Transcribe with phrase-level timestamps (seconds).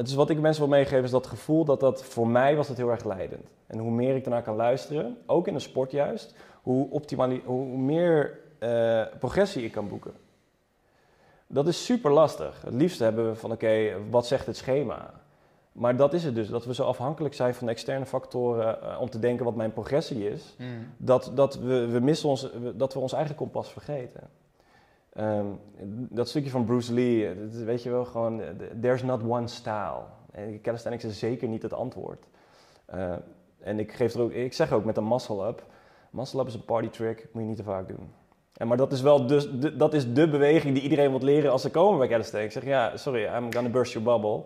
[0.00, 2.68] het is wat ik mensen wil meegeven, is dat gevoel dat dat voor mij was
[2.68, 3.46] dat heel erg leidend.
[3.66, 7.64] En hoe meer ik daarna kan luisteren, ook in de sport juist, hoe, optimali- hoe
[7.78, 10.12] meer eh, progressie ik kan boeken.
[11.46, 12.62] Dat is super lastig.
[12.64, 15.10] Het liefst hebben we van oké, wat zegt het schema?
[15.72, 19.10] Maar dat is het dus, dat we zo afhankelijk zijn van externe factoren eh, om
[19.10, 20.66] te denken wat mijn progressie is, Mm.
[20.96, 24.28] dat, dat, we, we missen ons, dat we ons eigen kompas vergeten.
[25.12, 25.46] Ehm,
[26.08, 27.34] dat stukje van Bruce Lee, eh,
[27.64, 28.48] weet je wel, gewoon, eh,
[28.80, 30.02] there's not one style.
[30.30, 32.26] En calisthenics is zeker niet het antwoord.
[32.86, 33.12] Eh,
[33.60, 35.64] en ik, geef er ook, ik zeg ook met een muscle-up,
[36.10, 38.12] muscle-up is een party trick, moet je niet te vaak doen.
[38.56, 41.50] En maar dat is wel dus, de, dat is de beweging die iedereen wil leren
[41.50, 42.56] als ze komen bij calisthenics.
[42.56, 44.44] Ik zeg, ja, sorry, I'm gonna burst your bubble.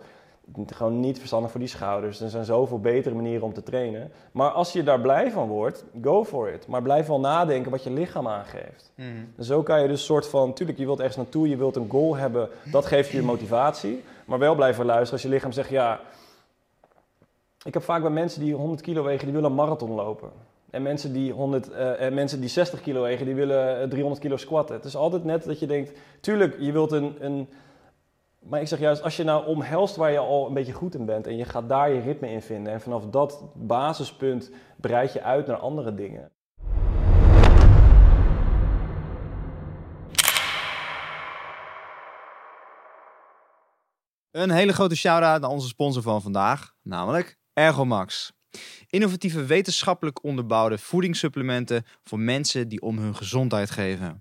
[0.66, 2.20] Gewoon niet verstandig voor die schouders.
[2.20, 4.12] Er zijn zoveel betere manieren om te trainen.
[4.32, 6.66] Maar als je daar blij van wordt, go for it.
[6.66, 8.92] Maar blijf wel nadenken wat je lichaam aangeeft.
[8.94, 9.32] Mm.
[9.36, 11.90] En zo kan je dus soort van, tuurlijk, je wilt ergens naartoe, je wilt een
[11.90, 14.04] goal hebben, dat geeft je motivatie.
[14.24, 16.00] Maar wel blijven luisteren als je lichaam zegt, ja,
[17.64, 20.30] ik heb vaak bij mensen die 100 kilo wegen, die willen een marathon lopen.
[20.70, 24.20] En mensen die, 100, eh, en mensen die 60 kilo wegen, die willen eh, 300
[24.20, 24.76] kilo squatten.
[24.76, 27.48] Het is altijd net dat je denkt, tuurlijk, je wilt een, een...
[28.48, 31.06] Maar ik zeg juist, als je nou omhelst waar je al een beetje goed in
[31.06, 35.22] bent en je gaat daar je ritme in vinden en vanaf dat basispunt breid je
[35.22, 36.30] uit naar andere dingen.
[44.30, 48.32] Een hele grote shout-out naar onze sponsor van vandaag, namelijk Ergomax.
[48.88, 54.20] Innovatieve wetenschappelijk onderbouwde voedingssupplementen voor mensen die om hun gezondheid geven.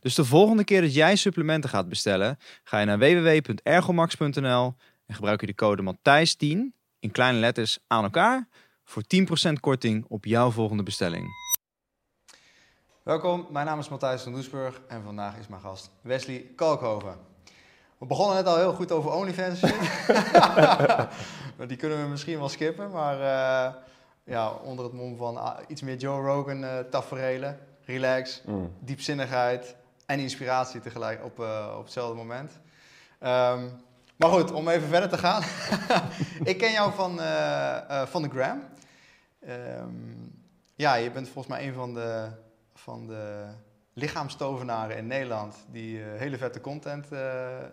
[0.00, 4.74] Dus de volgende keer dat jij supplementen gaat bestellen, ga je naar www.ergomax.nl
[5.06, 6.58] en gebruik je de code Matthijs10
[6.98, 8.48] in kleine letters aan elkaar
[8.84, 9.02] voor
[9.48, 11.26] 10% korting op jouw volgende bestelling.
[13.02, 17.16] Welkom, mijn naam is Matthijs van Doesburg en vandaag is mijn gast Wesley Kalkhoven.
[17.98, 19.60] We begonnen net al heel goed over OnlyFans.
[21.68, 23.74] die kunnen we misschien wel skippen, maar eh,
[24.24, 28.72] ja, onder het mom van ah, iets meer Joe Rogan eh taferelen, relax, Mm.
[28.80, 29.76] diepzinnigheid
[30.06, 32.50] en inspiratie tegelijk op, eh, op hetzelfde moment.
[33.18, 33.64] Ehm,
[34.16, 35.42] maar goed, om even verder te gaan.
[36.52, 38.62] ik ken jou van, eh, eh, van de Gram.
[39.40, 39.88] Ehm,
[40.74, 42.28] ja, je bent volgens mij een van de,
[42.74, 43.44] van de
[43.92, 47.06] lichaamstovenaren in Nederland die hele vette content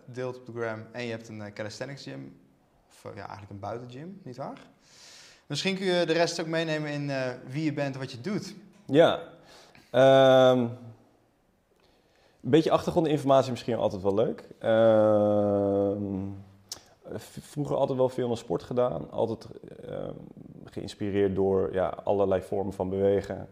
[0.05, 0.85] deelt op de Gram.
[0.91, 2.39] En je hebt een calisthenics gym,
[2.87, 4.57] of ja, eigenlijk een buitengym, nietwaar?
[5.45, 7.11] Misschien kun je de rest ook meenemen in
[7.47, 8.55] wie je bent en wat je doet.
[8.85, 9.32] Ja.
[9.93, 14.47] Ehm, een beetje achtergrondinformatie misschien altijd wel leuk.
[14.59, 16.27] Ehm,
[17.19, 19.11] vroeger altijd wel veel aan sport gedaan.
[19.11, 19.47] Altijd
[19.87, 20.13] ehm,
[20.65, 23.47] geïnspireerd door ja, allerlei vormen van bewegen.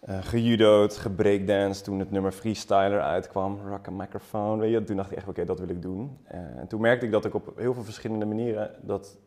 [0.00, 3.58] Eh gejudo'd, gebreakdanced toen het nummer Freestyler uitkwam.
[3.68, 4.84] Rock a microphone, weet je.
[4.84, 6.18] Toen dacht ik echt, oké, dat wil ik doen.
[6.24, 9.18] Eh, en toen merkte ik dat ik op heel veel verschillende manieren dat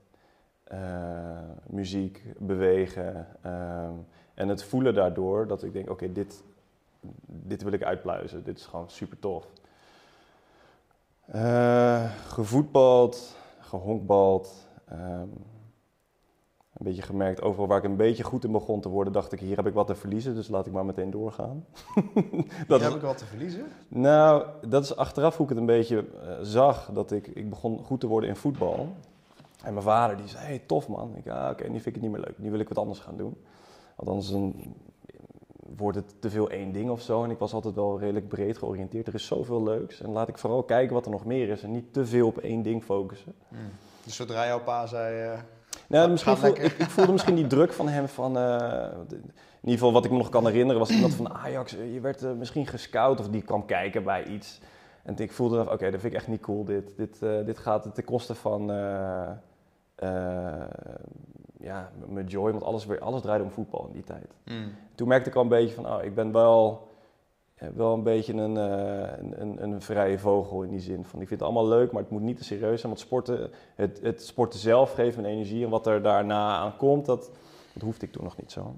[0.64, 0.80] eh,
[1.68, 3.28] muziek, bewegen
[4.38, 6.44] en het voelen daardoor dat ik denk, oké, dit,
[7.26, 8.44] dit wil ik uitpluizen.
[8.44, 9.48] Dit is gewoon super tof.
[11.26, 14.68] Eh, gevoetbald, gehonkbald.
[14.86, 15.28] ehm,
[16.74, 19.40] een beetje gemerkt, overal waar ik een beetje goed in begon te worden, dacht ik,
[19.40, 21.66] hier heb ik wat te verliezen, dus laat ik maar meteen doorgaan.
[22.68, 23.66] Dat heb ik wat te verliezen.
[23.88, 27.84] nou, dat is achteraf hoe ik het een beetje eh, zag, dat ik, ik begon
[27.84, 28.90] goed te worden in voetbal.
[29.64, 31.16] En mijn vader die zei, hey, tof man.
[31.16, 32.38] Ik, ah, oké, nu vind ik het niet meer leuk.
[32.38, 33.38] Nu wil ik wat anders gaan doen.
[33.98, 34.76] Want anders een,
[35.78, 37.24] wordt het te veel één ding of zo.
[37.24, 39.08] En ik was altijd wel redelijk breed georiënteerd.
[39.08, 40.02] Er is zoveel leuks.
[40.02, 41.64] En laat ik vooral kijken wat er nog meer is.
[41.64, 43.34] En niet te veel op één ding focussen.
[44.04, 45.32] Dus zodra jouw pa zei...
[45.32, 45.40] eh,
[45.88, 48.38] Nou, misschien voel, ik, ik voelde misschien die druk van hem van...
[48.38, 51.94] eh, in ieder geval wat ik me nog kan herinneren was dat van Ajax, eh,
[51.94, 54.60] je werd misschien gescout of die kwam kijken bij iets.
[55.04, 56.94] En ik voelde, oké, dat vind ik echt niet cool dit.
[56.98, 58.72] Dit, dit gaat ten koste van
[61.60, 64.34] ja, mijn joy, want alles, weer, alles draaide om voetbal in die tijd.
[64.44, 64.76] mm.
[64.96, 66.88] Toen merkte ik al een beetje van, oh, ik ben wel,
[67.56, 71.06] eh, wel een beetje een, eh, een, een, een vrije vogel in die zin.
[71.06, 72.92] Van, ik vind het allemaal leuk, maar het moet niet te serieus zijn.
[72.92, 75.64] Want sporten, het, het sporten zelf geeft me energie.
[75.64, 77.32] En wat er daarna aan komt, dat,
[77.74, 78.76] dat hoefde ik toen nog niet zo.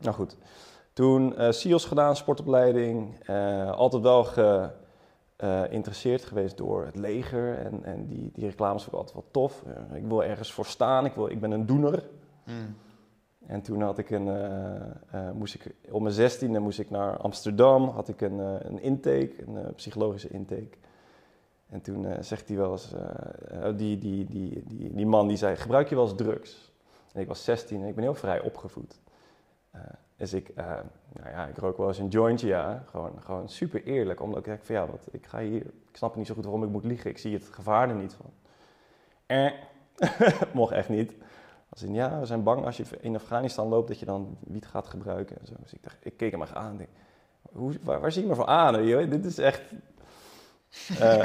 [0.00, 0.36] Nou goed,
[0.92, 3.28] toen SEALS gedaan, sportopleiding.
[3.74, 4.24] altijd wel
[5.40, 7.58] geïnteresseerd geweest door het leger.
[7.58, 9.62] En, en die, die reclames vond ik altijd wel tof.
[9.66, 12.08] Eh, ik wil ergens voor staan, ik, wil, ik ben een doener.
[12.44, 12.76] Mm.
[13.46, 17.88] En toen had ik een, eh, moest ik, op mijn zestiende moest ik naar Amsterdam,
[17.88, 20.78] had ik een, een intake, een psychologische intake.
[21.66, 22.94] En toen zegt hij wel eens,
[23.76, 26.72] die, die, die, die, die man die zei, gebruik je wel eens drugs?
[27.12, 29.00] En ik was 16 en ik ben heel vrij opgevoed.
[30.20, 30.64] Dus ik, eh,
[31.12, 32.84] nou ja, ik rook wel eens een jointje, ja.
[32.90, 36.16] Gewoon, gewoon super eerlijk, omdat ik denk van ja, wat, ik ga hier, ik snap
[36.16, 37.10] niet zo goed waarom ik moet liegen.
[37.10, 38.32] Ik zie het gevaar er niet van.
[39.26, 39.52] eh,
[40.54, 41.14] mocht echt niet.
[41.68, 44.66] Als in, ja, we zijn bang als je in Afghanistan loopt dat je dan wiet
[44.66, 45.54] gaat gebruiken en zo.
[45.62, 46.90] Dus ik, dacht, ik keek hem echt aan en denk,
[47.52, 48.86] hoe, waar, waar zie je me voor aan?
[48.86, 49.10] Joh?
[49.10, 49.62] Dit is echt...
[50.90, 51.24] Uh,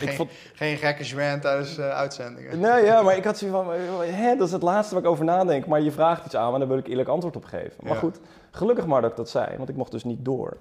[0.00, 0.30] geen, vond...
[0.54, 2.60] geen gekke zwijn tijdens uh, uitzendingen.
[2.60, 5.24] Nee, ja, maar ik had zoiets van, hè, dat is het laatste waar ik over
[5.24, 5.66] nadenk.
[5.66, 7.76] Maar je vraagt iets aan, maar daar wil ik eerlijk antwoord op geven.
[7.80, 7.98] Maar ja.
[7.98, 8.20] goed,
[8.50, 10.56] gelukkig maar dat ik dat zei, want ik mocht dus niet door.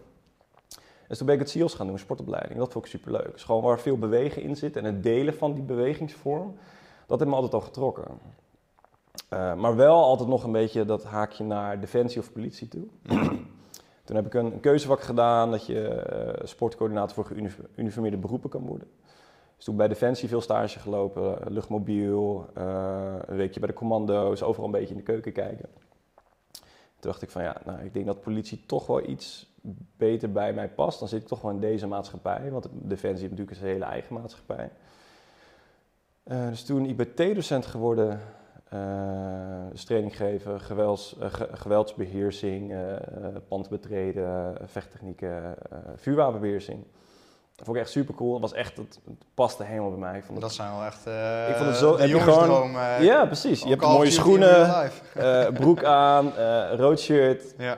[1.08, 2.60] Dus toen ben ik het SEALS gaan doen, sportopleiding.
[2.60, 3.32] Dat vond ik superleuk.
[3.32, 6.58] Dus gewoon waar veel bewegen in zit en het delen van die bewegingsvorm,
[7.08, 8.04] dat heeft me altijd al getrokken.
[9.34, 12.86] Uh, maar wel altijd nog een beetje dat haakje naar defensie of politie toe.
[14.04, 16.06] Toen heb ik een, een keuzevak gedaan dat je
[16.40, 17.26] uh, sportcoördinator voor
[17.74, 18.88] geuniformeerde beroepen kan worden.
[19.56, 24.66] Dus toen bij Defensie veel stage gelopen, luchtmobiel, uh, een weekje bij de commando's, overal
[24.66, 25.70] een beetje in de keuken kijken.
[27.00, 29.54] Toen dacht ik van ja, nou, ik denk dat politie toch wel iets
[29.98, 31.00] beter bij mij past.
[31.00, 34.72] Dan zit ik toch wel in deze maatschappij, want Defensie natuurlijk een hele eigen maatschappij.
[36.24, 38.20] Uh, dus toen IBT-docent geworden,
[39.72, 42.80] dus training geven, gewelds, uh, geweldsbeheersing, uh,
[43.48, 45.56] pand betreden, vechttechnieken,
[45.96, 46.84] vuurwapenbeheersing.
[47.56, 48.32] Dat vond ik echt super cool.
[48.32, 50.18] Het was echt, het, het paste helemaal bij mij.
[50.18, 51.06] Ik vond het, dat zijn wel echt
[51.50, 52.72] ik vond het zo, heb je gewoon,
[53.02, 53.64] Ja, precies.
[53.64, 54.92] Je hebt mooie schoenen,
[55.54, 56.34] broek aan,
[56.76, 57.56] rood shirt.
[57.58, 57.78] Ja.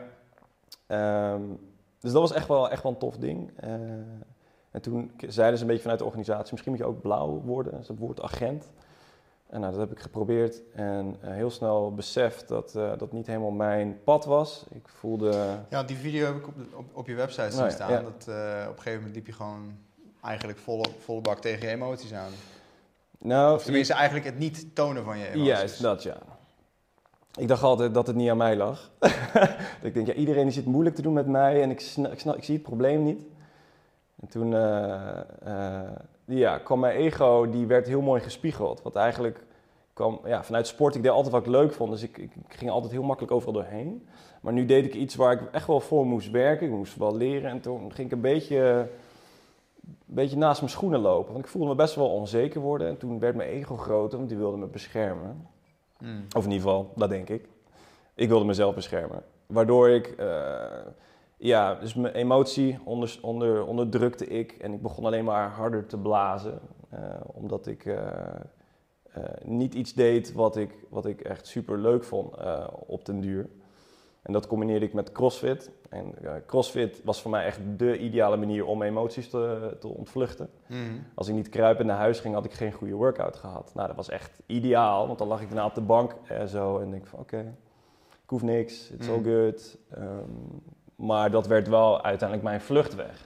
[1.34, 1.60] Um,
[2.00, 3.52] dus dat was echt wel, echt wel een tof ding.
[4.72, 7.80] en toen zeiden ze een beetje vanuit de organisatie, misschien moet je ook blauw worden,
[7.80, 8.66] is het woord agent.
[9.50, 13.28] En nou, dat heb ik geprobeerd en uh, heel snel beseft dat uh, dat niet
[13.28, 14.66] helemaal mijn pad was.
[14.70, 15.58] Ik voelde...
[15.70, 17.92] Ja, die video heb ik op, op, op je website zien nou, staan.
[17.92, 18.02] Ja.
[18.02, 19.78] Dat, uh, op een gegeven moment liep je gewoon
[20.22, 22.32] eigenlijk volle, volle bak tegen je emoties aan.
[23.18, 25.46] Nou, of tenminste eigenlijk het niet tonen van je emoties.
[25.46, 26.18] Juist, dat ja.
[27.36, 28.92] Ik dacht altijd dat het niet aan mij lag.
[29.00, 32.20] dat ik denk, ja, iedereen zit moeilijk te doen met mij en ik, snap, ik,
[32.20, 33.22] snap, ik zie het probleem niet.
[34.22, 34.52] En toen
[36.26, 38.82] ja, kwam mijn ego, die werd heel mooi gespiegeld.
[38.82, 39.44] Wat eigenlijk
[39.94, 41.92] kwam ja, vanuit sport, ik deed altijd wat ik leuk vond.
[41.92, 44.08] Dus ik, ik, ging altijd heel makkelijk overal doorheen.
[44.42, 46.68] Maar nu deed ik iets waar ik echt wel voor moest werken.
[46.68, 47.50] Ik moest wel leren.
[47.50, 48.58] En toen ging ik een beetje,
[49.84, 51.34] een beetje naast mijn schoenen lopen.
[51.34, 52.88] Want ik voelde me best wel onzeker worden.
[52.88, 55.48] En toen werd mijn ego groter, want die wilde me beschermen.
[55.98, 56.26] Hmm.
[56.36, 57.48] Of in ieder geval, dat denk ik.
[58.16, 59.24] Ik wilde mezelf beschermen.
[59.46, 60.16] Waardoor ik...
[60.20, 60.26] Uh,
[61.46, 65.98] ja, dus mijn emotie onder, onder, onderdrukte ik en ik begon alleen maar harder te
[65.98, 66.60] blazen.
[66.94, 67.96] Uh, omdat ik uh,
[69.18, 72.36] uh, niet iets deed wat ik, wat ik echt super leuk vond
[72.86, 73.50] op den duur.
[74.22, 75.72] En dat combineerde ik met CrossFit.
[75.90, 76.14] En
[76.46, 80.50] CrossFit was voor mij echt de ideale manier om emoties te, te ontvluchten.
[80.68, 81.04] Mm.
[81.14, 83.72] Als ik niet kruipend naar huis ging, had ik geen goede workout gehad.
[83.74, 86.80] Nou, dat was echt ideaal, want dan lag ik daarna op de bank en zo
[86.80, 87.48] en denk van oké, okay,
[88.24, 89.14] ik hoef niks, it's mm.
[89.14, 89.78] all good.
[89.98, 90.64] Um,
[90.96, 93.26] maar dat werd wel uiteindelijk mijn vluchtweg.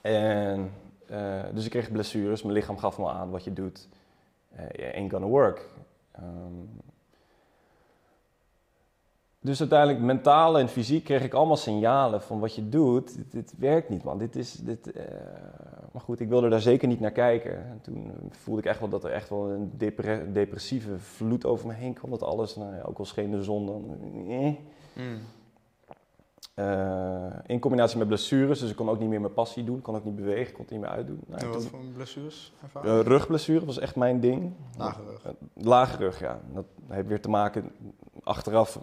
[0.00, 0.72] En,
[1.10, 2.42] uh, dus ik kreeg blessures.
[2.42, 3.88] Mijn lichaam gaf me aan wat je doet.
[4.78, 5.68] Uh, ain't gonna work.
[6.20, 6.70] Um,
[9.40, 13.32] dus uiteindelijk mentaal en fysiek kreeg ik allemaal signalen van wat je doet.
[13.32, 14.18] Dit, werkt niet, man.
[14.18, 15.02] Dit is, dit, uh,
[15.92, 17.56] maar goed, ik wilde daar zeker niet naar kijken.
[17.56, 19.72] En toen voelde ik echt wel dat er echt wel een
[20.32, 22.10] depressieve vloed over me heen kwam.
[22.10, 23.96] Dat alles, nou ja, ook al scheen de zon dan...
[24.28, 24.54] Eh.
[24.92, 25.18] Mm.
[26.60, 29.96] Uh, in combinatie met blessures, dus ik kon ook niet meer mijn passie doen, kon
[29.96, 31.20] ook niet bewegen, kon het niet meer uitdoen.
[31.26, 32.52] Nou, en wat voor blessures
[32.84, 34.52] Uh, rugblessure was echt mijn ding.
[34.78, 35.26] Lage rug?
[35.26, 35.32] Uh,
[35.64, 36.40] lage rug, ja.
[36.52, 37.72] Dat heeft weer te maken,
[38.22, 38.78] achteraf,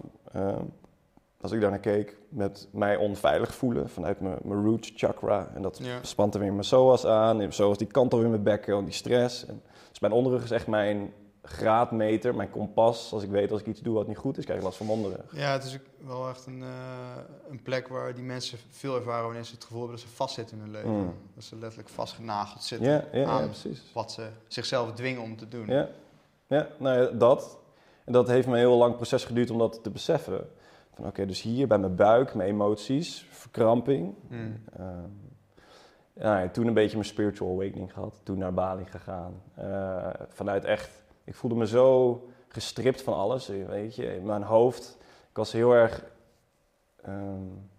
[1.42, 5.48] als ik daar naar keek, met mij onveilig voelen vanuit mijn, mijn root chakra.
[5.54, 5.98] En dat ja.
[6.02, 8.94] spant er weer mijn psoas aan, en psoas die kant weer in mijn bekken, die
[8.94, 9.46] stress.
[9.46, 13.14] En, dus mijn onderrug is echt mijn graadmeter, mijn kompas.
[13.14, 15.14] Als ik weet als ik iets doe wat niet goed is, krijg ik last van.
[15.32, 16.68] Ja, het is wel echt een, uh,
[17.50, 20.58] een plek waar die mensen veel ervaren wanneer ze het gevoel hebben dat ze vastzitten
[20.58, 20.90] in hun leven.
[20.90, 21.14] Mm.
[21.36, 23.92] Dat ze letterlijk vastgenageld zitten ja, ja, aan ja, precies.
[23.94, 25.68] wat ze zichzelf dwingen om te doen.
[25.68, 25.90] Ja,
[26.48, 27.60] ja nou ja, dat.
[28.06, 30.50] En dat heeft me een heel lang proces geduurd om dat te beseffen.
[30.94, 34.16] Van oké, dus hier bij mijn buik, mijn emoties, verkramping.
[34.28, 34.64] Mm.
[34.80, 34.86] Uh,
[36.14, 38.20] ja, toen een beetje mijn spiritual awakening gehad.
[38.24, 39.42] Toen naar Bali gegaan.
[39.60, 44.16] Uh, vanuit echt ik voelde me zo gestript van alles, weet je.
[44.16, 44.98] In mijn hoofd,
[45.30, 46.06] ik was heel erg...
[47.08, 47.72] Um,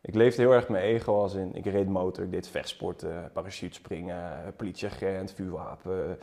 [0.00, 4.54] ik leefde heel erg mijn ego als in, ik reed motor, ik deed vechtsporten, parachutespringen,
[4.56, 6.18] politieagent, vuurwapen.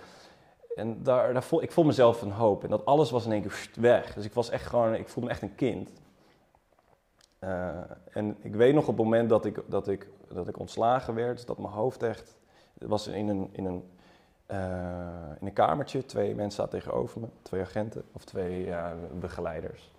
[0.75, 2.63] En daar, daar voel, ik voel mezelf een hoop.
[2.63, 4.13] En dat alles was in één keer weg.
[4.13, 5.89] Dus ik was echt gewoon, ik voelde me echt een kind.
[7.39, 11.13] Uh, en ik weet nog op het moment dat ik, dat ik, dat ik ontslagen
[11.13, 12.37] werd, dat mijn hoofd echt,
[12.73, 13.91] was in een, in een
[15.39, 18.73] in een kamertje, twee mensen zaten tegenover me, twee agenten of twee
[19.19, 19.91] begeleiders.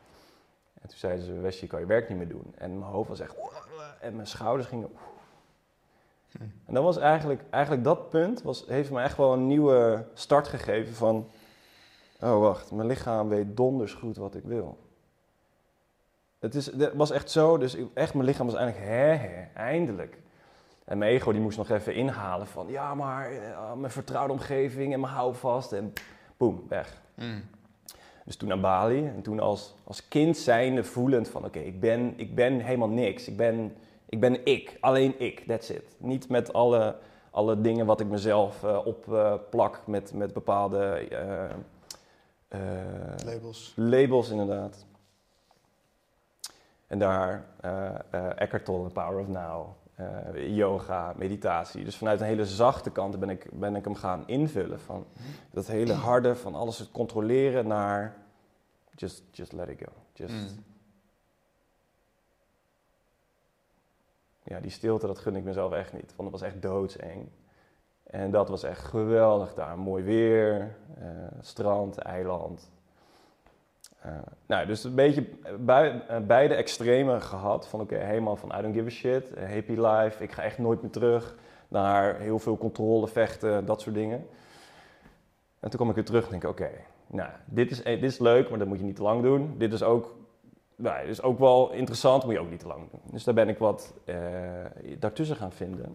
[0.82, 2.54] En toen zeiden ze, Wesje, je kan je werk niet meer doen.
[2.58, 3.36] En mijn hoofd was echt,
[4.00, 4.90] en mijn schouders gingen...
[6.30, 6.42] Hm.
[6.66, 10.48] En dat was eigenlijk, eigenlijk dat punt, was, heeft me echt wel een nieuwe start
[10.48, 11.28] gegeven van,
[12.20, 14.78] oh wacht, mijn lichaam weet donders goed wat ik wil.
[16.38, 20.18] Het, is, het was echt zo, dus echt mijn lichaam was eigenlijk, hè, hè, eindelijk.
[20.92, 24.92] En mijn ego die moest nog even inhalen van, ja maar, eh, mijn vertrouwde omgeving
[24.92, 25.92] en mijn houvast en
[26.36, 27.02] boem, weg.
[27.14, 27.42] Mm.
[28.24, 32.12] Dus toen naar Bali en toen als, als kind zijnde voelend van oké, ik, ben,
[32.16, 33.28] ik ben helemaal niks.
[33.28, 33.76] Ik ben,
[34.08, 35.96] ik ben ik, alleen ik, that's it.
[35.98, 36.96] Niet met alle,
[37.30, 41.44] alle dingen wat ik mezelf eh, opplak met, met bepaalde eh,
[42.48, 43.72] eh, Labels.
[43.76, 44.86] labels inderdaad.
[46.86, 51.84] En daar eh eh, Eckhart Tolle, Power of Now, eh, yoga, meditatie.
[51.84, 54.80] Dus vanuit een hele zachte kant ben ik, ben ik hem gaan invullen.
[54.80, 55.06] Van
[55.50, 58.16] dat hele harde, van alles het controleren naar
[58.94, 59.92] just, just let it go.
[60.12, 60.64] Just, Mm.
[64.44, 66.16] Ja, die stilte, dat gun ik mezelf echt niet.
[66.16, 67.28] Want het was echt doodseng.
[68.02, 69.78] En dat was echt geweldig daar.
[69.78, 71.06] Mooi weer, eh,
[71.40, 72.70] strand, eiland.
[74.02, 74.12] Eh,
[74.46, 75.24] nou, dus een beetje
[75.58, 77.68] bui- eh, beide extremen gehad.
[77.68, 80.58] Van oké, helemaal van I don't give a shit, eh, happy life, ik ga echt
[80.58, 81.36] nooit meer terug.
[81.68, 84.26] Naar heel veel controle, vechten, dat soort dingen.
[85.60, 86.70] En toen kwam ik weer terug en denk oké,
[87.06, 89.54] nou, dit is, eh, dit is leuk, maar dat moet je niet te lang doen.
[89.58, 90.14] Dit is ook,
[90.76, 93.00] nou, dit ook wel interessant, moet je ook niet te lang doen.
[93.10, 94.16] Dus daar ben ik wat eh,
[94.98, 95.94] daartussen gaan vinden.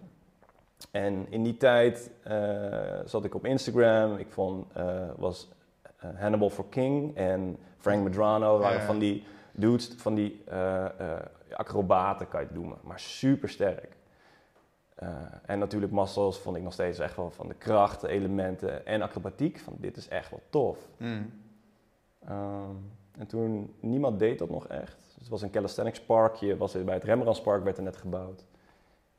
[0.92, 4.18] En in die tijd eh, zat ik op Instagram.
[4.18, 4.86] Ik vond, eh,
[5.18, 5.57] was eh,
[6.16, 11.22] Hannibal for King en Frank Medrano waren van die dudes, van die eh, eh,
[11.54, 13.98] acrobaten kan je het noemen, maar super sterk.
[14.98, 15.10] Eh,
[15.46, 19.02] en natuurlijk muscles vond ik nog steeds echt wel van de kracht, de elementen en
[19.02, 19.60] acrobatiek.
[19.60, 20.78] Van dit is echt wel tof.
[20.98, 21.32] Mm.
[22.26, 22.76] Ehm,
[23.18, 24.98] en toen, niemand deed dat nog echt.
[25.06, 28.46] Dus het was een calisthenics parkje, was bij het Rembrandtspark werd er net gebouwd.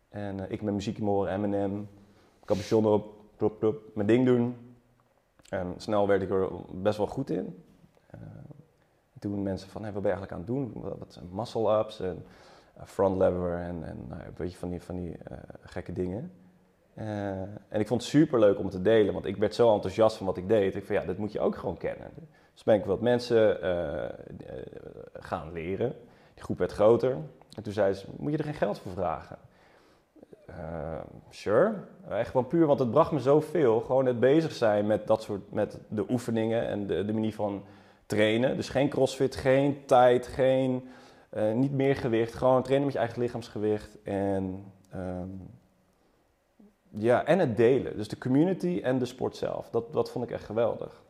[0.08, 1.88] En eh, ik met muziek in mijn oren, Eminem,
[2.44, 4.56] capuchon erop, plop, plop, mijn ding doen.
[5.48, 7.64] En snel werd ik er best wel goed in.
[8.10, 8.20] Eh,
[9.12, 10.98] en toen mensen van, hey, wat ben je eigenlijk aan het doen?
[10.98, 12.24] Wat zijn muscle-ups en
[12.76, 16.32] eh, front lever en, en nou, een beetje van die, van die eh, gekke dingen.
[17.68, 20.26] En ik vond het super leuk om te delen, want ik werd zo enthousiast van
[20.26, 20.74] wat ik deed.
[20.74, 22.10] Ik van ja, dit moet je ook gewoon kennen.
[22.52, 23.56] Dus ben ik wat mensen
[25.12, 25.94] gaan leren.
[26.34, 27.16] Die groep werd groter.
[27.56, 29.38] En toen zei ze, moet je er geen geld voor vragen?
[30.48, 31.00] Eh,
[31.30, 31.74] sure.
[32.08, 33.80] Echt gewoon puur, want het bracht me zoveel.
[33.80, 37.64] Gewoon het bezig zijn met dat soort, met de oefeningen en de, de manier van
[38.06, 38.56] trainen.
[38.56, 40.88] Dus geen crossfit, geen tijd, geen,
[41.30, 42.34] eh, niet meer gewicht.
[42.34, 44.02] Gewoon trainen met je eigen lichaamsgewicht.
[44.02, 45.28] En, ehm,
[46.90, 47.96] ja, en het delen.
[47.96, 49.70] Dus de community en de sport zelf.
[49.70, 51.02] Dat, dat vond ik echt geweldig.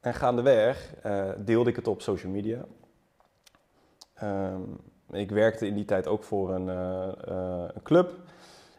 [0.00, 2.64] En gaandeweg eh, deelde ik het op social media.
[4.14, 4.62] Ehm,
[5.12, 8.12] ik werkte in die tijd ook voor een, eh, eh, een club.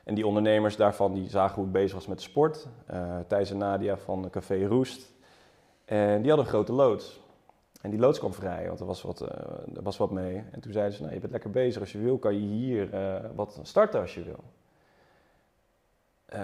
[0.03, 2.67] En die ondernemers daarvan die zagen hoe ik bezig was met sport.
[2.85, 5.13] Eh Thijs en Nadia van Café Roest.
[5.85, 7.21] En die hadden een grote loods.
[7.81, 10.43] En die loods kwam vrij, want er was wat, er was wat mee.
[10.51, 11.81] En toen zeiden ze, nou, je bent lekker bezig.
[11.81, 12.89] Als je wil, kan je hier
[13.35, 14.43] wat starten als je wil.
[16.27, 16.39] Eh,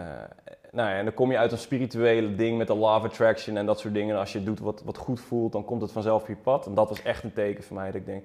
[0.71, 3.65] nou ja, en dan kom je uit een spirituele ding met de of attraction en
[3.65, 4.13] dat soort dingen.
[4.13, 6.65] En als je doet wat, wat goed voelt, dan komt het vanzelf op je pad.
[6.65, 8.23] En dat was echt een teken voor mij dat ik denk...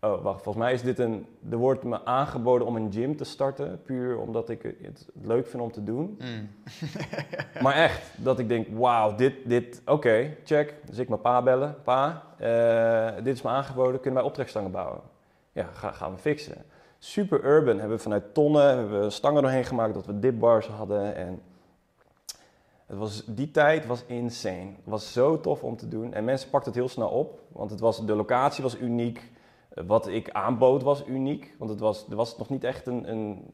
[0.00, 1.26] Oh, wacht, volgens mij is dit een...
[1.50, 5.62] Er wordt me aangeboden om een gym te starten, puur omdat ik het leuk vind
[5.62, 6.18] om te doen.
[6.18, 6.50] Mm.
[7.62, 10.74] Maar echt, dat ik denk, wauw, dit, dit, oké, check.
[10.84, 11.76] Dus ik mijn pa bellen.
[11.84, 15.00] Pa, eh, dit is me aangeboden, kunnen wij optrekstangen bouwen?
[15.52, 16.64] Ja, ga, gaan we fixen.
[16.98, 21.14] Super urban, hebben we vanuit tonnen, hebben we stangen doorheen gemaakt, dat we dipbars hadden.
[21.14, 21.42] En
[22.86, 24.66] het was, die tijd was insane.
[24.76, 26.14] Het was zo tof om te doen.
[26.14, 29.30] En mensen pakten het heel snel op, want het was, de locatie was uniek.
[29.86, 33.50] Wat ik aanbood was uniek, want het was, er was nog niet echt een, een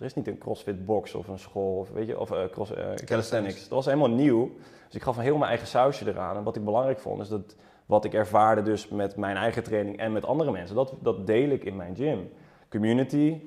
[0.00, 2.74] er is niet een CrossFit box of een school of weet je, of eh, cross,
[2.74, 3.60] eh, calisthenics.
[3.60, 4.50] Dat was helemaal nieuw.
[4.86, 6.36] Dus ik gaf een heel mijn eigen sausje eraan.
[6.36, 9.98] En wat ik belangrijk vond, is dat wat ik ervaarde dus met mijn eigen training
[9.98, 12.30] en met andere mensen, dat, dat deel ik in mijn gym.
[12.68, 13.40] Community.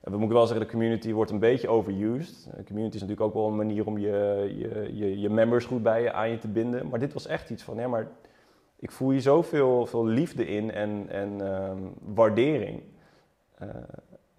[0.00, 2.48] En we moeten wel zeggen, de community wordt een beetje overused.
[2.56, 5.82] De community is natuurlijk ook wel een manier om je, je, je, je members goed
[5.82, 6.88] bij je, aan je te binden.
[6.88, 8.08] Maar dit was echt iets van, ja, maar
[8.80, 11.78] ik voel hier zoveel veel liefde in en, en ehm,
[12.14, 12.82] waardering.
[13.58, 13.68] Eh,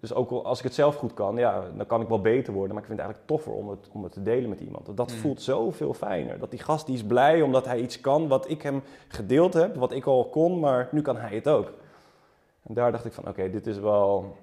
[0.00, 2.52] dus ook al als ik het zelf goed kan, ja, dan kan ik wel beter
[2.52, 2.74] worden.
[2.74, 4.86] Maar ik vind het eigenlijk toffer om het, om het te delen met iemand.
[4.86, 5.16] Want Dat Mm.
[5.16, 6.38] voelt zoveel fijner.
[6.38, 9.74] Dat die gast die is blij omdat hij iets kan wat ik hem gedeeld heb.
[9.76, 11.72] Wat ik al kon, maar nu kan hij het ook.
[12.62, 14.36] En daar dacht ik van, oké, dit is wel...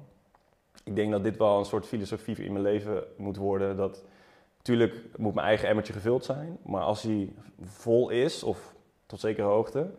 [0.84, 3.78] Ik denk dat dit wel een soort filosofie in mijn leven moet worden.
[3.78, 4.04] Dat,
[4.58, 6.58] natuurlijk moet mijn eigen emmertje gevuld zijn.
[6.66, 8.74] Maar als hij vol is, of
[9.10, 9.90] tot zekere hoogte,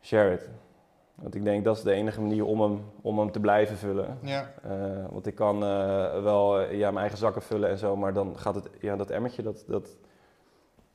[0.00, 0.48] share it.
[1.14, 4.18] Want ik denk dat is de enige manier om hem, om hem te blijven vullen.
[4.22, 4.52] Ja.
[4.62, 8.12] Eh, want ik kan eh, wel eh, ja, mijn eigen zakken vullen en zo, maar
[8.12, 9.96] dan gaat het, ja, dat emmertje, dat, dat,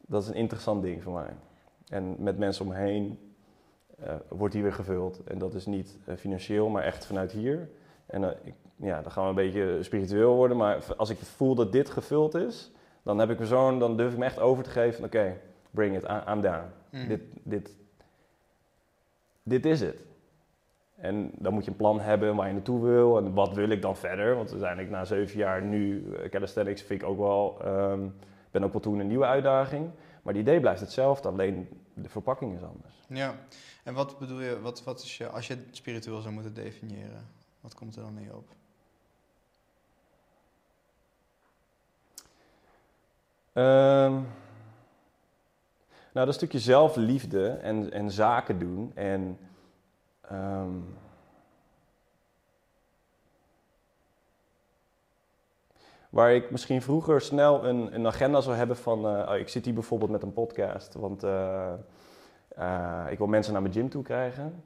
[0.08, 1.34] dat is een interessant ding voor mij.
[1.88, 3.34] En met mensen omheen
[4.00, 5.24] eh, wordt die weer gevuld.
[5.24, 7.70] En dat is niet financieel, maar echt vanuit hier.
[8.06, 11.72] En ik, ja, dan gaan we een beetje spiritueel worden, maar als ik voel dat
[11.72, 12.72] dit gevuld is,
[13.04, 15.38] dan heb ik me zo'n, dan durf ik me echt over te geven oké,
[15.76, 16.66] bring it, I'm down.
[16.90, 17.08] Mhm.
[17.08, 17.76] Dit, dit,
[19.44, 19.98] dit is het.
[20.96, 23.82] En dan moet je een plan hebben waar je naartoe wil en wat wil ik
[23.82, 24.36] dan verder.
[24.36, 28.08] Want uiteindelijk na zeven jaar nu eh, calisthenics vind ik ook wel, ehm
[28.56, 29.90] ben ook wel toe een nieuwe uitdaging.
[30.22, 32.94] Maar het idee blijft hetzelfde, alleen de verpakking is anders.
[33.08, 33.36] Ja.
[33.84, 37.28] En wat bedoel je, wat, wat is je, als je het spiritueel zou moeten definiëren,
[37.62, 38.48] wat komt er dan in je op?
[43.54, 44.22] Ehm,
[46.16, 49.38] nou, dat stukje zelfliefde en, en zaken doen en
[50.22, 50.80] ehm,
[56.10, 59.66] waar ik misschien vroeger snel een, een agenda zou hebben van, eh, oh, ik zit
[59.66, 61.74] hier bijvoorbeeld met een podcast, want eh,
[62.48, 64.64] eh, ik wil mensen naar mijn gym toe krijgen.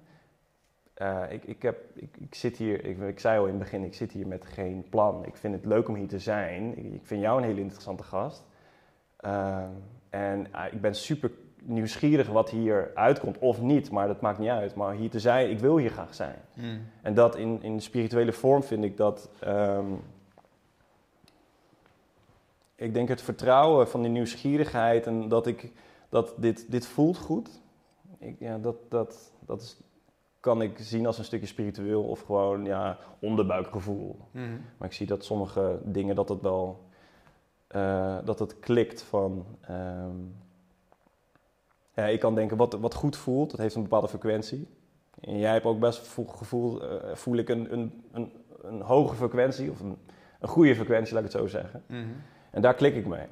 [1.29, 3.93] Ik, ik, heb, ik, ik zit hier, ik, ik zei al in het begin, ik
[3.93, 5.25] zit hier met geen plan.
[5.25, 6.77] Ik vind het leuk om hier te zijn.
[6.77, 8.45] Ik, ik vind jou een hele interessante gast.
[10.09, 11.31] En uh, ik ben super
[11.63, 14.75] nieuwsgierig wat hier uitkomt of niet, maar dat maakt niet uit.
[14.75, 16.35] Maar hier te zijn, ik wil hier graag zijn.
[16.53, 16.81] Mm.
[17.01, 19.29] En dat in, in spirituele vorm vind ik dat.
[19.47, 20.01] Um,
[22.75, 25.71] ik denk het vertrouwen van die nieuwsgierigheid en dat ik
[26.09, 27.61] dat dit, dit voelt goed.
[28.17, 29.77] Ik, ja, dat, dat, dat is,
[30.39, 34.17] kan ik zien als een stukje spiritueel of gewoon ja, onderbuikgevoel.
[34.31, 34.61] Mm.
[34.77, 36.88] Maar ik zie dat sommige dingen dat het wel
[37.75, 39.45] uh, dat het klikt van.
[39.69, 40.35] Um,
[41.93, 44.67] ja, ik kan denken wat, wat goed voelt, dat heeft een bepaalde frequentie.
[45.21, 49.15] En jij hebt ook best voel, gevoel, uh, voel ik een, een, een, een, hoge
[49.15, 49.97] frequentie of een,
[50.39, 51.83] een goede frequentie, laat ik het zo zeggen.
[51.87, 52.15] Mm -hmm.
[52.51, 53.27] En daar klik ik mee.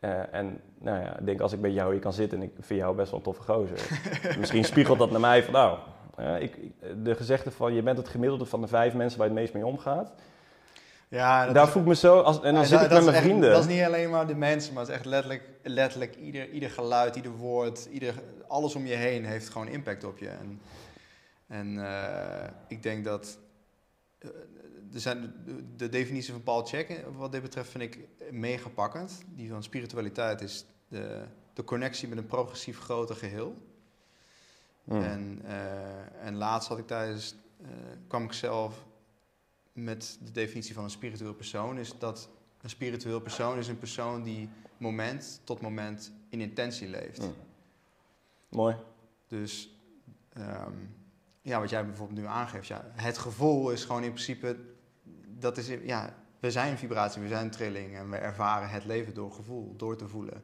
[0.00, 2.52] Uh, en nou ja, ik denk als ik bij jou hier kan zitten en ik
[2.60, 3.88] vind jou best wel een toffe gozer.
[4.38, 5.78] misschien spiegelt dat naar mij van nou,
[6.40, 6.58] ik,
[7.04, 9.54] de gezegde van je bent het gemiddelde van de vijf mensen waar je het meest
[9.54, 10.12] mee omgaat.
[11.08, 13.04] Ja, daar is, voel ik me zo, als, en dan ja, zit dat, ik met
[13.04, 13.50] mijn echt, vrienden.
[13.50, 16.70] Dat is niet alleen maar de mensen, maar het is echt letterlijk, letterlijk ieder, ieder
[16.70, 18.14] geluid, ieder woord, ieder,
[18.48, 20.28] alles om je heen heeft gewoon impact op je.
[20.28, 20.60] En,
[21.46, 23.38] en uh, ik denk dat
[24.20, 24.30] uh,
[24.92, 27.98] er zijn de, de, definitie van Paul Check, wat dit betreft, vind ik
[28.30, 29.22] mega pakkend.
[29.26, 33.56] Die van spiritualiteit is de, de connectie met een progressief groter geheel.
[34.84, 35.02] Mm.
[35.02, 37.34] En, uh, en laatst had ik tijdens,
[38.06, 38.86] kwam ik zelf
[39.84, 42.28] met de definitie van een spiritueel persoon is dat
[42.60, 47.22] een spiritueel persoon is een persoon die moment tot moment in intentie leeft.
[47.22, 47.34] Mm.
[48.48, 48.76] Mooi.
[49.26, 49.78] Dus
[50.36, 50.94] um,
[51.42, 54.56] ja, wat jij bijvoorbeeld nu aangeeft, ja, het gevoel is gewoon in principe,
[55.38, 59.32] dat is, ja, we zijn vibratie, we zijn trilling en we ervaren het leven door
[59.32, 60.42] gevoel, door te voelen.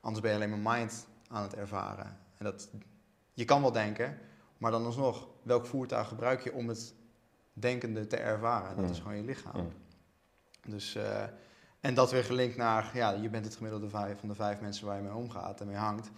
[0.00, 2.18] Anders ben je alleen maar mind aan het ervaren.
[2.38, 2.70] En dat,
[3.32, 4.18] je kan wel denken,
[4.58, 6.94] maar dan alsnog, welk voertuig gebruik je om het
[7.58, 8.68] denkende te ervaren.
[8.68, 8.90] En dat Mm.
[8.90, 9.72] is gewoon je lichaam.
[10.66, 11.22] Dus, uh,
[11.80, 14.86] en dat weer gelinkt naar, ja, je bent het gemiddelde vijf, van de vijf mensen
[14.86, 16.10] waar je mee omgaat en mee hangt.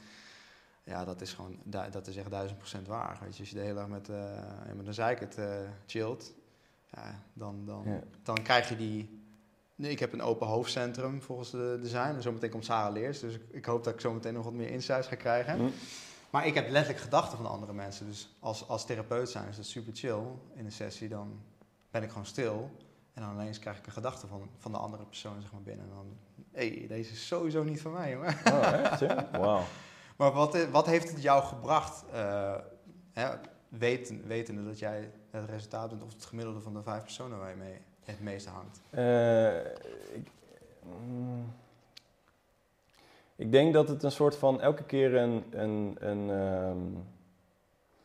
[0.85, 3.18] Ja, dat is gewoon, dat is echt duizend procent waar.
[3.22, 4.16] Weet je, als je de hele dag met, uh,
[4.77, 5.46] met een zeikert uh,
[5.87, 6.35] chillt,
[6.90, 8.01] ja, dan, dan, Ja.
[8.22, 9.22] dan krijg je die...
[9.74, 12.14] Nee, ik heb een open hoofdcentrum volgens de design.
[12.14, 13.20] En zometeen komt Sarah Leers.
[13.20, 15.61] Dus ik, ik hoop dat ik zometeen nog wat meer insights ga krijgen.
[15.61, 15.72] Mm.
[16.31, 18.07] Maar ik heb letterlijk gedachten van andere mensen.
[18.07, 20.23] Dus als, als therapeut zijn is dat super chill
[20.55, 21.09] in een sessie.
[21.09, 21.41] Dan
[21.91, 22.71] ben ik gewoon stil.
[23.12, 25.85] En dan ineens krijg ik een gedachte van, van de andere persoon zeg maar, binnen.
[25.85, 26.17] En dan,
[26.53, 28.17] hé, hey, deze is sowieso niet van mij.
[28.17, 28.27] Oh,
[28.73, 29.01] echt?
[29.01, 29.29] Ja?
[29.38, 29.64] Wauw.
[30.17, 32.55] Maar wat, wat heeft het jou gebracht, uh,
[33.12, 33.29] hè,
[33.69, 36.03] weten, wetende dat jij het resultaat bent...
[36.03, 38.81] of het gemiddelde van de vijf personen waar je mee het meeste hangt?
[38.91, 39.57] Uh,
[40.14, 40.31] ik,
[40.83, 41.55] mm,
[43.38, 47.05] ik denk dat het een soort van elke keer een, een, een, um,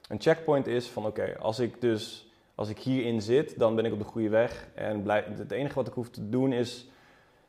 [0.08, 3.94] een checkpoint is van oké, als ik dus als ik hierin zit, dan ben ik
[3.94, 4.68] op de goede weg.
[4.76, 6.90] En blijf, het enige wat ik hoef te doen is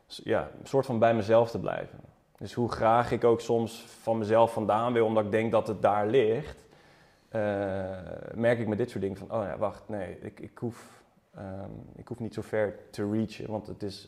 [0.07, 1.99] ja, een soort van bij mezelf te blijven.
[2.37, 5.81] Dus hoe graag ik ook soms van mezelf vandaan wil, omdat ik denk dat het
[5.81, 6.65] daar ligt,
[7.31, 7.41] uh,
[8.33, 11.03] merk ik met dit soort dingen van, oh ja, wacht, nee, ik, ik, hoef,
[11.37, 14.07] um, ik hoef niet zo ver te reachen, want het is,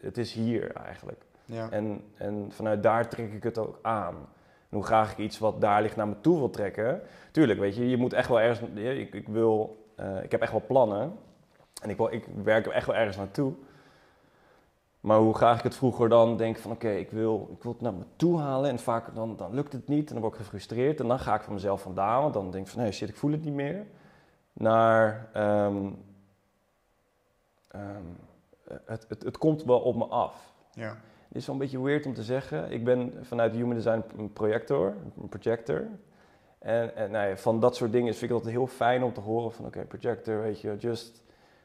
[0.00, 1.22] het is hier eigenlijk.
[1.48, 1.70] Ja.
[1.70, 4.14] En, en vanuit daar trek ik het ook aan.
[4.68, 7.02] En hoe graag ik iets wat daar ligt naar me toe wil trekken.
[7.30, 8.70] Tuurlijk, weet je, je moet echt wel ergens.
[8.74, 11.12] Ik, ik wil, uh, ik heb echt wel plannen.
[11.82, 13.52] En ik, wil, ik werk er echt wel ergens naartoe.
[15.00, 17.72] Maar hoe graag ik het vroeger dan denk van oké, okay, ik, wil, ik wil
[17.72, 18.70] het naar me toe halen.
[18.70, 21.00] En vaak dan, dan lukt het niet en dan word ik gefrustreerd.
[21.00, 22.22] En dan ga ik van mezelf vandaan.
[22.22, 23.86] Want dan denk ik van nee, shit, ik voel het niet meer.
[24.52, 25.90] naar ehm,
[27.68, 28.04] ehm,
[28.84, 30.52] het, het, het komt wel op me af.
[30.72, 30.96] Ja.
[31.28, 32.72] Het is wel een beetje weird om te zeggen.
[32.72, 35.86] Ik ben vanuit Human Design een projector, een projector.
[36.58, 39.12] En, en nou ja, van dat soort dingen vind ik het altijd heel fijn om
[39.12, 41.22] te horen van oké, projector, weet je, just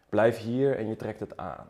[0.09, 1.67] blijf hier en je trekt het aan.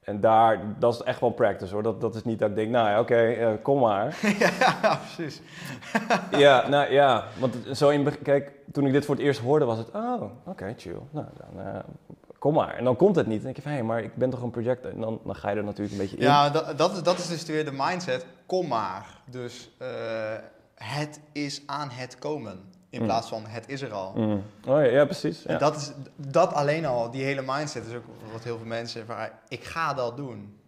[0.00, 1.82] En daar, dat is echt wel practice hoor.
[1.82, 4.18] Dat, dat is niet dat ik denk, nou ja, oké, eh, kom maar.
[4.60, 5.42] ja, precies.
[6.44, 9.78] ja, nou ja, want zo in, kijk, toen ik dit voor het eerst hoorde was
[9.78, 10.98] het, oh, oké, chill.
[11.10, 11.78] Nou, dan eh,
[12.42, 12.74] kom maar.
[12.74, 13.36] En dan komt het niet.
[13.36, 14.90] Dan denk je van, hé, maar ik ben toch een projector.
[14.90, 16.22] En dan, dan ga je er natuurlijk een beetje in.
[16.22, 18.26] Ja, dat, dat, is, dat is dus weer de mindset.
[18.46, 19.20] Kom maar.
[19.30, 19.88] Dus eh,
[20.74, 22.60] het is aan het komen.
[22.90, 23.06] In Mm.
[23.06, 24.12] plaats van het is er al.
[24.16, 24.42] Mm.
[24.66, 25.42] Oh ja, ja precies.
[25.42, 25.48] Ja.
[25.50, 29.06] En dat, is, dat alleen al, die hele mindset, is ook wat heel veel mensen
[29.06, 29.16] van,
[29.48, 30.60] ik ga dat doen.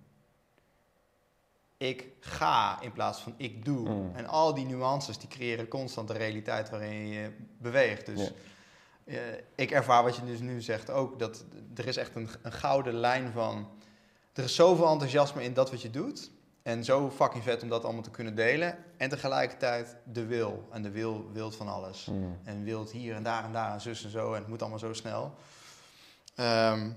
[1.76, 3.88] Ik ga in plaats van ik doe.
[3.88, 4.10] Mm.
[4.14, 8.06] En al die nuances, die creëren constant de realiteit waarin je beweegt.
[8.06, 8.32] Dus.
[9.04, 9.16] Eh,
[9.54, 12.94] ik ervaar wat je dus nu zegt ook, dat er is echt een, een gouden
[12.94, 13.68] lijn van...
[14.32, 16.30] Er is zoveel enthousiasme in dat wat je doet.
[16.62, 18.76] En zo fucking vet om dat allemaal te kunnen delen.
[18.96, 20.68] En tegelijkertijd de wil.
[20.70, 22.04] En de wil wilt van alles.
[22.04, 22.38] Mm.
[22.44, 24.32] En wilt hier en daar en daar en zus en zo.
[24.32, 25.34] En het moet allemaal zo snel.
[26.34, 26.90] Ehm,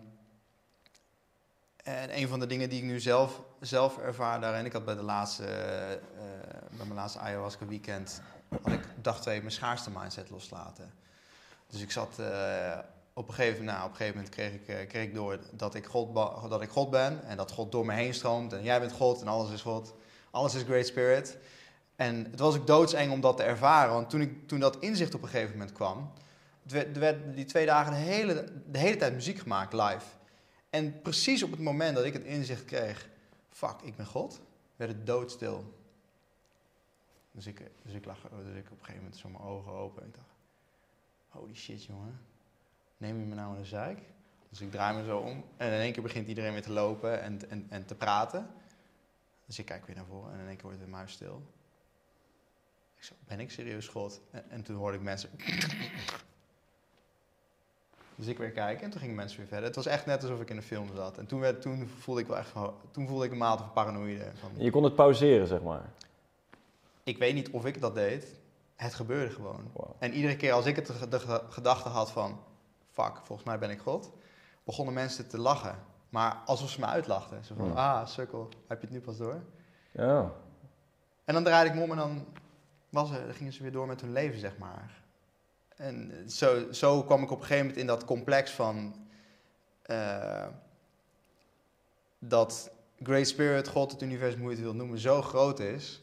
[1.83, 4.65] en een van de dingen die ik nu zelf, zelf ervaar daarin...
[4.65, 6.17] Ik had bij, de laatste, eh,
[6.69, 8.21] bij mijn laatste ayahuasca weekend...
[8.61, 10.93] had ik dag twee mijn schaarste mindset loslaten.
[11.67, 12.19] Dus ik zat...
[12.19, 12.79] eh,
[13.17, 15.75] op een, gegeven, nou, op een gegeven moment kreeg ik, eh, kreeg ik door dat
[15.75, 16.15] ik, God,
[16.49, 17.23] dat ik God ben.
[17.23, 18.53] En dat God door me heen stroomt.
[18.53, 19.93] En jij bent God en alles is God.
[20.31, 21.37] Alles is Great Spirit.
[21.95, 23.93] En het was ook doodseng om dat te ervaren.
[23.93, 26.11] Want toen, ik, toen dat inzicht op een gegeven moment kwam...
[26.71, 30.05] Er werd die twee dagen de hele, de hele tijd muziek gemaakt live.
[30.69, 33.09] En precies op het moment dat ik het inzicht kreeg...
[33.49, 34.39] Fuck, ik ben God.
[34.75, 35.73] Werd het doodstil.
[37.31, 38.17] Dus ik, dus ik lag...
[38.21, 40.01] Dus ik op een gegeven moment zo mijn ogen open.
[40.01, 40.36] En ik dacht...
[41.29, 42.19] Holy shit, jongen.
[42.97, 43.99] Neem je me nou in de zeik?
[44.49, 45.43] Dus ik draai me zo om.
[45.57, 48.49] En in één keer begint iedereen weer te lopen en, en, en te praten.
[49.45, 51.41] Dus ik kijk weer naar voren en in één keer wordt de muis stil.
[52.97, 54.21] Ik zo, ben ik serieus God?
[54.31, 55.29] En, en toen hoorde ik mensen...
[58.15, 59.65] Dus ik weer kijken en toen gingen mensen weer verder.
[59.65, 61.17] Het was echt net alsof ik in een film zat.
[61.17, 62.73] En toen, werd, toen voelde ik wel echt van...
[62.91, 64.31] Toen voelde ik een mate van paranoïde.
[64.33, 65.89] Van, Je kon het pauzeren, zeg maar.
[67.03, 68.36] ik weet niet of ik dat deed.
[68.77, 69.69] Het gebeurde gewoon.
[69.73, 69.89] Wow.
[69.99, 72.39] En iedere keer als ik het de, de ge- gedachte had van...
[72.91, 74.11] Fuck, volgens mij ben ik God.
[74.63, 75.75] Begonnen mensen te lachen.
[76.09, 77.45] Maar alsof ze me uitlachten.
[77.45, 77.77] Zo van, Hmm.
[77.77, 79.41] ah, sukkel, heb je het nu pas door?
[79.91, 80.31] Ja.
[81.25, 82.25] En dan draaide ik me om en dan,
[82.89, 85.01] was er, dan gingen ze weer door met hun leven, zeg maar.
[85.75, 89.07] En zo, zo kwam ik op een gegeven moment in dat complex van...
[89.81, 90.47] eh,
[92.19, 92.71] dat
[93.03, 96.01] Great Spirit, God, het universum, hoe je het wil noemen, zo groot is...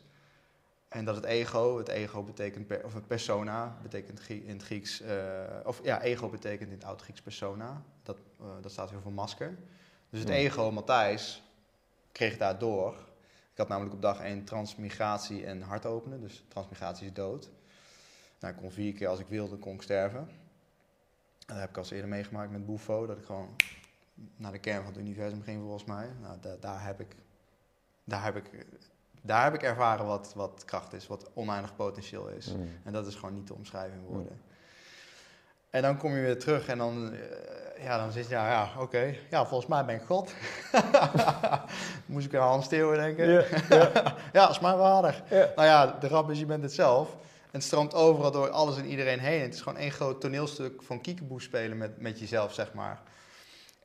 [0.95, 5.01] En dat het ego, het ego betekent, per, of een persona, betekent in het Grieks,
[5.01, 5.17] eh,
[5.65, 7.83] of ja, ego betekent in het Oud-Grieks persona.
[8.03, 9.57] Dat, eh, dat staat weer voor masker.
[10.11, 10.39] Dus het Hmm.
[10.39, 11.43] ego, Matthijs,
[12.13, 12.93] kreeg daar door.
[13.53, 17.51] Ik had namelijk op dag 1 transmigratie en hart openen, dus transmigratie is dood.
[18.41, 20.21] Nou, ik kon vier keer als ik wilde, kon ik sterven.
[20.21, 20.27] En
[21.47, 23.57] dat heb ik al eens eerder meegemaakt met Bufo, dat ik gewoon
[24.37, 26.09] naar de kern van het universum ging volgens mij.
[26.21, 27.17] Nou, da- daar heb ik,
[28.05, 28.67] daar heb ik,
[29.27, 32.55] daar heb ik ervaren wat, wat kracht is, wat oneindig potentieel is.
[32.55, 32.69] Mm.
[32.85, 34.41] En dat is gewoon niet te omschrijven in woorden.
[35.71, 38.71] En dan kom je weer terug en dan, eh, ja, dan zit je, ja, ja
[38.79, 40.35] oké, ja, volgens mij ben ik God.
[42.07, 43.31] Moest ik aan Hans Theo denken.
[43.31, 45.23] Ja, ja, Ja, is maar waardig.
[45.31, 47.13] Nou ja, de grap is, je bent het zelf.
[47.45, 49.41] En het stroomt overal door alles en iedereen heen.
[49.41, 53.03] Het is gewoon één groot toneelstuk van kiekeboe spelen met, met jezelf, zeg maar.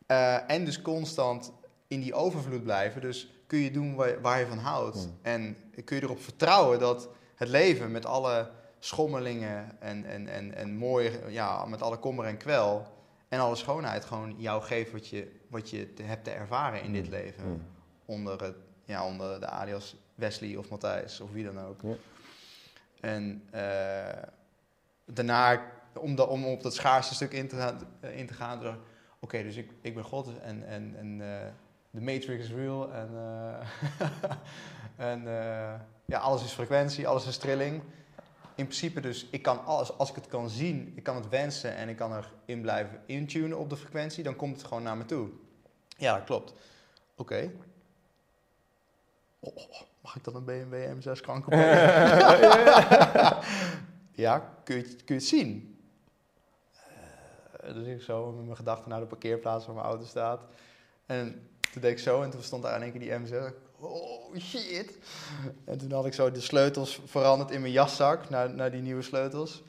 [0.05, 1.51] Eh, en dus constant
[1.87, 3.01] in die overvloed blijven.
[3.01, 4.97] Dus kun je doen waar, waar je van houdt.
[4.97, 5.17] Hmm.
[5.21, 10.75] En kun je erop vertrouwen dat het leven met alle schommelingen en, en, en, en
[10.77, 12.87] mooie, ja, met alle kommer en kwel
[13.29, 16.93] en alle schoonheid gewoon jou geeft wat je, wat je te- hebt te ervaren in
[16.93, 17.11] dit Mm.
[17.11, 17.61] leven Mm.
[18.05, 21.81] onder, het, ja, onder de alias Wesley of Matthijs of wie dan ook.
[21.81, 21.93] Ja.
[23.01, 24.23] En eh,
[25.05, 25.61] daarna,
[25.93, 28.77] om, da- om op dat schaarste stuk in te gaan, eh, in te gaan
[29.19, 31.47] oké, dus ik, ik ben God en, en, en eh,
[31.91, 33.67] de Matrix is real en, eh,
[35.11, 37.81] en eh, ja, alles is frequentie, alles is trilling.
[38.55, 41.75] In principe dus, ik kan alles, als ik het kan zien, ik kan het wensen
[41.75, 45.05] en ik kan erin blijven intunen op de frequentie, dan komt het gewoon naar me
[45.05, 45.29] toe.
[45.97, 46.53] Ja, dat klopt.
[47.15, 47.51] Oké.
[49.39, 51.57] Oh, oh, mag ik dan een BMW M6 kanker
[54.11, 55.79] Ja, kun je, kun je het zien?
[57.59, 60.41] Eh, dus ik zo met mijn gedachten naar de parkeerplaats waar mijn auto staat.
[61.05, 63.53] En toen deed ik zo en toen stond daar in één keer die M6.
[63.79, 64.97] Oh shit.
[65.65, 69.01] En toen had ik zo de sleutels veranderd in mijn jaszak naar, naar die nieuwe
[69.01, 69.63] sleutels.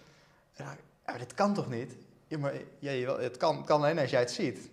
[0.52, 0.64] En
[1.06, 1.96] ja, dit kan toch niet?
[2.26, 4.70] Ja, maar ja, het kan, kan alleen als jij het ziet.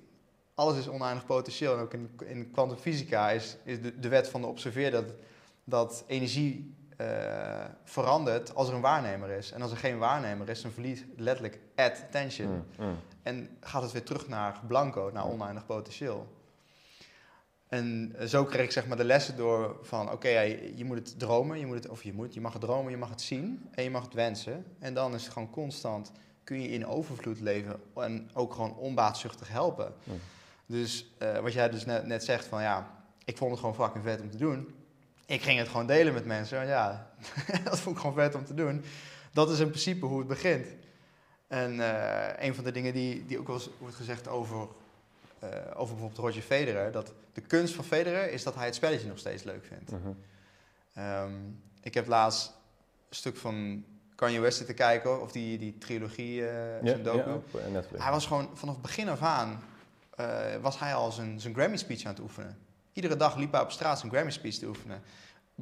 [0.55, 1.73] Alles is oneindig potentieel.
[1.73, 5.05] En ook in, in kwantumfysica is, is de, de wet van de observeer dat,
[5.63, 9.51] dat energie eh, verandert als er een waarnemer is.
[9.51, 12.47] En als er geen waarnemer is, dan verliest letterlijk attention.
[12.51, 12.95] Mm, mm.
[13.23, 16.27] En gaat het weer terug naar blanco, naar oneindig potentieel.
[17.67, 20.39] En eh, zo kreeg ik zeg maar de lessen door van, oké,
[20.75, 22.97] je, moet het dromen, je moet het, of je moet, je mag het dromen, je
[22.97, 24.65] mag het zien en je mag het wensen.
[24.79, 26.11] En dan is het gewoon constant,
[26.43, 29.93] kun je in overvloed leven en ook gewoon onbaatzuchtig helpen.
[30.65, 32.91] Dus eh, wat jij dus net, net zegt van, ja,
[33.25, 34.75] ik vond het gewoon fucking vet om te doen.
[35.25, 37.11] Ik ging het gewoon delen met mensen, ja,
[37.63, 38.83] dat vond ik gewoon vet om te doen.
[39.33, 40.67] Dat is in principe hoe het begint.
[41.47, 44.67] En eh, een van de dingen die, die ook wel eens wordt gezegd over,
[45.39, 49.07] eh, over bijvoorbeeld Roger Federer, dat de kunst van Federer is dat hij het spelletje
[49.07, 49.91] nog steeds leuk vindt.
[49.91, 50.11] Mhm.
[50.93, 51.33] Ehm,
[51.81, 52.47] ik heb laatst
[53.09, 57.29] een stuk van Kanye West zitten kijken, of die, die trilogie, Ja, zijn docu.
[57.95, 58.01] eh.
[58.01, 59.63] Hij was gewoon vanaf begin af aan,
[60.61, 62.57] was hij al zijn, zijn Grammy speech aan het oefenen.
[62.93, 65.01] Iedere dag liep hij op straat zijn Grammy speech te oefenen.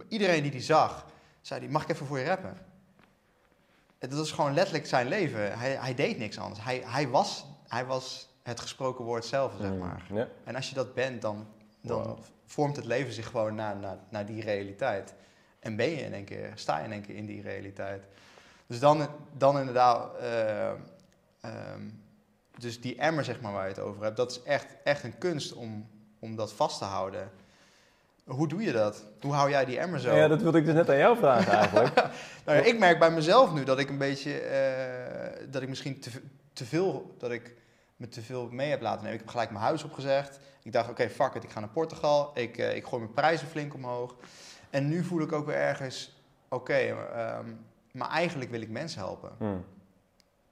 [0.07, 1.05] Iedereen die die zag,
[1.41, 2.57] zei hij, mag ik even voor je rappen?
[3.99, 5.57] En Dat was gewoon letterlijk zijn leven.
[5.59, 6.63] Hij, hij deed niks anders.
[6.63, 10.03] Hij, hij, was, hij was het gesproken woord zelf, zeg Mm, maar.
[10.13, 10.27] Ja.
[10.43, 11.47] En als je dat bent, dan,
[11.81, 12.17] dan Wow.
[12.45, 15.13] vormt het leven zich gewoon naar, naar, naar die realiteit.
[15.59, 18.03] En ben je in één keer, sta je in één keer in die realiteit.
[18.67, 21.81] Dus dan, dan inderdaad, eh, ehm,
[22.57, 25.17] dus die emmer zeg maar waar je het over hebt, dat is echt, echt een
[25.17, 25.87] kunst om,
[26.19, 27.31] om dat vast te houden.
[28.23, 29.05] Hoe doe je dat?
[29.21, 30.15] Hoe hou jij die emmer zo?
[30.15, 31.93] Ja, dat wilde ik dus net aan jou vragen eigenlijk.
[32.45, 35.99] Nou ja, ik merk bij mezelf nu dat ik een beetje, eh, dat ik misschien
[35.99, 36.09] te,
[36.53, 37.55] te veel, dat ik
[37.95, 39.13] me te veel mee heb laten nemen.
[39.13, 40.39] Ik heb gelijk mijn huis opgezegd.
[40.63, 42.31] Ik dacht, oké, fuck it, ik ga naar Portugal.
[42.33, 44.15] Ik, eh, ik gooi mijn prijzen flink omhoog.
[44.69, 47.45] En nu voel ik ook weer ergens, oké, ehm,
[47.91, 49.31] maar eigenlijk wil ik mensen helpen.
[49.37, 49.63] Hmm.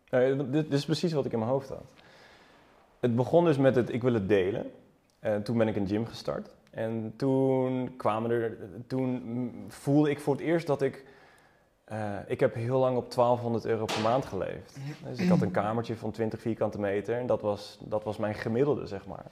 [0.09, 1.93] Dit, dit is precies wat ik in mijn hoofd had.
[2.99, 4.71] Het begon dus met het, ik wil het delen.
[5.19, 6.49] En toen ben ik een gym gestart.
[6.69, 11.05] En toen kwamen er, toen voelde ik voor het eerst dat ik,
[11.93, 14.77] eh, ik heb heel lang op 1200 euro per maand geleefd.
[15.09, 18.33] Dus ik had een kamertje van 20 vierkante meter en dat was, dat was mijn
[18.35, 19.25] gemiddelde, zeg maar.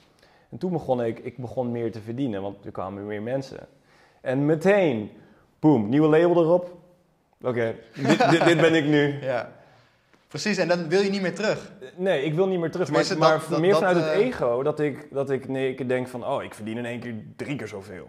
[0.50, 3.60] En toen begon ik, ik begon meer te verdienen, want er kwamen meer mensen.
[4.22, 5.12] En meteen,
[5.60, 6.78] boom, nieuwe label erop.
[7.42, 9.14] Oké, dit, dit, dit ben ik nu.
[9.32, 9.52] Ja,
[10.28, 10.58] precies.
[10.58, 11.72] En dan wil je niet meer terug.
[11.96, 12.92] Nee, ik wil niet meer terug.
[12.92, 15.48] Maar, Tenminste, maar dat- dat- meer dat, vanuit het eh, ego dat ik, dat ik,
[15.48, 18.08] nee, ik denk van, oh, ik verdien in één keer drie keer zoveel.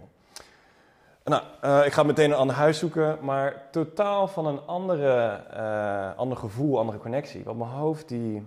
[1.25, 6.19] Nou, eh, ik ga meteen een ander huis zoeken, maar totaal van een andere, eh,
[6.19, 7.45] ander gevoel, andere connectie.
[7.45, 8.47] Want mijn hoofd die...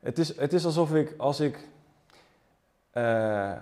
[0.00, 1.68] Het is, het is alsof ik, als ik...
[2.90, 3.52] eh,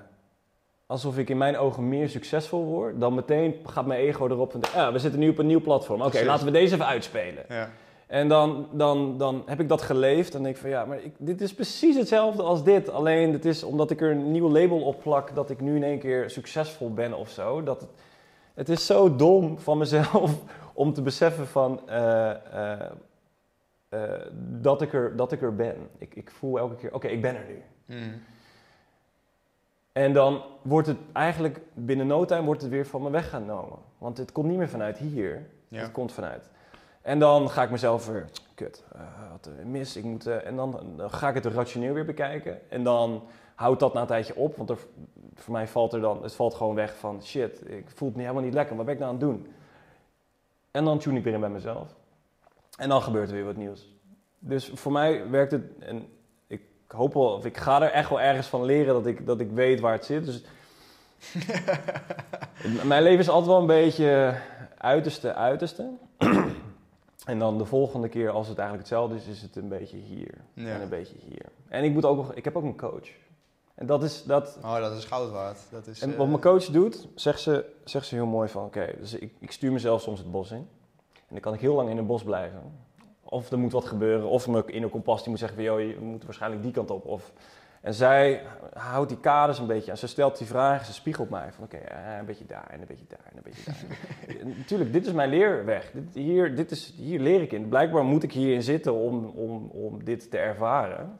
[0.87, 4.63] alsof ik in mijn ogen meer succesvol word, dan meteen gaat mijn ego erop van,
[4.75, 6.03] ja, we zitten nu op een nieuw platform.
[6.03, 7.45] Oké, laten we deze even uitspelen.
[7.49, 7.71] Ja.
[8.13, 11.15] En dan, dan, dan heb ik dat geleefd en denk ik van ja, maar ik,
[11.19, 12.91] dit is precies hetzelfde als dit.
[12.91, 15.83] Alleen het is omdat ik er een nieuw label op plak dat ik nu in
[15.83, 17.63] één keer succesvol ben of zo.
[17.63, 17.91] Dat het,
[18.55, 20.39] het is zo dom van mezelf
[20.73, 22.91] om te beseffen van eh, eh,
[23.89, 24.11] eh,
[24.61, 25.77] dat, ik er, dat ik er ben.
[25.99, 27.63] Ik, ik voel elke keer, oké, ik ben er nu.
[27.97, 28.23] Mm.
[29.93, 33.79] En dan wordt het eigenlijk binnen no time wordt het weer van me weggenomen.
[33.99, 35.47] Want het komt niet meer vanuit hier.
[35.69, 35.81] Ja.
[35.81, 36.51] Het komt vanuit.
[37.03, 40.57] En dan ga ik mezelf weer, kut, eh, wat eh, mis, ik moet, eh, en
[40.57, 42.71] dan, dan ga ik het rationeel weer bekijken.
[42.71, 43.23] En dan
[43.55, 44.79] houdt dat na een tijdje op, want er,
[45.35, 48.27] voor mij valt er dan, het valt gewoon weg van, shit, ik voel het niet,
[48.27, 49.53] helemaal niet lekker, wat ben ik nou aan het doen?
[50.71, 51.95] En dan tune ik weer in bij mezelf.
[52.77, 53.89] En dan gebeurt er weer wat nieuws.
[54.39, 56.09] Dus voor mij werkt het, en
[56.47, 59.41] ik hoop wel, of ik ga er echt wel ergens van leren dat ik, dat
[59.41, 60.25] ik weet waar het zit.
[60.25, 60.45] Dus
[62.85, 64.35] mijn leven is altijd wel een beetje
[64.79, 65.91] uiterste, uiterste.
[67.25, 70.35] En dan de volgende keer, als het eigenlijk hetzelfde is, is het een beetje hier.
[70.55, 70.75] Ja.
[70.75, 71.47] En een beetje hier.
[71.69, 73.09] En ik, moet ook nog, ik heb ook een coach.
[73.75, 75.59] En dat is, dat, Oh, dat is goud waard.
[75.71, 78.65] Dat is, en eh, wat mijn coach doet, zegt ze, zegt ze heel mooi van,
[78.65, 80.69] oké, dus ik, ik stuur mezelf soms het bos in.
[81.15, 82.63] En dan kan ik heel lang in het bos blijven.
[83.23, 85.99] Of er moet wat gebeuren, of mijn inner kompas die moet zeggen van, joh, je
[86.01, 87.07] moet waarschijnlijk die kant op.
[87.07, 87.33] Of,
[87.83, 88.43] en zij
[88.73, 89.97] houdt die kaders een beetje aan.
[89.97, 92.87] Ze stelt die vragen, ze spiegelt mij van, oké, eh, een beetje daar en een
[92.87, 94.39] beetje daar en een beetje daar.
[94.41, 95.91] En Natuurlijk, dit is mijn leerweg.
[95.91, 97.69] Dit, hier, dit is, hier leer ik in.
[97.69, 101.19] Blijkbaar moet ik hierin zitten om, om, om dit te ervaren.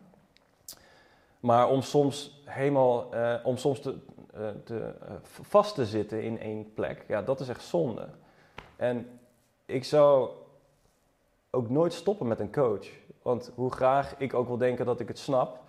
[1.43, 3.95] Maar om soms helemaal, eh, om soms te,
[4.35, 8.09] eh, te, eh, vast te zitten in één plek, ja, dat is echt zonde.
[8.77, 9.21] En
[9.67, 10.31] ik zou
[11.51, 12.87] ook nooit stoppen met een coach.
[13.23, 15.62] Want hoe graag ik ook wil denken dat ik het snap,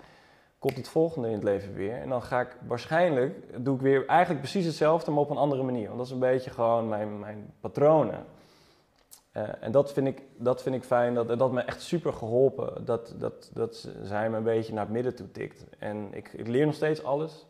[0.64, 2.02] komt het volgende in het leven weer.
[2.02, 5.64] En dan ga ik waarschijnlijk, doe ik weer eigenlijk precies hetzelfde, maar op een andere
[5.64, 5.86] manier.
[5.86, 8.26] Want dat is een beetje gewoon mijn, mijn patronen.
[9.32, 12.86] Eh, en dat vind ik, dat vind ik fijn, dat, dat me echt super geholpen.
[12.86, 15.66] Dat, dat, dat zij me een beetje naar het midden toe tikt.
[15.80, 17.46] En ik, ik leer nog steeds alles,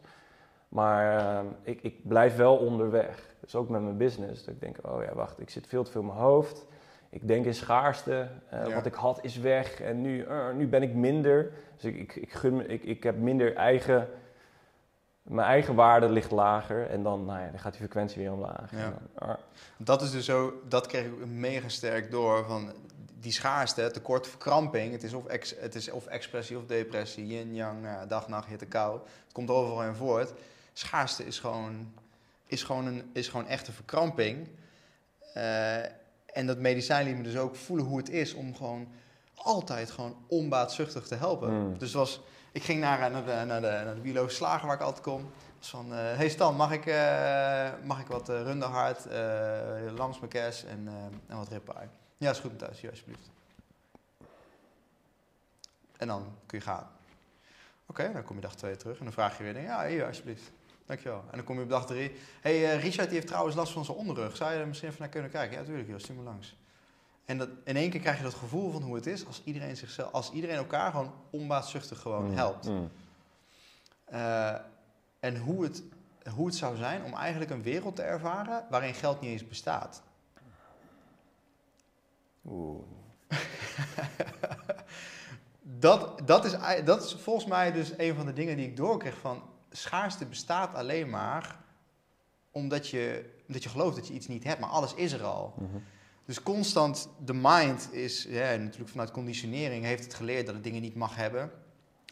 [0.68, 3.36] maar eh, ik, ik blijf wel onderweg.
[3.40, 4.44] Dus ook met mijn business.
[4.44, 6.66] Dat ik denk, oh ja, wacht, ik zit veel te veel in mijn hoofd.
[7.14, 8.28] Ik denk in schaarste.
[8.50, 8.74] Eh, Ja.
[8.74, 11.52] Wat ik had is weg en nu, eh, nu ben ik minder.
[11.76, 14.10] Dus ik, ik, ik, gun, ik, ik heb minder eigen...
[15.24, 18.72] Mijn eigen waarde ligt lager en dan, nou ja, dan gaat die frequentie weer omlaag.
[18.72, 18.78] Ja.
[18.80, 19.36] Dan, ah,
[19.78, 22.72] Dat is dus zo, dat kreeg ik mega sterk door van
[23.20, 24.92] die schaarste, tekort, verkramping.
[24.92, 28.48] Het is of, ex, het is of expressie of depressie, yin, yang, nou dag, nacht,
[28.48, 29.00] hitte, kou.
[29.24, 30.34] Het komt overal in voort.
[30.74, 31.94] Schaarste is gewoon,
[32.46, 34.48] is gewoon, een, is gewoon echte verkramping.
[35.34, 35.78] Eh,
[36.34, 38.88] en dat medicijn liet me dus ook voelen hoe het is om gewoon
[39.36, 41.54] altijd gewoon onbaatzuchtig te helpen.
[41.54, 41.78] Mm.
[41.78, 44.82] Dus was, ik ging naar, naar, de, naar, de, naar de biologische slager waar ik
[44.82, 45.32] altijd kom.
[45.60, 50.20] Dus van, eh hey Stan, mag ik, eh, mag ik wat uh, runderhart, eh langs
[50.20, 50.90] mijn kes en,
[51.28, 51.88] en wat ribeye?
[52.18, 53.30] Ja, is goed ja, alsjeblieft.
[55.98, 56.88] En dan kun je gaan.
[57.86, 60.52] Oké, dan kom je dag twee terug en dan vraag je weer, ja, hier, alsjeblieft.
[60.86, 61.24] Dankjewel.
[61.32, 62.12] En dan kom je op dag drie.
[62.42, 64.36] hey, eh, Richard die heeft trouwens last van zijn onderrug.
[64.36, 65.52] Zou je er misschien even naar kunnen kijken?
[65.52, 66.56] Ja, natuurlijk, joh, stuur me langs.
[67.26, 69.78] En dat, in één keer krijg je dat gevoel van hoe het is als iedereen,
[69.78, 72.68] zichzelf, als iedereen elkaar gewoon onbaatzuchtig gewoon mm, helpt.
[72.68, 72.90] mm.
[74.06, 74.56] Eh,
[75.20, 75.84] en hoe het,
[76.36, 80.02] hoe het zou zijn om eigenlijk een wereld te ervaren waarin geld niet eens bestaat.
[82.46, 82.84] Oeh.
[85.80, 89.18] Dat, dat, is, dat is volgens mij dus een van de dingen die ik doorkreeg
[89.18, 89.42] van
[89.78, 91.60] schaarste bestaat alleen maar
[92.52, 95.54] omdat je, omdat je gelooft dat je iets niet hebt, maar alles is er al.
[95.58, 95.78] Mhm.
[96.26, 100.82] Dus constant, de mind is, ja, natuurlijk vanuit conditionering heeft het geleerd dat het dingen
[100.82, 101.52] niet mag hebben.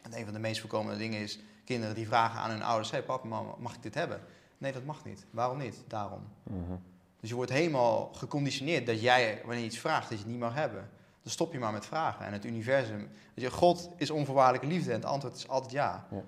[0.01, 3.03] En een van de meest voorkomende dingen is kinderen die vragen aan hun ouders, hey
[3.03, 4.21] papa, mama, mag ik dit hebben?
[4.57, 5.25] Nee, dat mag niet.
[5.29, 5.83] Waarom niet?
[5.87, 6.21] Daarom.
[6.43, 6.75] Mhm.
[7.19, 10.39] Dus je wordt helemaal geconditioneerd dat jij, wanneer je iets vraagt, dat je het niet
[10.39, 10.89] mag hebben.
[11.23, 12.25] Dan stop je maar met vragen.
[12.25, 16.07] En het universum, weet je, God is onvoorwaardelijke liefde en het antwoord is altijd ja.
[16.11, 16.23] Ja.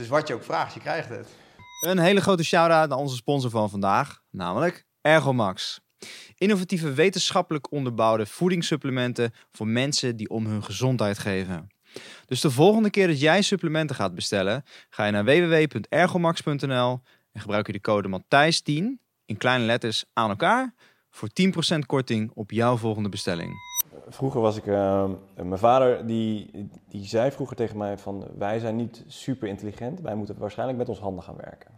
[0.00, 1.28] Dus wat je ook vraagt, je krijgt het.
[1.80, 5.80] Een hele grote shout-out naar onze sponsor van vandaag, namelijk Ergomax.
[6.34, 11.68] Innovatieve wetenschappelijk onderbouwde voedingssupplementen voor mensen die om hun gezondheid geven.
[12.26, 17.00] Dus de volgende keer dat jij supplementen gaat bestellen, ga je naar www.ergomax.nl
[17.32, 18.84] en gebruik je de code Matthijs10
[19.24, 20.74] in kleine letters aan elkaar
[21.10, 21.28] voor
[21.74, 23.69] 10% korting op jouw volgende bestelling.
[24.08, 26.50] Vroeger was ik, eh, mijn vader die,
[26.88, 30.88] die zei vroeger tegen mij van wij zijn niet super intelligent, wij moeten waarschijnlijk met
[30.88, 31.70] ons handen gaan werken.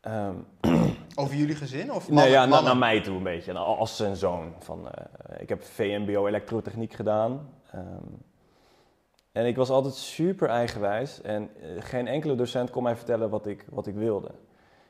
[0.00, 0.34] Ehm,
[1.14, 1.92] Over jullie gezin?
[1.92, 4.52] Of nee, ja, naar, mij toe een beetje, als zijn zoon.
[4.58, 7.48] Van, eh, ik heb VMBO elektrotechniek gedaan.
[7.70, 7.84] Ehm,
[9.32, 13.46] en ik was altijd super eigenwijs en eh, geen enkele docent kon mij vertellen wat
[13.46, 14.30] ik, wat ik wilde.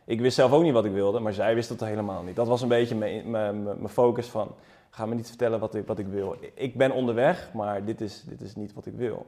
[0.04, 2.36] Ik wist zelf ook niet wat ik wilde, maar zij wist dat helemaal niet.
[2.36, 4.54] Dat was een beetje mijn- focus van,
[4.90, 6.36] ga me niet vertellen wat ik, wat ik wil.
[6.54, 9.26] Ik ben onderweg, maar dit is, dit is niet wat ik wil.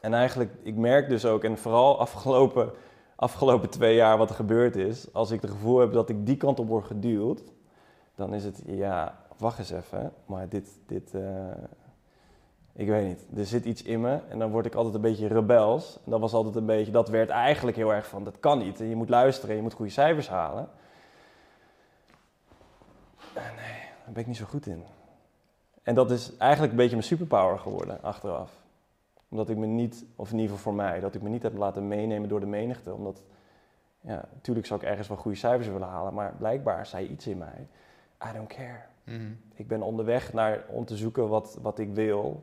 [0.00, 2.70] En eigenlijk, ik merk dus ook, en vooral afgelopen,
[3.16, 6.36] afgelopen twee jaar wat er gebeurd is, als ik het gevoel heb dat ik die
[6.36, 7.42] kant op word geduwd,
[8.14, 11.22] dan is het, ja, wacht eens even, maar dit, dit eh,
[12.80, 15.26] ik weet niet, er zit iets in me en dan word ik altijd een beetje
[15.26, 15.98] rebels.
[16.04, 18.80] En dat was altijd een beetje, dat werd eigenlijk heel erg van, dat kan niet.
[18.80, 20.68] En je moet luisteren, je moet goede cijfers halen.
[23.34, 24.84] Eh, nee, daar ben ik niet zo goed in.
[25.82, 28.52] En dat is eigenlijk een beetje mijn superpower geworden, achteraf.
[29.28, 31.56] Omdat ik me niet, of in ieder geval voor mij, dat ik me niet heb
[31.56, 32.94] laten meenemen door de menigte.
[32.94, 33.22] Omdat,
[34.00, 37.38] ja, natuurlijk zou ik ergens wel goede cijfers willen halen, maar blijkbaar zei iets in
[37.38, 37.66] mij,
[38.28, 38.80] I don't care.
[39.04, 39.32] Mhm.
[39.54, 42.42] Ik ben onderweg naar, om te zoeken wat, wat ik wil.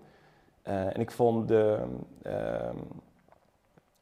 [0.67, 1.79] Eh, en ik vond de,
[2.23, 2.75] ehm,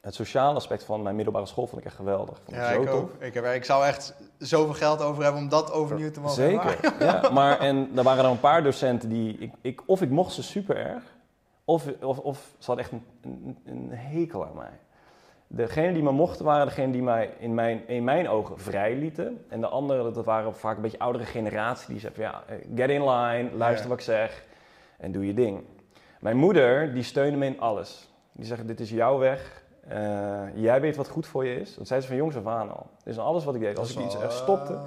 [0.02, 2.42] het sociale aspect van mijn middelbare school vond ik echt geweldig.
[2.44, 3.12] Vond Ja, zo ik ook.
[3.20, 6.36] Ik, heb, ik zou echt zoveel geld over hebben om dat overnieuw te mogen.
[6.36, 7.30] Zeker, ja.
[7.34, 9.38] Maar en er waren dan een paar docenten die...
[9.38, 11.04] Ik, ik, of ik mocht ze super erg,
[11.66, 14.80] of, of, of ze hadden echt een, een, een hekel aan mij.
[15.48, 19.46] Degenen die me mochten waren degenen die mij in mijn, in mijn ogen vrij lieten.
[19.50, 21.88] En de anderen, dat waren vaak een beetje oudere generatie.
[21.88, 23.90] Die zeiden van ja, eh, get in line, luister Ja.
[23.90, 24.46] wat ik zeg
[24.98, 25.64] en doe je ding.
[26.26, 28.10] Mijn moeder, die steunde me in alles.
[28.32, 29.64] Die zegt, dit is jouw weg.
[29.88, 31.76] Eh, jij weet wat goed voor je is.
[31.76, 32.88] Dat zei ze van jongs af aan al.
[33.04, 34.82] Dus alles wat ik deed, als ik iets echt stopte, eh,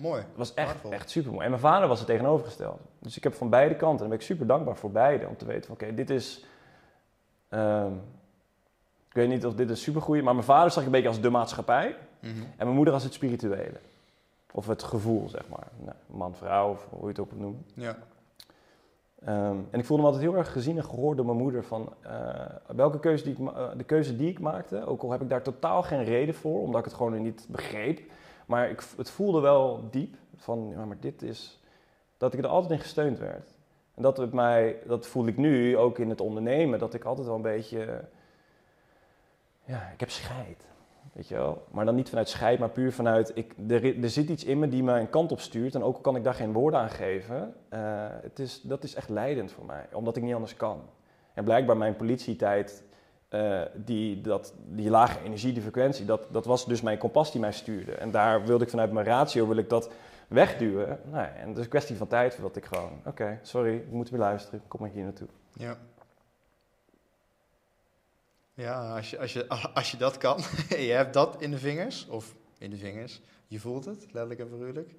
[0.00, 0.22] mooi.
[0.34, 1.44] was echt, echt super mooi.
[1.44, 2.78] En mijn vader was het tegenovergestelde.
[2.98, 5.36] Dus ik heb van beide kanten, en daar ben ik super dankbaar voor beide, om
[5.36, 6.44] te weten van oké, dit is.
[7.48, 7.92] ehm,
[9.08, 11.20] ik weet niet of dit een supergoeie, maar mijn vader zag ik een beetje als
[11.20, 12.30] de maatschappij Mhm.
[12.40, 13.80] en mijn moeder als het spirituele.
[14.52, 15.66] Of het gevoel, zeg maar.
[15.76, 17.64] Nou, man, vrouw, of hoe je het ook moet noemen.
[17.74, 17.96] Ja.
[19.24, 21.92] Ehm, en ik voelde me altijd heel erg gezien en gehoord door mijn moeder van
[22.00, 25.28] eh, welke keuze die ik eh, de keuze die ik maakte, ook al heb ik
[25.28, 28.00] daar totaal geen reden voor, omdat ik het gewoon niet begreep.
[28.46, 31.60] maar ik, het voelde wel diep van, ja, maar dit is,
[32.16, 33.50] dat ik er altijd in gesteund werd.
[33.94, 37.26] En dat, het mij, dat voel ik nu ook in het ondernemen, dat ik altijd
[37.26, 38.04] wel een beetje,
[39.64, 40.71] ja, ik heb scheid.
[41.12, 41.66] Weet je wel?
[41.70, 44.68] Maar dan niet vanuit scheid, maar puur vanuit, ik, er, er zit iets in me
[44.68, 45.74] die me een kant op stuurt.
[45.74, 47.80] En ook al kan ik daar geen woorden aan geven, eh,
[48.22, 50.82] het is, dat is echt leidend voor mij, omdat ik niet anders kan.
[51.34, 52.84] En blijkbaar mijn politietijd,
[53.30, 57.40] uh, die, dat, die lage energie, die frequentie, dat, dat was dus mijn kompas die
[57.40, 57.92] mij stuurde.
[57.92, 59.90] En daar wilde ik vanuit mijn ratio, wil ik dat
[60.28, 60.98] wegduwen.
[61.10, 64.10] Nou, en het is een kwestie van tijd voordat ik gewoon, oké, sorry, ik moet
[64.10, 65.28] weer luisteren, kom maar hier naartoe.
[65.52, 65.76] Ja.
[68.62, 70.38] Ja, als je, als je, als je dat kan,
[70.68, 74.48] je hebt dat in de vingers, of in de vingers, je voelt het, letterlijk en
[74.48, 74.94] figuurlijk,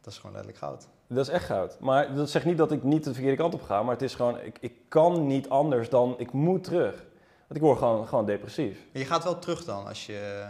[0.00, 0.88] dat is gewoon letterlijk goud.
[1.08, 1.76] Dat is echt goud.
[1.80, 4.14] Maar dat zegt niet dat ik niet de verkeerde kant op ga, maar het is
[4.14, 6.94] gewoon, ik, ik kan niet anders dan, ik moet terug.
[7.38, 8.86] Want ik word gewoon, gewoon depressief.
[8.92, 10.46] je gaat wel terug dan als je...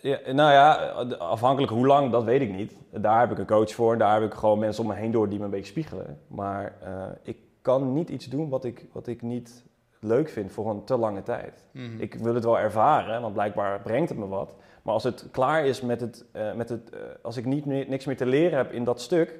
[0.00, 0.74] Ja, nou ja,
[1.18, 2.74] afhankelijk hoe lang, dat weet ik niet.
[2.90, 5.28] Daar heb ik een coach voor, daar heb ik gewoon mensen om me heen door
[5.28, 6.20] die me een beetje spiegelen.
[6.28, 9.64] Maar uh, ik kan niet iets doen wat ik, wat ik niet
[10.00, 11.64] leuk vind voor een te lange tijd.
[11.70, 12.00] Mhm.
[12.00, 14.54] Ik wil het wel ervaren, want blijkbaar brengt het me wat.
[14.82, 17.88] Maar als het klaar is met het, uh, met het uh, als ik niet meer,
[17.88, 19.38] niks meer te leren heb in dat stuk,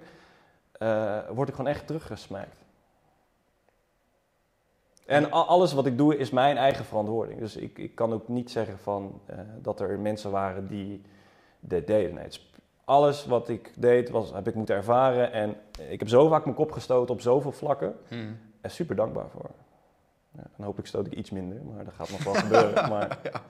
[0.79, 2.67] uh, word ik gewoon echt teruggesmaakt.
[5.07, 7.41] En alles wat ik doe is mijn eigen verantwoording.
[7.41, 9.21] Dus ik, ik kan ook niet zeggen van,
[9.63, 11.03] dat er mensen waren die
[11.61, 12.15] dit deden.
[12.15, 12.29] Nee,
[12.85, 15.33] alles wat ik deed, was, heb ik moeten ervaren.
[15.33, 15.57] En
[15.89, 17.97] ik heb zo vaak mijn kop gestoten op zoveel vlakken.
[18.09, 18.39] Hmm.
[18.61, 19.51] En super dankbaar voor.
[20.33, 22.89] Ja, dan hoop ik stoot ik iets minder, maar dat gaat nog wel gebeuren.
[22.93, 23.43] Maar ja.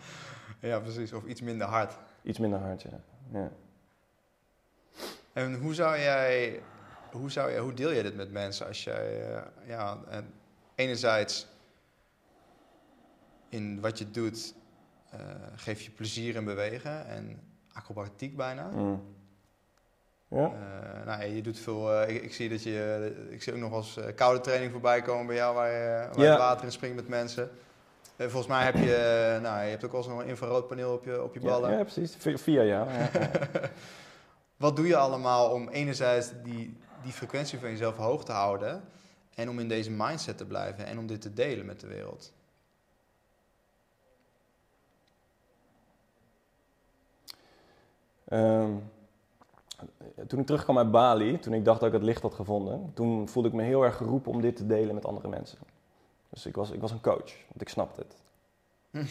[0.61, 1.13] ja, precies.
[1.13, 1.99] Of iets minder hard.
[2.23, 3.01] Iets minder hard, ja.
[3.33, 3.51] ja.
[5.33, 6.63] En hoe zou jij,
[7.11, 10.35] hoe zou jij, hoe deel je dit met mensen als jij, uh, ja, en
[10.75, 11.47] enerzijds
[13.49, 14.55] in wat je doet,
[15.15, 15.21] uh,
[15.55, 17.41] geef je plezier in bewegen en
[17.73, 18.69] acrobatiek bijna.
[18.69, 19.17] Mm.
[20.29, 20.53] Ja.
[20.53, 22.03] Uh, nou, je doet veel.
[22.03, 23.13] Uh, ik, ik, zie dat je.
[23.31, 26.39] Ik zie ook nog als koude training voorbij komen bij jou, waar je, waar Ja.
[26.39, 27.51] water in springt met mensen.
[28.17, 29.39] volgens mij heb je.
[29.43, 31.71] nou, je hebt ook al zo'n infraroodpaneel op je, op je ballen.
[31.71, 32.17] Ja, ja precies.
[32.43, 32.87] Via, ja.
[34.57, 38.83] Wat doe je allemaal om enerzijds die, die frequentie van jezelf hoog te houden
[39.35, 42.33] en om in deze mindset te blijven en om dit te delen met de wereld?
[48.33, 48.91] Um,
[50.27, 53.29] toen ik terugkwam uit Bali, toen ik dacht dat ik het licht had gevonden, toen
[53.29, 55.59] voelde ik me heel erg geroepen om dit te delen met andere mensen.
[56.31, 58.17] Dus ik was, ik was een coach, want ik snapte het.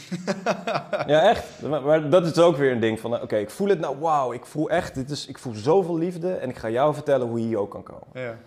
[1.08, 1.62] ja, echt.
[1.62, 3.98] Maar, maar, dat is ook weer een ding van, oké, okay, ik voel het nou,
[4.00, 7.28] wauw, ik voel echt, dit is, ik voel zoveel liefde en ik ga jou vertellen
[7.28, 8.08] hoe je hier ook kan komen.
[8.14, 8.38] Ja.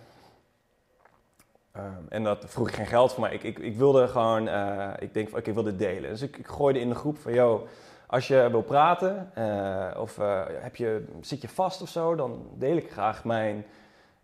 [1.77, 3.33] Um, en dat vroeg ik geen geld voor mij.
[3.33, 6.09] Ik, ik, ik wilde gewoon, uh, ik denk van, oké, okay, ik wil dit delen.
[6.09, 7.67] Dus ik, ik gooide in de groep van, yo,
[8.11, 12.47] als je wil praten uh, of uh, heb je, zit je vast of zo, dan
[12.57, 13.65] deel ik graag mijn,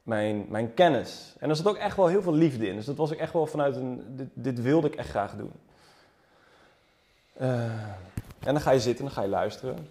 [0.03, 1.35] mijn, mijn kennis.
[1.39, 2.75] En er zat ook echt wel heel veel liefde in.
[2.75, 5.51] Dus dat was ik echt wel vanuit een, dit, dit wilde ik echt graag doen.
[7.41, 7.63] Uh,
[8.39, 9.87] en dan ga je zitten en dan ga je luisteren.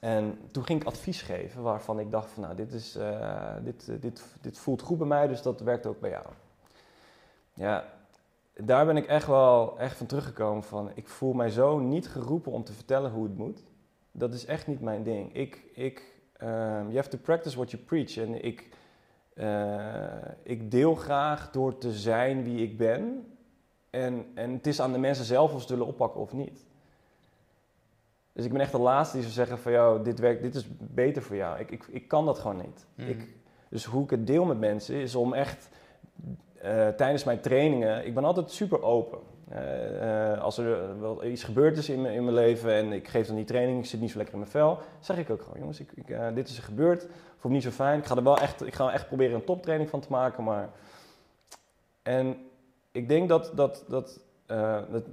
[0.00, 2.98] En toen ging ik advies geven waarvan ik dacht van nou, dit, is,
[3.62, 6.26] dit, dit, dit voelt goed bij mij, dus dat werkt ook bij jou.
[7.54, 7.84] Ja,
[8.64, 12.52] daar ben ik echt wel echt van teruggekomen van, ik voel mij zo niet geroepen
[12.52, 13.62] om te vertellen hoe het moet.
[14.12, 15.34] Dat is echt niet mijn ding.
[15.34, 18.16] Ik, ik, um, you have to practice what you preach.
[18.16, 18.68] En ik,
[19.34, 20.04] uh,
[20.42, 23.26] ik deel graag door te zijn wie ik ben.
[23.90, 26.66] En, en het is aan de mensen zelf of ze willen oppakken of niet.
[28.32, 30.66] Dus ik ben echt de laatste die zou zeggen van, jou, dit, werkt, dit is
[30.78, 31.58] beter voor jou.
[31.58, 32.86] Ik, ik, ik kan dat gewoon niet.
[32.94, 33.08] Mhm.
[33.08, 33.28] Ik,
[33.68, 35.68] dus hoe ik het deel met mensen is om echt
[36.64, 39.18] uh, tijdens mijn trainingen, ik ben altijd super open.
[39.52, 43.26] Uh, uh, als er wel iets gebeurd is in, in mijn leven en ik geef
[43.26, 45.58] dan die training, ik zit niet zo lekker in mijn vel, zeg ik ook gewoon,
[45.58, 47.06] jongens, ik, ik, dit is er gebeurd,
[47.38, 47.98] voel me niet zo fijn.
[47.98, 50.70] Ik ga er wel echt, ik ga echt proberen een toptraining van te maken, maar...
[52.02, 52.36] En
[52.92, 54.20] ik denk dat dat, dat,
[54.90, 55.04] dat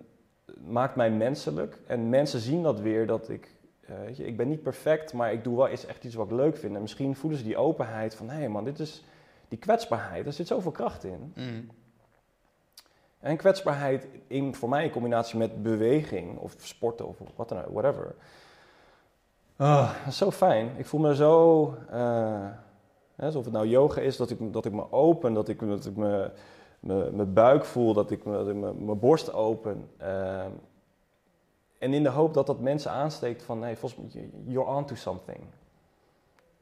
[0.67, 3.51] maakt mij menselijk en mensen zien dat weer, dat ik,
[4.05, 6.35] weet je, ik ben niet perfect, maar ik doe wel eens echt iets wat ik
[6.35, 6.75] leuk vind.
[6.75, 9.03] En misschien voelen ze die openheid van, hé hey man, dit is
[9.47, 11.33] die kwetsbaarheid, er zit zoveel kracht in.
[11.35, 11.69] Mm.
[13.19, 17.71] En kwetsbaarheid in, voor mij in combinatie met beweging of sporten of wat dan ook,
[17.71, 18.15] whatever.
[19.57, 20.71] Oh, dat is zo fijn.
[20.77, 22.45] Ik voel me zo, uh,
[23.17, 25.95] alsof het nou yoga is, dat ik, dat ik me open, dat ik, dat ik
[25.95, 26.31] me,
[26.79, 29.89] me, mijn buik voel, dat ik, me, dat ik me, mijn borst open.
[30.01, 30.45] Uh,
[31.77, 34.95] en in de hoop dat dat mensen aansteekt van, hey, volgens mij, you're on to
[34.95, 35.39] something.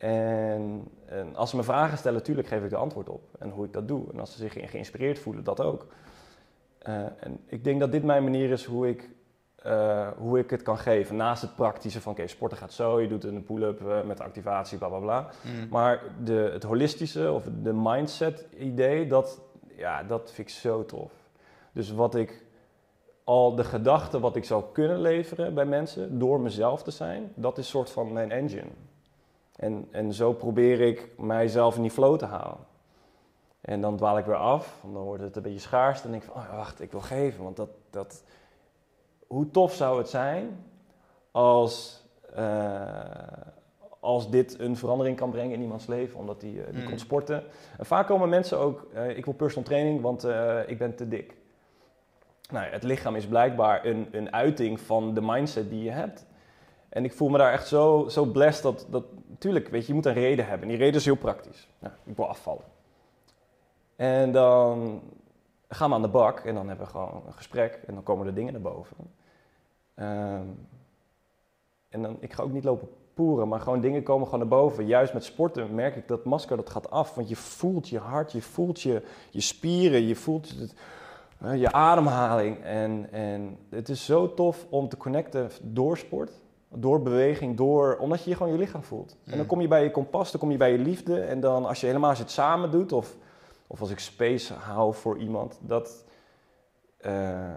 [0.06, 3.22] En, en, als ze me vragen stellen, natuurlijk geef ik de antwoord op.
[3.39, 4.12] En hoe ik dat doe.
[4.12, 5.88] En als ze zich geïnspireerd voelen, dat ook.
[6.88, 9.10] Uh, en ik denk dat dit mijn manier is hoe ik
[9.56, 11.16] eh, hoe ik het kan geven.
[11.16, 14.78] Naast het praktische van, oké, sporten gaat zo, je doet een pull-up eh, met activatie,
[14.78, 15.30] bla bla bla.
[15.41, 15.68] Mm.
[15.70, 19.41] Maar de, het holistische of de mindset idee, dat,
[19.78, 21.12] ja, dat vind ik zo tof.
[21.72, 22.45] Dus wat ik
[23.24, 27.58] al de gedachte wat ik zou kunnen leveren bij mensen door mezelf te zijn, dat
[27.58, 28.70] is soort van mijn engine.
[29.56, 32.60] En, en zo probeer ik mijzelf in die flow te halen.
[33.62, 36.01] En dan dwaal ik weer af, want dan wordt het een beetje schaars.
[36.01, 37.43] Dan denk ik van, oh wacht, ik wil geven.
[37.43, 38.24] Want dat, dat,
[39.28, 40.64] hoe tof zou het zijn
[41.32, 42.03] als,
[42.36, 42.89] eh,
[43.99, 46.89] als dit een verandering kan brengen in iemands leven, omdat die, eh, die Mm.
[46.89, 47.43] kon sporten.
[47.78, 50.24] En vaak komen mensen ook, eh, ik wil personal training, want
[50.68, 51.36] ik ben te dik.
[52.51, 56.26] Nou, het lichaam is blijkbaar een, een uiting van de mindset die je hebt.
[56.89, 59.03] En ik voel me daar echt zo, zo blessed dat, dat,
[59.36, 60.62] natuurlijk, weet je, je moet een reden hebben.
[60.62, 61.68] En die reden is heel praktisch.
[61.80, 62.64] Nou, ik wil afvallen.
[63.96, 65.02] En dan
[65.70, 68.28] gaan we aan de bak en dan hebben we gewoon een gesprek en dan komen
[68.28, 68.98] er dingen naar boven.
[69.96, 70.48] Ehm,
[71.90, 74.86] en dan, ik ga ook niet lopen poeren, maar gewoon dingen komen gewoon naar boven.
[74.86, 78.32] Juist met sporten merk ik dat masker dat gaat af, want je voelt je hart,
[78.32, 80.74] je voelt je, je spieren, je voelt het,
[81.42, 82.64] eh, je ademhaling.
[82.64, 86.32] En, en het is zo tof om te connecten door sport,
[86.70, 89.11] door beweging, door, omdat je gewoon je lichaam voelt.
[89.24, 89.45] En dan Mm.
[89.45, 91.22] kom je bij je kompas, dan kom je bij je liefde.
[91.22, 93.16] En dan als je helemaal als je het samen doet, of,
[93.68, 96.03] of als ik space hou voor iemand, dat...
[96.97, 97.55] eh,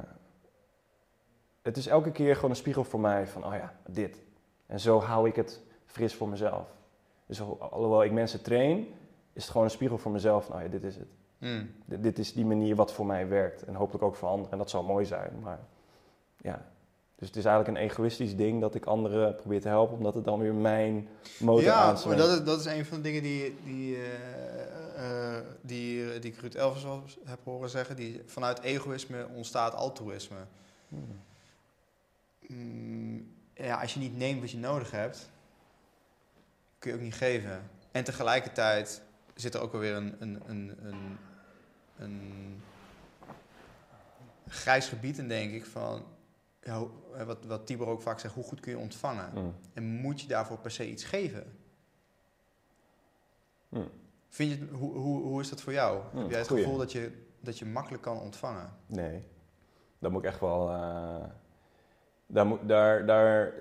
[1.62, 4.22] het is elke keer gewoon een spiegel voor mij van, oh ja, dit.
[4.66, 6.76] En zo hou ik het fris voor mezelf.
[7.26, 8.78] Dus al- alhoewel ik mensen train,
[9.32, 11.08] is het gewoon een spiegel voor mezelf van, oh ja, dit is het.
[11.38, 11.70] Mm.
[11.84, 13.62] Dit, dit is die manier wat voor mij werkt.
[13.64, 14.52] En hopelijk ook voor anderen.
[14.52, 15.30] En dat zou mooi zijn.
[15.42, 15.58] Maar
[16.36, 16.64] ja.
[17.18, 20.24] Dus het is eigenlijk een egoïstisch ding dat ik anderen probeer te helpen, omdat het
[20.24, 21.08] dan weer mijn
[21.38, 22.18] motor ja, maar aanspreekt.
[22.18, 26.40] dat is, dat is een van de dingen die, die, eh, eh, die, die ik
[26.40, 27.96] Ruud Elvers al heb horen zeggen.
[27.96, 30.36] Die, vanuit egoïsme ontstaat altruïsme.
[30.88, 31.20] Hmm.
[32.46, 35.30] Mm, ja, als je niet neemt wat je nodig hebt,
[36.78, 37.70] kun je ook niet geven.
[37.92, 39.02] En tegelijkertijd
[39.34, 41.18] zit er ook alweer een, een, een, een,
[41.98, 42.62] een
[44.48, 46.04] grijs gebied in, denk ik, van
[46.68, 49.30] ja, wat, wat Tibor ook vaak zegt, hoe goed kun je ontvangen?
[49.30, 49.54] Hmm.
[49.74, 51.56] En moet je daarvoor per se iets geven?
[53.68, 53.90] Hmm.
[54.28, 56.02] Vind je, hoe, hoe, hoe is dat voor jou?
[56.10, 56.62] Hmm, Heb jij het goeie.
[56.62, 58.72] gevoel dat je, dat je makkelijk kan ontvangen?
[58.86, 59.24] Nee.
[59.98, 60.70] Dat moet ik echt wel.
[60.70, 61.24] eh,
[62.26, 63.52] daar, moet, daar, daar.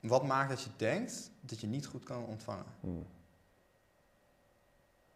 [0.00, 2.66] Wat maakt dat je denkt dat je niet goed kan ontvangen?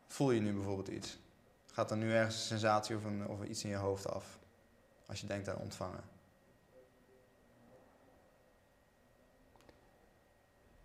[0.06, 1.18] Voel je nu bijvoorbeeld iets?
[1.72, 4.38] Gaat er nu ergens een sensatie of, een, of iets in je hoofd af?
[5.10, 6.00] Als je denkt aan ontvangen.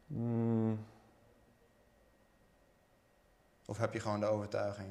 [0.07, 0.86] Hmm.
[3.65, 4.89] Of heb je gewoon de overtuiging,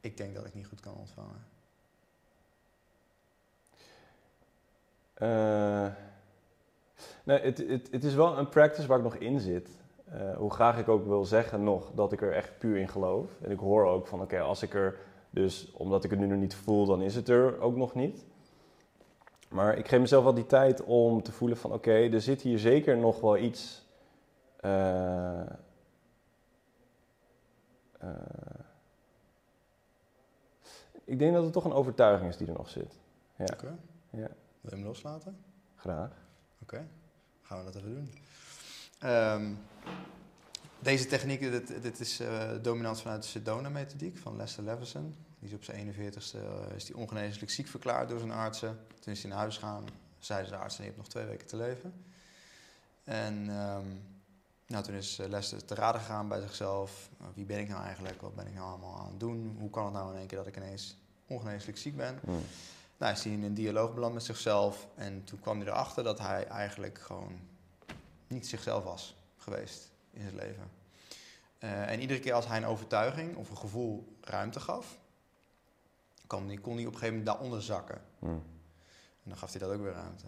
[0.00, 1.46] ik denk dat ik niet goed kan ontvangen?
[5.14, 5.86] Eh,
[7.24, 9.68] nee, het, het, het is wel een practice waar ik nog in zit.
[10.04, 13.40] Eh, hoe graag ik ook wil zeggen nog dat ik er echt puur in geloof.
[13.40, 14.98] En ik hoor ook van, oké, als ik er
[15.30, 18.24] dus, omdat ik het nu nog niet voel, dan is het er ook nog niet.
[19.54, 22.58] Maar ik geef mezelf wel die tijd om te voelen van, oké, er zit hier
[22.58, 23.86] zeker nog wel iets...
[24.56, 25.46] eh, eh,
[31.04, 32.98] ik denk dat het toch een overtuiging is die er nog zit.
[33.36, 33.76] Ja, Oké.
[34.10, 34.28] ja.
[34.60, 35.36] Wil je hem loslaten?
[35.76, 36.10] graag.
[36.62, 36.86] Oké,
[37.42, 38.12] gaan we dat even doen.
[38.98, 39.52] Ehm,
[40.78, 45.16] deze techniek, dit, dit is eh, dominant vanuit de Sedona-methodiek van Lester Leveson.
[45.44, 48.78] Die is op zijn 41ste eh, is die ongeneeslijk ziek verklaard door zijn artsen.
[49.00, 49.84] Toen is hij naar huis gegaan,
[50.18, 52.04] zeiden de artsen, je hebt nog twee weken te leven.
[53.04, 53.86] En ehm,
[54.66, 57.08] nou, toen is eh, Lester te raden gegaan bij zichzelf.
[57.18, 58.20] Nou, wie ben ik nou eigenlijk?
[58.20, 59.56] Wat ben ik nou allemaal aan het doen?
[59.58, 62.18] Hoe kan het nou in één keer dat ik ineens ongeneeslijk ziek ben?
[62.24, 62.42] Hmm.
[62.96, 64.88] Nou, is hij in een dialoog beland met zichzelf.
[64.94, 67.40] En toen kwam hij erachter dat hij eigenlijk gewoon
[68.26, 70.70] niet zichzelf was geweest in zijn leven.
[71.58, 75.02] Eh, en iedere keer als hij een overtuiging of een gevoel ruimte gaf,
[76.26, 78.02] kon hij, op een gegeven moment daaronder zakken.
[78.18, 78.42] Hmm.
[79.22, 80.26] En dan gaf hij dat ook weer ruimte.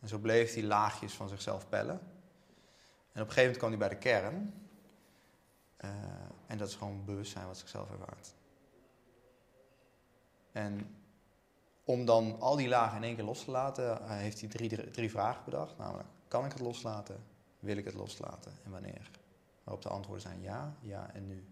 [0.00, 2.00] En zo bleef hij laagjes van zichzelf pellen.
[3.12, 4.54] En op een gegeven moment kwam hij bij de kern.
[5.76, 5.90] Eh,
[6.46, 8.34] en dat is gewoon bewustzijn wat zichzelf ervaart.
[10.52, 10.96] En
[11.84, 14.68] om dan al die lagen in één keer los te laten, eh, heeft hij drie,
[14.68, 15.78] drie, drie vragen bedacht.
[15.78, 17.24] Namelijk, kan ik het loslaten?
[17.58, 18.52] Wil ik het loslaten?
[18.64, 19.10] En wanneer?
[19.64, 21.44] Waarop de antwoorden zijn ja, ja en nu.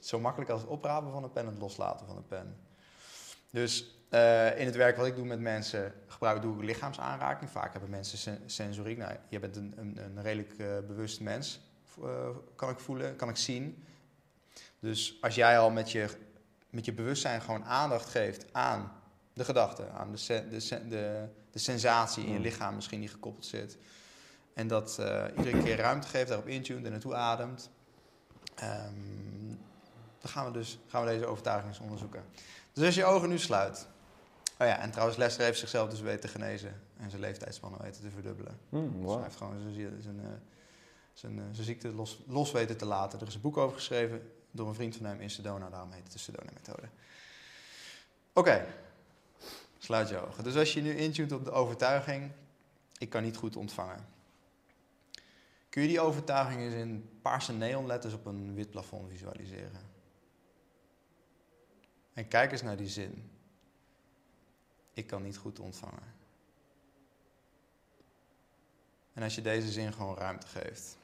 [0.00, 2.56] Zo makkelijk als het oprapen van een pen en het loslaten van een pen.
[3.50, 7.50] Dus eh, in het werk wat ik doe met mensen, gebruik, doe ik lichaamsaanraking.
[7.50, 8.98] Vaak hebben mensen sen- sensoriek.
[8.98, 11.60] Nou, je bent een, een, een redelijk eh, bewust mens,
[12.02, 13.84] eh, kan ik voelen, kan ik zien.
[14.78, 16.08] Dus als jij al met je,
[16.70, 18.92] met je bewustzijn gewoon aandacht geeft aan
[19.32, 22.42] de gedachte, aan de, de, de, de sensatie in je Mm.
[22.44, 23.78] lichaam misschien die gekoppeld zit.
[24.54, 24.98] En dat
[25.36, 27.70] iedere keer ruimte geeft, daarop intuned en naartoe ademt.
[28.54, 29.43] Ehm,
[30.24, 32.24] dan gaan we dus gaan we deze overtuiging eens onderzoeken.
[32.72, 33.86] Dus als je je ogen nu sluit.
[34.58, 38.02] Oh ja, en trouwens, Lester heeft zichzelf dus weten te genezen en zijn leeftijdspannen weten
[38.02, 38.58] te verdubbelen.
[38.68, 40.26] Hmm, Dus hij heeft gewoon zijn, zijn, eh,
[41.12, 43.20] zijn, eh, zijn ziekte los, los weten te laten.
[43.20, 45.70] Er is een boek over geschreven door een vriend van hem in Sedona.
[45.70, 46.88] Daarom heet het de Sedona-methode.
[48.32, 48.66] Oké,
[49.78, 50.44] sluit je ogen.
[50.44, 52.30] Dus als je nu intunt op de overtuiging,
[52.98, 54.06] ik kan niet goed ontvangen.
[55.68, 59.93] Kun je die overtuiging eens in paarse neonletters op een wit plafond visualiseren?
[62.14, 63.30] En kijk eens naar die zin.
[64.92, 66.14] Ik kan niet goed ontvangen.
[69.12, 70.98] En als je deze zin gewoon ruimte geeft.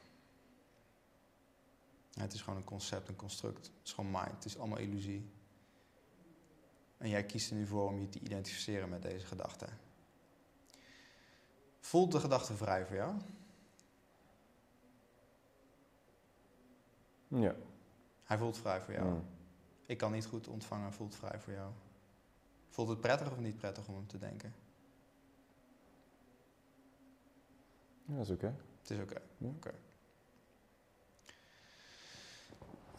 [2.11, 3.66] Ja, het is gewoon een concept, een construct.
[3.66, 4.30] Het is gewoon mind.
[4.30, 5.30] Het is allemaal illusie.
[6.98, 9.66] En jij kiest er nu voor om je te identificeren met deze gedachte.
[11.80, 13.14] Voelt de gedachte vrij voor jou?
[17.28, 17.54] Ja.
[18.24, 19.06] Hij voelt vrij voor jou.
[19.06, 19.39] Hmm.
[19.91, 21.72] Ik kan niet goed ontvangen, voelt vrij voor jou.
[22.68, 24.55] Voelt het prettig of niet prettig om hem te denken?
[28.05, 28.55] Ja, dat is oké.
[28.80, 29.20] Het is oké.
[29.38, 29.49] Ja.
[29.49, 29.74] Oké.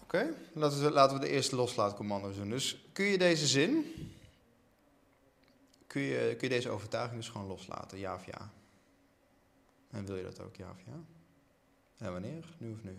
[0.03, 2.49] Oké, laten, we, laten we de eerste loslaatcommando's doen.
[2.49, 3.85] Dus kun je deze zin,
[5.87, 8.51] kun je, kun je deze overtuiging dus gewoon loslaten, ja of ja?
[9.89, 10.99] En wil je dat ook, ja of ja?
[11.97, 12.55] En wanneer?
[12.57, 12.97] Nu of nu?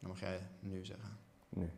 [0.00, 1.18] Dan mag jij nu zeggen.
[1.48, 1.70] Nu.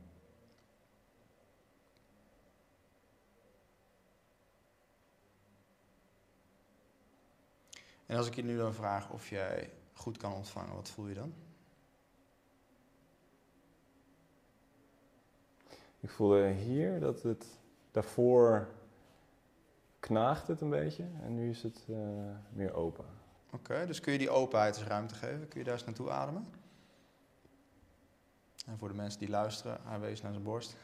[8.07, 11.15] En als ik je nu dan vraag of jij goed kan ontvangen, wat voel je
[11.15, 11.35] dan?
[16.01, 17.47] Ik voelde hier dat het
[17.91, 18.69] daarvoor
[19.99, 21.97] knaagt het een beetje en nu is het eh,
[22.53, 23.05] meer open.
[23.53, 25.49] Oké, dus kun je die openheid eens ruimte geven?
[25.49, 26.47] Kun je daar eens naartoe ademen?
[28.67, 30.77] En voor de mensen die luisteren, hij wees naar zijn borst.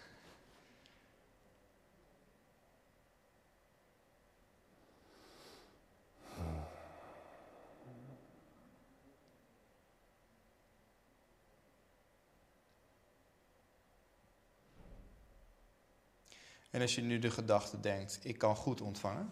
[16.70, 19.30] En als je nu de gedachte denkt, ik kan goed ontvangen.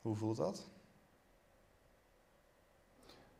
[0.00, 0.68] Hoe voelt dat?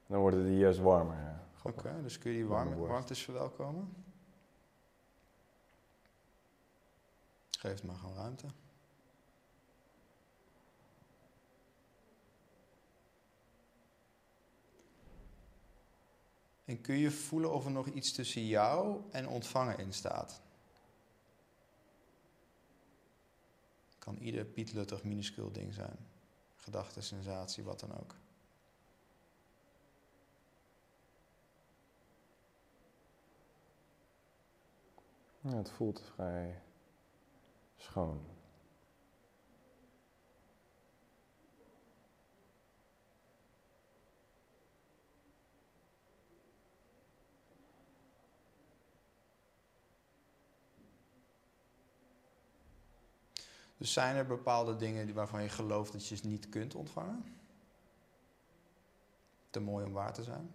[0.07, 1.41] Dan worden die juist warmer.
[1.63, 2.93] Oké, dus kun je die Warme warm, borst.
[2.93, 4.05] warmtes verwelkomen?
[7.51, 8.47] Geef het maar gewoon ruimte.
[16.65, 20.41] En kun je voelen of er nog iets tussen jou en ontvangen in staat?
[24.09, 25.97] Kan ieder pietluttig minuscuul ding zijn.
[26.57, 28.15] Gedachte, sensatie, wat dan ook.
[35.41, 36.63] Ja, het voelt vrij
[37.77, 38.38] schoon.
[53.79, 57.25] Dus zijn er bepaalde dingen die- waarvan je gelooft dat je ze niet kunt ontvangen?
[59.51, 60.51] Te mooi om waar te zijn?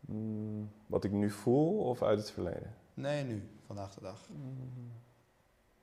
[0.00, 2.74] Mm, wat ik nu voel of uit het verleden?
[2.94, 4.28] Nee, nu, vandaag de dag.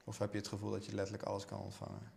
[0.03, 2.11] Of heb je het gevoel dat je letterlijk alles kan ontvangen?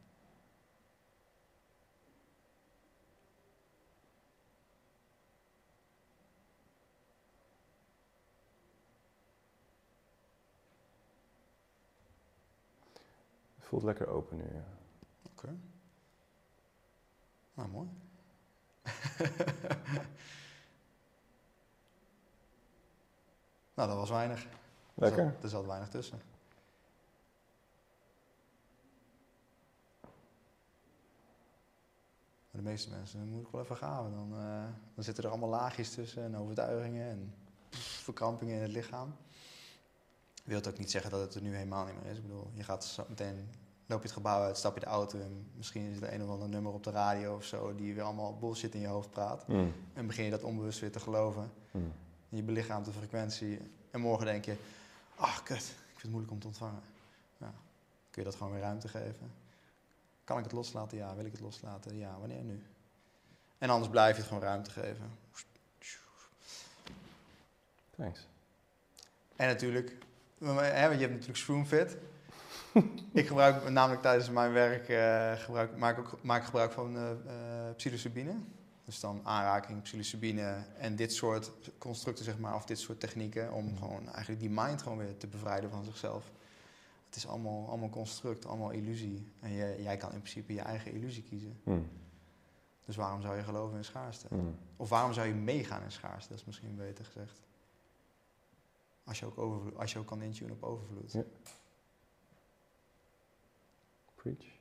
[13.66, 14.42] Voelt lekker open nu.
[14.42, 14.64] Ja.
[15.30, 15.56] Oké.
[17.54, 17.88] Nou, mooi.
[23.74, 24.44] nou, dat was weinig.
[24.44, 24.50] Er
[24.94, 25.24] Lekker.
[25.24, 26.20] zat, er zat weinig tussen.
[32.50, 34.12] Maar de meeste mensen, dan moet ik wel even gaan.
[34.12, 37.34] Dan, eh, dan zitten er allemaal laagjes tussen en overtuigingen en
[37.68, 39.16] pff, verkrampingen in het lichaam.
[40.46, 42.16] Wil het ook niet zeggen dat het er nu helemaal niet meer is.
[42.16, 43.48] Ik bedoel, je gaat zo meteen,
[43.86, 45.50] loop je het gebouw uit, stap je de auto in.
[45.56, 48.36] Misschien is er een of ander nummer op de radio of zo die weer allemaal
[48.38, 49.48] bullshit in je hoofd praat.
[49.48, 51.50] Mm, En begin je dat onbewust weer te geloven.
[51.70, 51.92] mm.
[52.30, 53.58] En je belichaamt de frequentie.
[53.90, 54.56] En morgen denk je,
[55.16, 56.80] ach kut, ik vind het moeilijk om te ontvangen.
[57.38, 57.52] Ja.
[58.10, 59.32] Kun je dat gewoon weer ruimte geven?
[60.24, 60.96] Kan ik het loslaten?
[60.98, 61.14] Ja.
[61.14, 61.96] Wil ik het loslaten?
[61.96, 62.18] Ja.
[62.18, 62.62] Wanneer nu?
[63.58, 65.10] En anders blijf je het gewoon ruimte geven.
[67.96, 68.26] Thanks.
[69.36, 69.96] En natuurlijk,
[70.38, 71.96] want je hebt natuurlijk Shroomfit.
[73.12, 77.02] ik gebruik namelijk tijdens mijn werk eh, gebruik, maak, ook, maak gebruik van eh,
[77.76, 78.34] psilocybine.
[78.84, 83.76] Dus dan aanraking, psilocybine en dit soort constructen, zeg maar, of dit soort technieken, om
[83.78, 86.30] gewoon eigenlijk die mind gewoon weer te bevrijden van zichzelf.
[87.06, 89.32] Het is allemaal, allemaal construct, allemaal illusie.
[89.40, 91.60] En je, jij kan in principe je eigen illusie kiezen.
[91.64, 91.88] Hmm.
[92.84, 94.26] Dus waarom zou je geloven in schaarste?
[94.28, 94.58] Hmm.
[94.76, 96.28] Of waarom zou je meegaan in schaarste?
[96.28, 97.40] Dat is misschien beter gezegd.
[99.06, 101.12] Als je ook, overvloed, als je ook kan intunen op overvloed.
[101.12, 101.22] Ja.
[104.14, 104.54] Preach.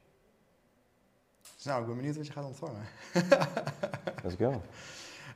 [1.56, 2.86] Dus nou, ik ben benieuwd wat je gaat ontvangen.
[4.24, 4.62] Let's go.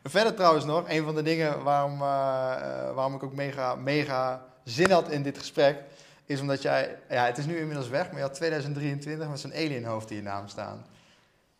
[0.03, 4.45] Verder trouwens nog, een van de dingen waarom, eh, eh, waarom ik ook mega, mega
[4.63, 5.83] zin had in dit gesprek,
[6.25, 9.53] is omdat jij, ja, het is nu inmiddels weg, maar je had 2023 met zo'n
[9.53, 10.85] alienhoofd in je naam staan.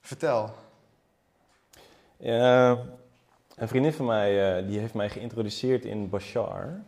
[0.02, 0.54] Vertel.
[2.18, 2.70] Ja,
[3.56, 6.82] een vriendin van mij eh, die heeft mij geïntroduceerd in Bashar.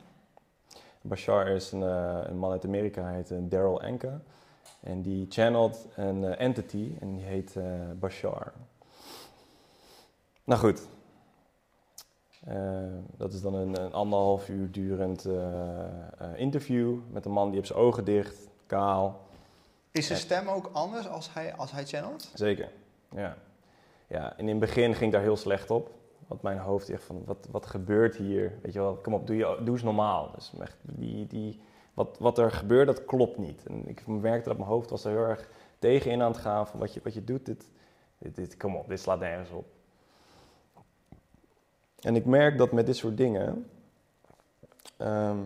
[1.02, 4.22] Bashar is een, eh, een man uit Amerika, hij heet eh, Daryl Anka.
[4.80, 7.56] En die channelt een eh, entity en die heet
[7.99, 8.54] Bashar.
[10.43, 10.88] Nou goed.
[13.18, 15.28] Dat is dan een, een anderhalf uur durend
[16.36, 19.22] interview met een man die heeft zijn ogen dicht, kaal.
[19.91, 22.32] Is zijn stem ook anders als hij, als hij channelt?
[22.34, 22.70] Zeker,
[23.10, 23.38] ja.
[24.08, 24.38] ja.
[24.38, 26.01] En in het begin ging ik daar heel slecht op.
[26.32, 28.59] Want mijn hoofd echt van, wat, wat gebeurt hier?
[28.61, 30.32] Weet je wel, kom op, doe, je, doe eens normaal.
[30.36, 31.61] Dus echt, die, die,
[31.93, 33.65] wat, wat er gebeurt, dat klopt niet.
[33.65, 36.67] En ik merkte dat mijn hoofd was er heel erg tegenin aan het gaan.
[36.67, 37.69] Van wat je, wat je doet, dit,
[38.17, 39.65] dit, dit, kom op, dit slaat nergens op.
[41.99, 43.69] En ik merk dat met dit soort dingen...
[44.97, 45.39] ehm,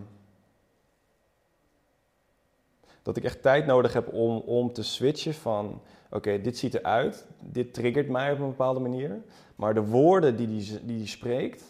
[3.02, 5.82] dat ik echt tijd nodig heb om, om te switchen van...
[6.10, 9.24] Oké, dit ziet eruit, dit triggert mij op een bepaalde manier.
[9.56, 11.64] Maar de woorden die die, die die spreekt,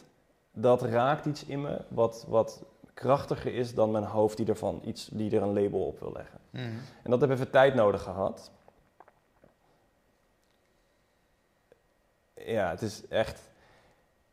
[0.51, 2.63] dat raakt iets in me wat, wat
[2.93, 6.39] krachtiger is dan mijn hoofd die, ervan iets, die er een label op wil leggen.
[7.03, 8.51] En dat heb even tijd nodig gehad.
[12.33, 13.49] Ja, het is echt.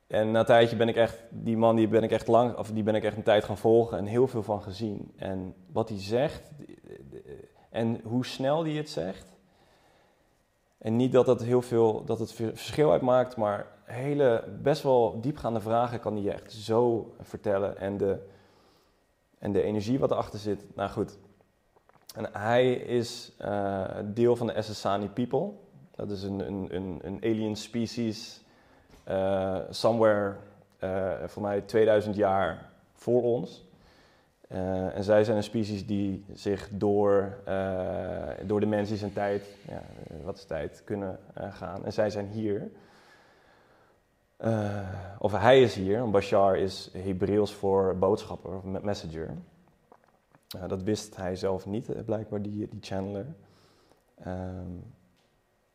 [0.06, 2.70] En na een tijdje ben ik echt, die man die ben ik echt lang, of
[2.70, 5.12] die ben ik echt een tijd gaan volgen en heel veel van gezien.
[5.16, 6.50] En wat hij zegt
[7.70, 9.31] en hoe snel hij het zegt.
[10.82, 15.60] En niet dat het heel veel, dat het verschil uitmaakt, maar hele, best wel diepgaande
[15.60, 17.78] vragen kan hij echt zo vertellen.
[17.78, 18.18] En de,
[19.38, 21.18] en de energie wat erachter zit, nou goed.
[22.14, 25.50] En hij is eh, deel van de Essassani People.
[25.90, 26.40] Dat is een,
[26.74, 28.44] een, een, alien species,
[29.04, 30.36] eh, somewhere,
[30.78, 33.64] eh, voor mij 2000 jaar voor ons.
[34.52, 39.82] Uh, en zij zijn een species die zich door, uh, door dimensies en tijd, ja,
[40.24, 41.84] wat is tijd, kunnen gaan.
[41.84, 42.70] En zij zijn hier.
[45.18, 49.30] Of hij is hier, Bashar is Hebreeuws voor boodschapper of messenger.
[50.66, 53.26] dat wist hij zelf niet, blijkbaar, die, die channeler.
[54.26, 54.84] Um,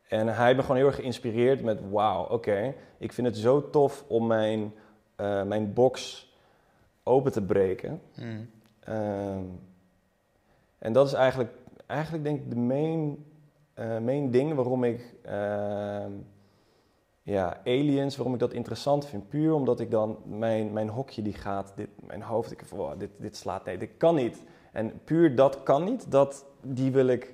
[0.07, 4.05] en hij me gewoon heel erg geïnspireerd met: wauw, oké, ik vind het zo tof
[4.07, 4.73] om mijn,
[5.45, 6.25] mijn box
[7.03, 8.01] open te breken.
[8.15, 8.49] Mm.
[8.89, 9.59] Um,
[10.77, 11.51] en dat is eigenlijk,
[11.85, 13.25] eigenlijk denk ik de main,
[13.79, 16.05] uh, main ding waarom ik uh,
[17.21, 19.29] ja, aliens, waarom ik dat interessant vind.
[19.29, 23.09] Puur omdat ik dan mijn, mijn hokje die gaat, dit, mijn hoofd, ik wow, dit,
[23.17, 24.43] dit slaat, nee, dit kan niet.
[24.71, 27.33] En puur dat kan niet, dat, die wil ik,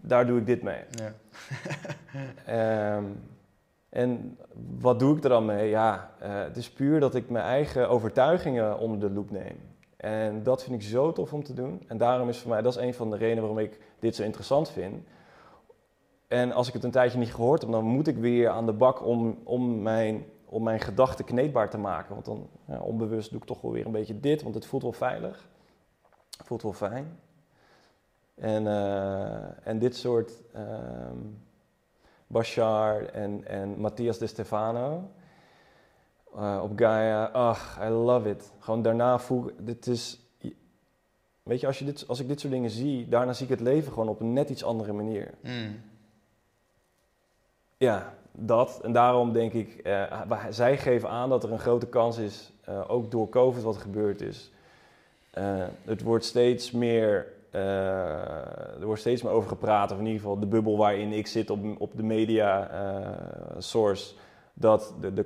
[0.00, 0.82] daar doe ik dit mee.
[0.90, 1.12] Ja.
[2.96, 3.20] um,
[3.88, 4.38] en
[4.78, 5.68] wat doe ik er dan mee?
[5.68, 9.67] Ja, uh, het is puur dat ik mijn eigen overtuigingen onder de loep neem.
[9.98, 11.84] En dat vind ik zo tof om te doen.
[11.86, 14.22] En daarom is voor mij, dat is een van de redenen waarom ik dit zo
[14.22, 15.06] interessant vind.
[16.28, 18.72] En als ik het een tijdje niet gehoord heb, dan moet ik weer aan de
[18.72, 22.14] bak om, om mijn, om mijn gedachten kneedbaar te maken.
[22.14, 24.82] Want dan ja, onbewust doe ik toch wel weer een beetje dit, want het voelt
[24.82, 25.48] wel veilig.
[26.36, 27.18] Het voelt wel fijn.
[28.34, 31.46] En, uh, en dit soort um,
[32.26, 35.10] Bashar en, en Matthias de Stefano,
[36.36, 37.24] uh, op Gaia.
[37.24, 38.52] Ach, I love it.
[38.58, 40.20] Gewoon daarna voel ik, dit is,
[41.42, 43.60] weet je, als, je dit, als ik dit soort dingen zie, daarna zie ik het
[43.60, 45.34] leven gewoon op een net iets andere manier.
[45.42, 45.80] Mm.
[47.76, 48.80] Ja, dat.
[48.82, 52.90] En daarom denk ik, uh, zij geven aan dat er een grote kans is, uh,
[52.90, 54.50] ook door COVID wat gebeurd is.
[55.34, 60.38] Uh, het wordt steeds meer, er wordt steeds meer over gepraat, of in ieder geval
[60.38, 62.70] de bubbel waarin ik zit op, op de media
[63.58, 64.14] source,
[64.54, 65.24] dat de, de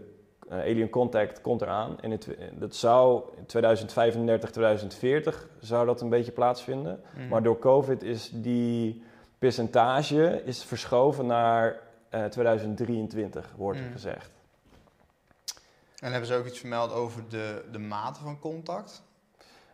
[0.58, 2.00] Alien Contact komt eraan.
[2.00, 7.00] En het, dat zou in 2035, 2040 zou dat een beetje plaatsvinden.
[7.16, 7.28] Mm.
[7.28, 9.02] Maar door COVID is die
[9.38, 11.80] percentage is verschoven naar
[12.14, 13.92] uh, 2023, wordt er Mm.
[13.92, 14.30] gezegd.
[15.98, 19.02] En hebben ze ook iets vermeld over de, de mate van contact?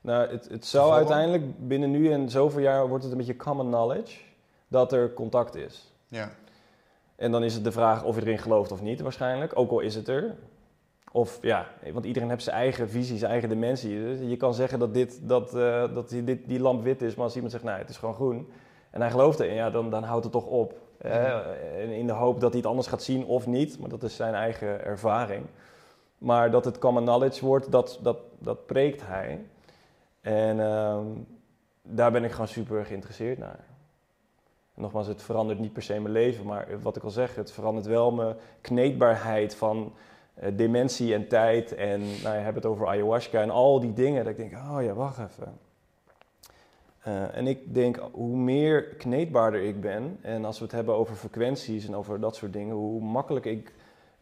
[0.00, 3.66] Nou, het, het zou uiteindelijk binnen nu en zoveel jaar wordt het een beetje common
[3.66, 4.18] knowledge
[4.68, 5.92] dat er contact is.
[6.08, 6.30] Ja.
[7.16, 9.80] En dan is het de vraag of je erin gelooft of niet waarschijnlijk, ook al
[9.80, 10.34] is het er.
[11.12, 14.00] Of ja, want iedereen heeft zijn eigen visie, zijn eigen dimensie.
[14.00, 17.14] Dus je kan zeggen dat, dit, dat, eh, dat die, dit, die lamp wit is,
[17.14, 18.48] maar als iemand zegt, nee, het is gewoon groen.
[18.90, 20.74] En hij gelooft erin, ja, dan, dan houdt het toch op.
[21.90, 24.34] in de hoop dat hij het anders gaat zien of niet, maar dat is zijn
[24.34, 25.46] eigen ervaring.
[26.18, 29.40] Maar dat het common knowledge wordt, dat, dat, dat preekt hij.
[30.20, 31.06] En ehm,
[31.82, 33.64] daar ben ik gewoon super geïnteresseerd naar.
[34.74, 37.52] En nogmaals, het verandert niet per se mijn leven, maar wat ik al zeg, het
[37.52, 39.92] verandert wel mijn kneedbaarheid van
[40.54, 41.74] dementie en tijd.
[41.74, 44.24] En nou, je hebt het over ayahuasca en al die dingen.
[44.24, 45.58] Dat ik denk, oh ja, wacht even.
[47.08, 51.14] Eh, en ik denk, hoe meer kneedbaarder ik ben, en als we het hebben over
[51.14, 53.72] frequenties en over dat soort dingen, hoe makkelijk ik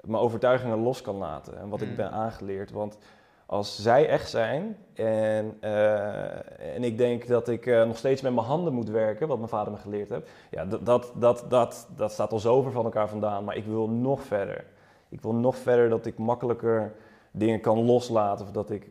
[0.00, 1.88] mijn overtuigingen los kan laten en wat Mm.
[1.88, 2.70] ik ben aangeleerd.
[2.70, 2.98] Want
[3.46, 8.34] als zij echt zijn en, eh, en ik denk dat ik eh, nog steeds met
[8.34, 11.88] mijn handen moet werken, wat mijn vader me geleerd heeft, ja, dat, dat, dat, dat,
[11.96, 14.64] dat staat al zo ver van elkaar vandaan, maar ik wil nog verder.
[15.08, 16.94] Ik wil nog verder dat ik makkelijker
[17.30, 18.90] dingen kan loslaten of dat ik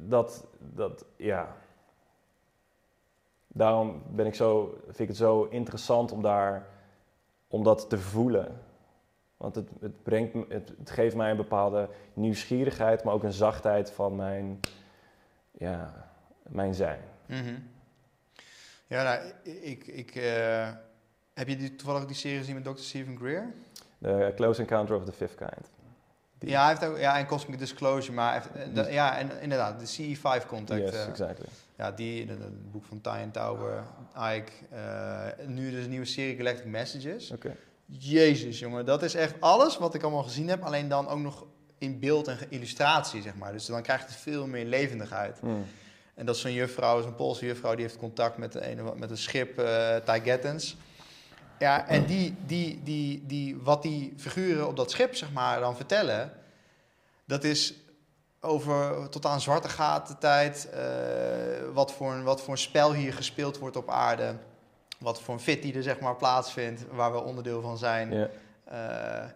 [0.00, 1.56] dat, dat ja.
[3.46, 6.66] Daarom ben ik zo, vind ik het zo interessant om daar,
[7.48, 8.60] om dat te voelen.
[9.36, 13.90] Want het, het, brengt, het, het geeft mij een bepaalde nieuwsgierigheid, maar ook een zachtheid
[13.90, 14.60] van mijn,
[15.50, 16.10] ja,
[16.42, 17.00] mijn zijn.
[17.26, 17.58] Mhm.
[18.86, 19.86] Ja, nou, ik...
[19.86, 20.68] ik eh,
[21.34, 22.82] heb je toevallig die serie gezien met Dr.
[22.82, 23.54] Stephen Greer?
[24.06, 25.70] De Close Encounter of the Fifth Kind.
[26.38, 29.80] Die- Ja, hij heeft ook, ja, en Cosmic Disclosure, maar heeft, de- ja, en inderdaad,
[29.80, 30.80] de CE5 contact.
[30.80, 31.46] Yes, eh, exactly.
[31.76, 33.82] ja, die, het boek van Ty and Tauber,
[34.16, 34.52] Ike.
[34.70, 37.30] eh, nu dus een nieuwe serie Galactic Messages.
[37.30, 37.56] Oké.
[37.86, 41.44] Jezus, jongen, dat is echt alles wat ik allemaal gezien heb, alleen dan ook nog
[41.78, 43.52] in beeld en illustratie, zeg maar.
[43.52, 45.38] Dus dan krijgt het veel meer levendigheid.
[45.40, 45.64] Hmm.
[46.14, 49.10] En dat is zo'n juffrouw, zo'n Poolse juffrouw, die heeft contact met, de ene, met
[49.10, 49.56] een schip,
[50.04, 50.76] Taigettens.
[51.58, 55.76] Ja, en die, die, die, die, wat die figuren op dat schip, zeg maar, dan
[55.76, 56.32] vertellen,
[57.24, 57.74] dat is
[58.40, 60.82] over tot aan zwarte gaten tijd, eh,
[61.72, 64.36] wat, voor een, wat voor een spel hier gespeeld wordt op aarde,
[64.98, 68.12] wat voor een fit die er, zeg maar, plaatsvindt, waar we onderdeel van zijn.
[68.12, 68.28] Ja.
[68.64, 69.30] Eh,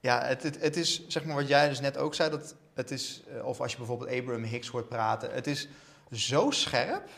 [0.00, 2.90] ja, het, het, het is zeg maar wat jij dus net ook zei, dat het
[2.90, 5.68] is, eh, of als je bijvoorbeeld Abraham Hicks hoort praten, het is
[6.10, 7.08] zo scherp,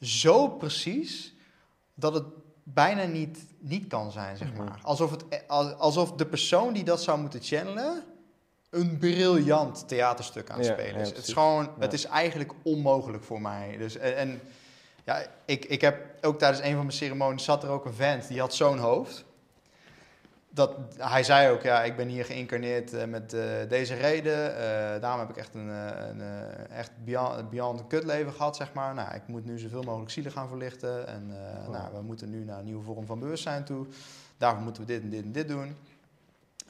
[0.00, 1.34] zo precies,
[1.94, 2.24] dat het
[2.64, 4.64] bijna niet, niet kan zijn, zeg Mhm.
[4.64, 4.78] maar.
[4.82, 8.02] Alsof, het, al- alsof de persoon die dat zou moeten channelen,
[8.70, 11.08] een briljant theaterstuk aan het Ja, spelen ja, is.
[11.08, 13.76] het is gewoon, het is eigenlijk onmogelijk voor mij.
[13.78, 14.40] Dus, en, en
[15.04, 18.28] ja, ik, ik heb ook tijdens een van mijn ceremonies zat er ook een vent
[18.28, 19.24] die had zo'n hoofd.
[20.54, 24.56] Dat, hij zei ook, ja, ik ben hier geïncarneerd eh, met eh, deze reden.
[24.56, 26.20] Eh, daarom heb ik echt een, een
[26.68, 28.94] echt beyond, beyond een kutleven gehad, zeg maar.
[28.94, 31.06] Nou, ik moet nu zoveel mogelijk zielen gaan verlichten.
[31.06, 31.32] En
[31.64, 31.74] Wow.
[31.74, 33.86] nou, we moeten nu naar een nieuwe vorm van bewustzijn toe.
[34.36, 35.76] Daarvoor moeten we dit en dit en dit doen.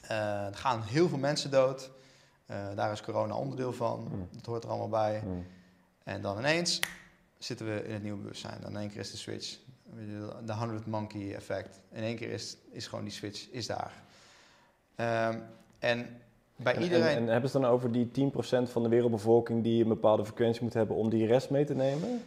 [0.07, 1.91] Er gaan heel veel mensen dood.
[2.75, 4.07] Daar is corona onderdeel van.
[4.11, 4.27] Mm.
[4.31, 5.19] Dat hoort er allemaal bij.
[5.19, 5.45] Hmm.
[6.03, 6.79] En dan ineens
[7.37, 8.57] zitten we in het nieuwe bewustzijn.
[8.61, 9.57] Dan in één keer is de switch.
[10.45, 11.79] De 100 monkey effect.
[11.91, 14.03] In één keer is, is gewoon die switch is daar.
[14.95, 15.39] Ehm,
[15.79, 16.07] en
[16.55, 17.07] bij En, iedereen...
[17.07, 18.11] en, en hebben ze dan over die 10%
[18.71, 22.23] van de wereldbevolking die een bepaalde frequentie moet hebben om die rest mee te nemen?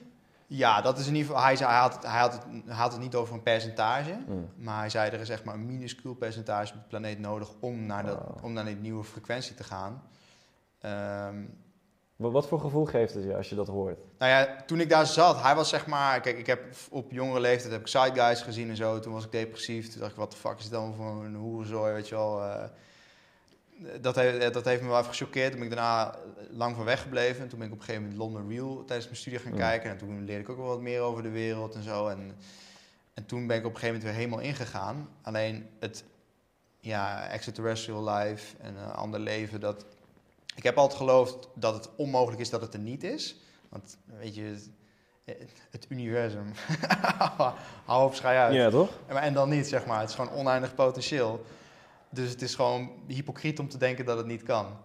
[0.47, 1.45] ja, dat is in ieder geval...
[1.45, 4.19] Hij, zei, hij, had het, hij, had het, hij had het niet over een percentage.
[4.27, 4.49] Hmm.
[4.57, 7.49] Maar hij zei, er is echt maar een minuscuul percentage op de planeet nodig...
[7.61, 8.45] om naar, dat, Wow.
[8.45, 10.03] om naar die nieuwe frequentie te gaan.
[10.81, 11.45] Ehm,
[12.19, 13.99] Wat, voor gevoel geeft het je als je dat hoort?
[14.19, 16.21] Nou ja, toen ik daar zat, hij was zeg maar...
[16.21, 18.99] Kijk, ik heb op jongere leeftijd heb ik Side Guys gezien en zo.
[19.01, 19.89] Toen was ik depressief.
[19.91, 22.43] Toen dacht ik, wat de fuck is dit dan voor een hoerenzooi, weet je wel.
[22.45, 22.65] eh.
[24.01, 25.51] dat, heeft, dat heeft me wel even gechoqueerd.
[25.51, 26.15] Toen ben ik daarna
[26.51, 27.43] lang van weggebleven.
[27.43, 29.59] En toen ben ik op een gegeven moment London Real tijdens mijn studie gaan Mm.
[29.59, 29.91] kijken.
[29.91, 32.09] En toen leerde ik ook wel wat meer over de wereld en zo.
[32.09, 32.37] En,
[33.15, 35.09] en toen ben ik op een gegeven moment weer helemaal ingegaan.
[35.23, 36.05] Alleen het
[36.81, 39.85] ja, extraterrestrial life en een ander leven, dat...
[40.59, 43.37] Ik heb altijd geloofd dat het onmogelijk is dat het er niet is.
[43.69, 44.57] Want weet je,
[45.71, 46.53] het, universum.
[47.85, 48.55] Hou op, schij uit.
[48.55, 48.91] Ja, toch?
[49.07, 50.01] En, dan niet, zeg maar.
[50.01, 51.45] Het is gewoon oneindig potentieel.
[52.11, 54.77] Dus het is gewoon hypocriet om te denken dat het niet kan.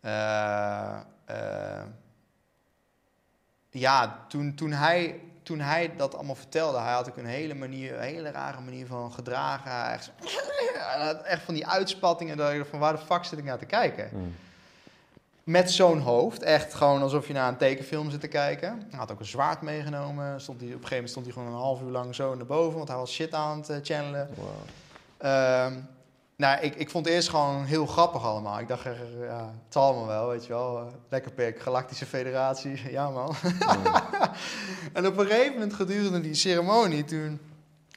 [0.00, 1.82] Eh, eh,
[3.70, 7.94] ja, toen, toen, hij, toen hij dat allemaal vertelde, hij had ook een hele manier,
[7.94, 9.92] een hele rare manier van gedragen.
[9.92, 10.10] Echt,
[11.24, 13.66] echt van die uitspattingen dat ik dacht van waar de fuck zit ik naar te
[13.66, 14.08] kijken?
[14.08, 14.34] Hmm.
[15.44, 18.86] Met zo'n hoofd, echt gewoon alsof je naar een tekenfilm zit te kijken.
[18.90, 20.40] Hij had ook een zwaard meegenomen.
[20.40, 22.46] Stond hij, op een gegeven moment stond hij gewoon een half uur lang zo naar
[22.46, 24.28] boven, want hij was shit aan het eh, channelen.
[24.34, 24.46] Wow.
[25.18, 25.74] Ehm,
[26.36, 28.58] nou, ik, ik vond het eerst gewoon heel grappig allemaal.
[28.58, 30.78] Ik dacht, echt, ja, het zal allemaal wel, weet je wel.
[30.78, 33.34] eh, lekker pik, Galactische Federatie, ja man.
[34.92, 37.40] en op een gegeven moment gedurende die ceremonie, toen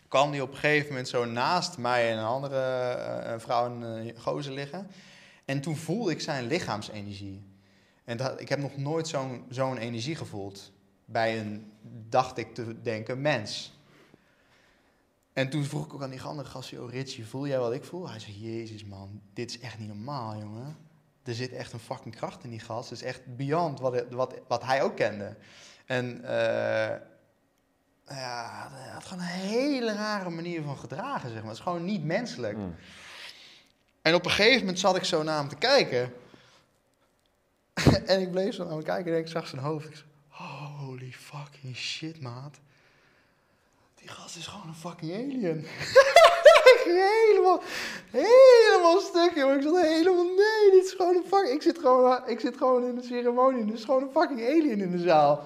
[0.08, 3.66] kwam die op een gegeven moment zo naast mij en een andere eh, een vrouw
[3.66, 4.88] en eh, gozer liggen.
[5.46, 7.44] En toen voelde ik zijn lichaamsenergie.
[8.04, 9.08] En dat, ik heb nog nooit
[9.50, 10.72] zo'n energie gevoeld
[11.06, 11.72] bij een,
[12.10, 13.80] dacht ik te denken, mens.
[15.34, 17.84] En toen vroeg ik ook aan die andere gast, joh, Richie, voel jij wat ik
[17.84, 18.10] voel?
[18.10, 20.78] Hij zei, jezus man, dit is echt niet normaal, jongen.
[21.24, 22.90] Er zit echt een fucking kracht in die gast.
[22.90, 25.38] Het is echt beyond wat, wat, wat hij ook kende.
[25.86, 27.00] En eh,
[28.08, 31.50] ja, hij had gewoon een hele rare manier van gedragen, zeg maar.
[31.50, 32.58] Het is gewoon niet menselijk.
[32.58, 32.76] Mm.
[34.06, 36.14] En op een gegeven moment zat ik zo naar hem te kijken.
[38.06, 39.86] en ik bleef zo naar hem kijken en ik zag zijn hoofd.
[39.86, 40.08] Ik zei,
[40.80, 42.58] holy fucking shit, maat.
[43.96, 45.66] Die gast is gewoon een fucking alien.
[46.86, 47.62] helemaal,
[48.12, 49.56] helemaal stuk, joh.
[49.56, 51.54] Ik zat helemaal, nee, dit is gewoon een fucking...
[51.54, 53.68] Ik zit gewoon, ik zit gewoon in de ceremonie.
[53.68, 55.46] Er is gewoon een fucking alien in de zaal.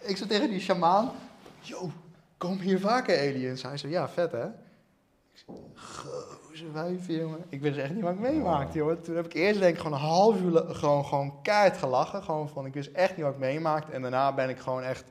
[0.00, 1.12] Ik zei tegen die shamaan,
[1.60, 1.90] yo,
[2.36, 3.62] kom hier vaker aliens?
[3.62, 4.46] Hij zei, ja, vet hè?
[5.74, 7.44] Gozer wijfje, jongen.
[7.48, 9.02] Ik wist echt niet wat ik meemaakte, jongen.
[9.02, 12.22] Toen heb ik eerst denk ik gewoon een half uur gewoon, gewoon keihard gelachen.
[12.22, 13.92] Gewoon van, ik wist echt niet wat ik meemaakte.
[13.92, 15.04] En daarna ben ik gewoon echt,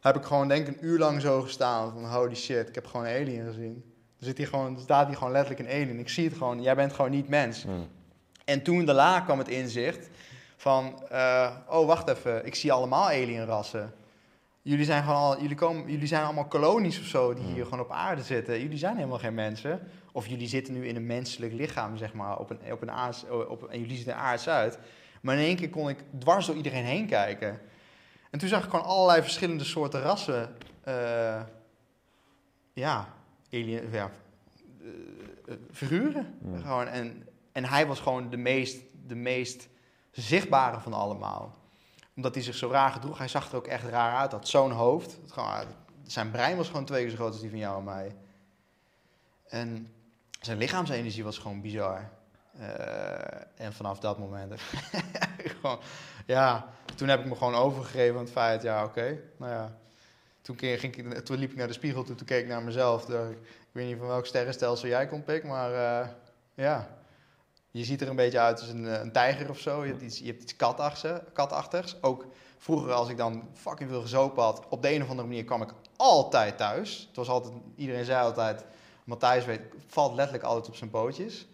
[0.00, 1.92] heb ik gewoon denk ik een uur lang zo gestaan.
[1.92, 3.84] Van, holy shit, ik heb gewoon een alien gezien.
[4.18, 5.98] Er, zit hier gewoon, er staat hier gewoon letterlijk een alien.
[5.98, 7.64] Ik zie het gewoon, jij bent gewoon niet mens.
[7.64, 7.86] Mm.
[8.44, 10.08] En toen daarna kwam het inzicht
[10.56, 13.92] van, eh, oh wacht even, ik zie allemaal alienrassen.
[14.62, 17.80] Jullie zijn, gewoon al, jullie, komen, jullie zijn allemaal kolonies of zo die hier gewoon
[17.80, 18.60] op aarde zitten.
[18.60, 19.80] Jullie zijn helemaal geen mensen.
[20.12, 23.24] Of jullie zitten nu in een menselijk lichaam, zeg maar, op een, op een aards,
[23.48, 24.78] op, en jullie zien er aards uit.
[25.22, 27.60] Maar in één keer kon ik dwars door iedereen heen kijken.
[28.30, 30.56] En toen zag ik gewoon allerlei verschillende soorten rassen.
[30.84, 31.40] eh,
[32.72, 33.08] ja,
[33.52, 34.10] alien, ja
[34.80, 34.88] eh,
[35.46, 36.38] eh, figuren.
[36.52, 36.58] Ja.
[36.58, 39.68] Gewoon, en, en hij was gewoon de meest, de meest
[40.10, 41.57] zichtbare van allemaal.
[42.18, 43.18] Omdat hij zich zo raar gedroeg.
[43.18, 44.32] Hij zag er ook echt raar uit.
[44.32, 45.18] Had zo'n hoofd.
[46.06, 48.16] Zijn brein was gewoon twee keer zo groot als die van jou en mij.
[49.48, 49.92] En
[50.40, 52.10] zijn lichaamsenergie was gewoon bizar.
[52.58, 54.60] Eh, en vanaf dat moment...
[55.60, 55.78] gewoon,
[56.26, 58.62] ja, toen heb ik me gewoon overgegeven aan het feit...
[58.62, 59.76] Ja, oké, nou ja.
[60.40, 63.08] Toen, ging ik, toen liep ik naar de spiegel toe, toen keek ik naar mezelf.
[63.08, 63.38] Ik
[63.72, 66.08] weet niet van welk sterrenstelsel jij komt, Pik, maar eh,
[66.54, 66.97] ja.
[67.70, 69.84] Je ziet er een beetje uit als een, eh, een tijger of zo.
[69.84, 72.02] Je hebt iets, je hebt iets katachtigs, katachtigs.
[72.02, 72.26] Ook
[72.58, 75.62] vroeger, als ik dan fucking veel gezopen had, op de een of andere manier kwam
[75.62, 77.04] ik altijd thuis.
[77.06, 78.64] Het was altijd, iedereen zei altijd,
[79.04, 81.46] Matthijs weet, valt letterlijk altijd op zijn pootjes.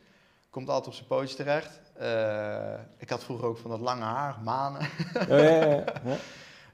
[0.50, 1.80] Komt altijd op zijn pootjes terecht.
[1.94, 4.80] Eh, ik had vroeger ook van dat lange haar, manen.
[5.28, 6.16] Ja, ja, ja.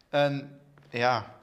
[0.08, 0.60] En
[0.90, 1.34] ja,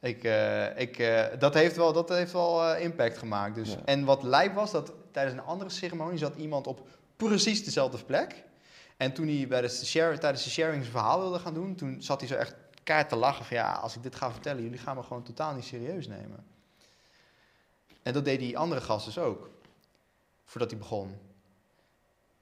[0.00, 0.96] ik, eh, ik,
[1.38, 3.54] dat heeft wel, dat heeft wel impact gemaakt.
[3.54, 3.76] Dus.
[3.84, 6.80] En wat lijp was, dat tijdens een andere ceremonie zat iemand op
[7.16, 8.44] precies dezelfde plek.
[8.96, 12.20] En toen hij bij de tijdens de sharing zijn verhaal wilde gaan doen, toen zat
[12.20, 14.96] hij zo echt keihard te lachen van ja, als ik dit ga vertellen, jullie gaan
[14.96, 16.46] me gewoon totaal niet serieus nemen.
[18.02, 19.50] En dat deed die andere gast dus ook,
[20.44, 21.18] voordat hij begon.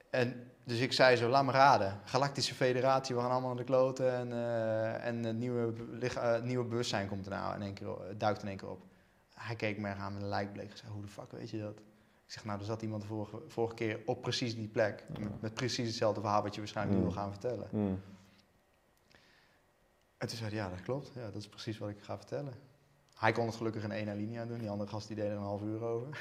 [0.09, 1.99] En dus ik zei zo, laat me raden.
[2.03, 4.13] Galactische Federatie, we gaan allemaal naar de kloten.
[4.13, 8.47] En, eh, en het nieuwe, eh, nieuwe bewustzijn komt erna in één keer, duikt in
[8.47, 8.83] één keer op.
[9.33, 11.81] Hij keek me aan met een lijkbleek en zei, hoe de fuck weet je dat?
[12.25, 15.03] Ik zeg, nou, er zat iemand vorige, vorige keer op precies die plek.
[15.19, 17.09] Met, met precies hetzelfde verhaal wat je waarschijnlijk nu Mm.
[17.11, 17.67] wil gaan vertellen.
[17.71, 18.01] Mm.
[20.17, 21.11] En toen zei hij, ja, dat klopt.
[21.15, 22.53] Ja, dat is precies wat ik ga vertellen.
[23.15, 24.57] Hij kon het gelukkig in één alinea doen.
[24.59, 26.17] Die andere gast die deed er een half uur over.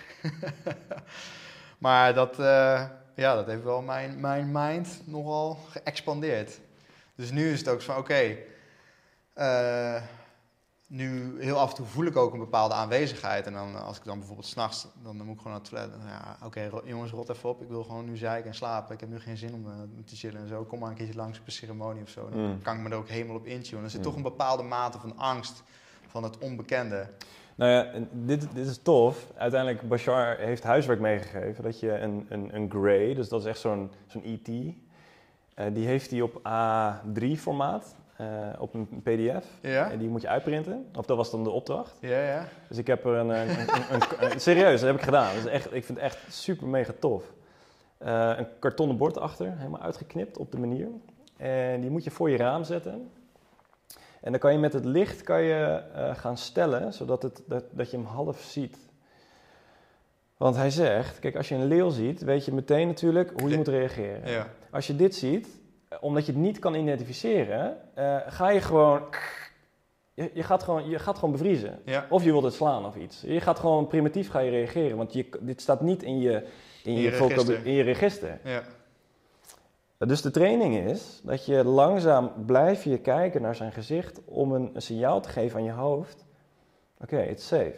[1.79, 6.61] maar dat, eh, ja, dat heeft wel mijn, mijn mind nogal geëxpandeerd.
[7.15, 8.37] Dus nu is het ook zo van, oké...
[9.33, 10.03] eh,
[10.87, 13.47] nu heel af en toe voel ik ook een bepaalde aanwezigheid.
[13.47, 15.91] En dan als ik dan bijvoorbeeld s'nachts, dan moet ik gewoon naar het toilet.
[15.91, 17.63] Dan, Ja, oké, jongens, rot even op.
[17.63, 18.95] Ik wil gewoon nu zeiken en slapen.
[18.95, 19.73] Ik heb nu geen zin om eh,
[20.05, 20.63] te chillen en zo.
[20.65, 22.29] Kom maar een keertje langs op een ceremonie of zo.
[22.31, 22.63] Dan Mm.
[22.63, 23.85] kan ik me er ook helemaal op intunen.
[23.85, 24.07] Er zit Mm.
[24.07, 25.63] toch een bepaalde mate van angst
[26.07, 27.09] van het onbekende.
[27.55, 29.27] Nou ja, dit, dit is tof.
[29.37, 31.63] Uiteindelijk, Bashar heeft huiswerk meegegeven.
[31.65, 34.49] Dat je een, een, een Grey, dus dat is echt zo'n zo'n ET.
[35.55, 37.95] eh, die heeft hij op A3-formaat,
[38.59, 39.47] op een pdf.
[39.61, 39.91] Ja?
[39.91, 40.87] En die moet je uitprinten.
[40.97, 41.97] Of dat was dan de opdracht.
[42.01, 42.49] Ja, ja.
[42.69, 43.29] Dus ik heb er een...
[43.29, 45.37] een, een, serieus, dat heb ik gedaan.
[45.37, 47.33] Is echt, ik vind het echt super mega tof.
[47.99, 50.89] Eh, een kartonnen bord achter, helemaal uitgeknipt op de manier.
[51.37, 53.11] En die moet je voor je raam zetten.
[54.21, 57.65] En dan kan je met het licht kan je, eh, gaan stellen, zodat het, dat,
[57.71, 58.79] dat je hem half ziet.
[60.37, 63.57] Want hij zegt, kijk, als je een leeuw ziet, weet je meteen natuurlijk hoe je
[63.57, 64.31] moet reageren.
[64.31, 64.49] ja.
[64.71, 65.64] Als je dit ziet, eh,
[66.01, 69.03] omdat je het niet kan identificeren, eh, ga je gewoon
[70.15, 71.81] je, je, gaat gewoon, je gaat gewoon bevriezen.
[71.85, 72.07] Ja.
[72.09, 73.21] Of je wilt het slaan of iets.
[73.27, 76.47] Je gaat gewoon primitief ga je reageren, want je, dit staat niet in je, in
[76.83, 77.67] In je, je register.
[77.67, 78.39] in je register.
[78.45, 78.63] Ja.
[79.99, 84.71] Dus de training is dat je langzaam blijf je kijken naar zijn gezicht om een,
[84.75, 86.25] een signaal te geven aan je hoofd.
[86.99, 87.75] Oké, it's safe.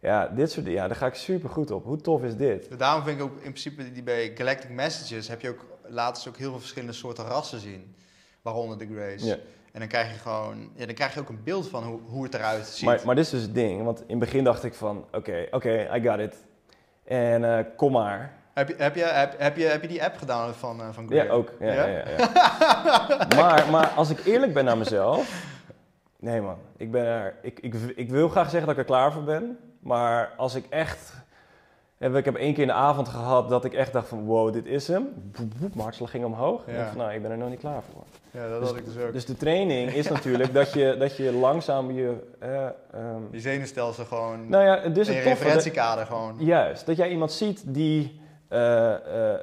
[0.00, 1.84] Ja, dit soort, ja, daar ga ik super goed op.
[1.84, 2.78] Hoe tof is dit?
[2.78, 6.28] Daarom vind ik ook in principe die bij Galactic Messages heb je ook laten ze
[6.28, 7.94] ook heel veel verschillende soorten rassen zien.
[8.42, 9.22] Waaronder de Greys.
[9.22, 9.36] Ja.
[9.72, 12.24] En dan krijg je gewoon, ja, dan krijg je ook een beeld van hoe, hoe
[12.24, 12.84] het eruit ziet.
[12.84, 15.46] Maar, maar dit is dus het ding, want in het begin dacht ik van, oké,
[15.50, 16.36] oké, I got it.
[17.04, 18.32] En eh, kom maar.
[18.54, 21.06] heb, je, heb, je, heb, heb, je, heb je die app gedownload van, eh van
[21.06, 21.24] Grey?
[21.24, 21.52] Ja, ook.
[21.60, 21.72] Ja?
[21.72, 23.26] Ja, ja.
[23.40, 25.52] maar, maar als ik eerlijk ben naar mezelf.
[26.18, 26.58] Nee, man.
[26.76, 29.58] Ik, ben er, ik, ik, ik wil graag zeggen dat ik er klaar voor ben.
[29.80, 31.12] Maar als ik echt.
[32.12, 34.66] Ik heb één keer in de avond gehad dat ik echt dacht van wow, dit
[34.66, 35.08] is hem.
[35.14, 36.60] Boep, boep, mijn hartslag ging omhoog.
[36.66, 36.76] Ik Ja.
[36.78, 38.02] dacht van, nou, ik ben er nog niet klaar voor.
[38.30, 39.12] Ja, dat had ik dus ook.
[39.12, 42.14] Dus de training is natuurlijk dat je, dat je langzaam je...
[42.38, 42.72] eh, ehm,
[43.30, 45.28] die zenuwstelsel gewoon, nou ja, het is je toffe.
[45.28, 46.34] referentiekader gewoon.
[46.38, 49.40] Juist, dat jij iemand ziet die eh, eh,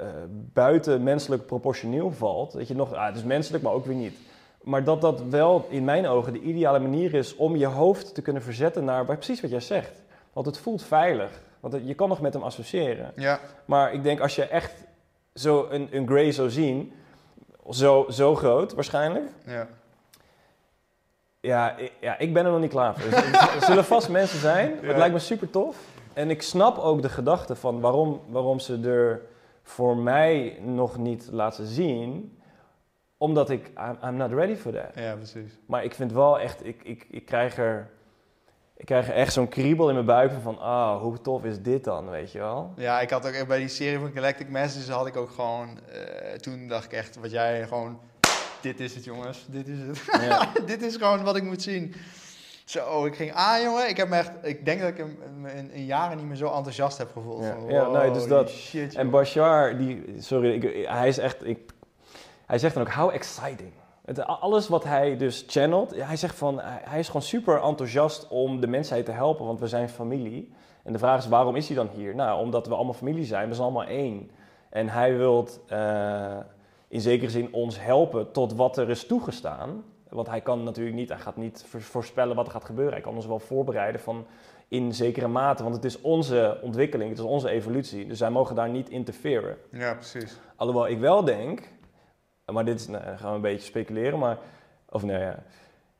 [0.53, 2.51] buiten menselijk proportioneel valt.
[2.53, 4.17] Dat je nog, ah, het is menselijk, maar ook weer niet.
[4.61, 8.21] Maar dat dat wel in mijn ogen de ideale manier is om je hoofd te
[8.21, 10.01] kunnen verzetten naar precies wat jij zegt.
[10.33, 11.41] Want het voelt veilig.
[11.61, 13.11] Want je kan nog met hem associëren.
[13.15, 14.73] Ja, Maar ik denk als je echt
[15.33, 16.93] zo een, een Grey zou zien,
[17.69, 19.25] zo, zo groot waarschijnlijk.
[19.45, 19.67] ja.
[21.39, 23.17] Ja, ik, ja, ik ben er nog niet klaar voor.
[23.19, 24.69] Er zullen vast mensen zijn.
[24.81, 24.87] Ja.
[24.87, 25.77] Het lijkt me super tof.
[26.13, 29.21] En ik snap ook de gedachte van waarom, waarom ze er
[29.63, 32.37] voor mij nog niet laten zien.
[33.17, 34.89] Omdat ik, I'm, I'm not ready for that.
[34.95, 35.57] ja, precies.
[35.65, 37.89] Maar ik vind wel echt, ik, ik, ik krijg er...
[38.81, 42.09] Ik krijg echt zo'n kriebel in mijn buik van, ah, hoe tof is dit dan,
[42.09, 42.73] weet je wel?
[42.75, 46.33] Ja, ik had ook bij die serie van Galactic Messages had ik ook gewoon, eh,
[46.33, 47.99] toen dacht ik echt, wat jij gewoon,
[48.61, 50.21] dit is het jongens, dit is het.
[50.21, 50.47] Ja.
[50.65, 51.95] dit is gewoon wat ik moet zien.
[52.65, 55.71] Zo, ik ging aan jongen, ik heb me echt, ik denk dat ik hem in,
[55.71, 57.43] in jaren niet meer zo enthousiast heb gevoeld.
[57.43, 57.55] Ja.
[57.59, 58.49] Van, Ja, nee, dus dat.
[58.49, 59.09] Shit, En.
[59.09, 61.59] Bashar, die, sorry, ik, hij is echt, ik,
[62.45, 63.71] hij zegt dan ook, how exciting.
[64.17, 68.59] Het, alles wat hij dus channelt, hij zegt van, hij, is gewoon super enthousiast om
[68.59, 70.51] de mensheid te helpen, want we zijn familie.
[70.83, 72.15] En de vraag is, waarom is hij dan hier?
[72.15, 74.31] Nou, omdat we allemaal familie zijn, we zijn allemaal één.
[74.69, 75.47] En hij wil
[76.87, 79.83] in zekere zin ons helpen tot wat er is toegestaan.
[80.09, 82.93] Want hij kan natuurlijk niet, hij gaat niet vo- voorspellen wat er gaat gebeuren.
[82.93, 84.25] Hij kan ons wel voorbereiden van
[84.67, 88.07] in zekere mate, want het is onze ontwikkeling, het is onze evolutie.
[88.07, 89.57] Dus wij mogen daar niet interferen.
[89.71, 90.39] Ja, precies.
[90.55, 91.71] Alhoewel ik wel denk,
[92.45, 94.37] maar dit is, nou, gaan we een beetje speculeren, maar,
[94.89, 95.43] of nou ja,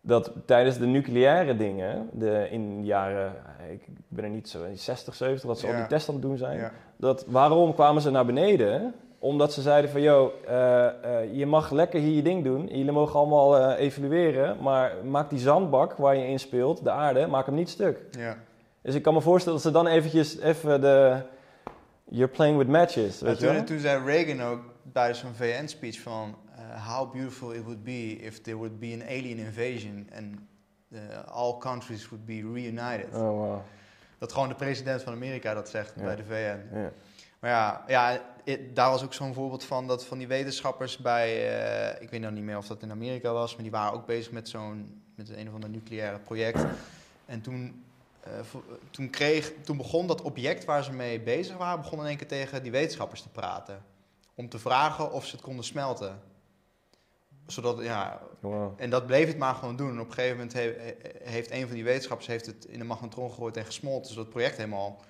[0.02, 3.34] dat tijdens de nucleaire dingen, de, in de jaren,
[3.72, 5.78] ik ben er niet zo, in 60, 70, dat ze al Ja.
[5.78, 6.58] die tests aan het doen zijn.
[6.58, 6.72] Ja.
[6.98, 8.94] Dat, waarom kwamen ze naar beneden?
[9.20, 12.68] Omdat ze zeiden van, yo, eh, eh, je mag lekker hier je ding doen.
[12.68, 17.28] Jullie mogen allemaal eh, evalueren, maar maak die zandbak waar je in speelt, de aarde,
[17.28, 18.00] maak hem niet stuk.
[18.12, 18.38] Ja.
[18.82, 21.18] Dus ik kan me voorstellen dat ze dan eventjes even de...
[22.04, 23.56] You're playing with matches, weet je wel?
[23.56, 28.16] toen, toen zei Reagan ook bij zo'n VN-speech van eh, how beautiful it would be
[28.16, 30.38] if there would be an alien invasion and
[30.92, 33.14] eh, all countries would be reunited.
[33.14, 33.60] Oh, wow.
[34.18, 36.02] Dat gewoon de president van Amerika dat zegt Ja.
[36.04, 36.76] bij de VN.
[36.80, 36.92] Ja.
[37.40, 41.60] Maar ja, ja it- daar was ook zo'n voorbeeld van dat van die wetenschappers bij,
[41.96, 44.06] eh, ik weet nou niet meer of dat in Amerika was, maar die waren ook
[44.06, 46.66] bezig met zo'n, met een of ander nucleaire project.
[47.26, 47.84] En toen,
[48.90, 52.28] toen, kreeg, toen begon dat object waar ze mee bezig waren, begon in één keer
[52.28, 53.82] tegen die wetenschappers te praten.
[54.42, 56.20] Om te vragen of ze het konden smelten.
[57.48, 58.74] Zodat, ja, Wow.
[58.78, 59.90] en dat bleef het maar gewoon doen.
[59.90, 62.86] En op een gegeven moment he- heeft een van die wetenschappers heeft het in de
[62.86, 65.02] magnetron gegooid en gesmolten, zodat het project helemaal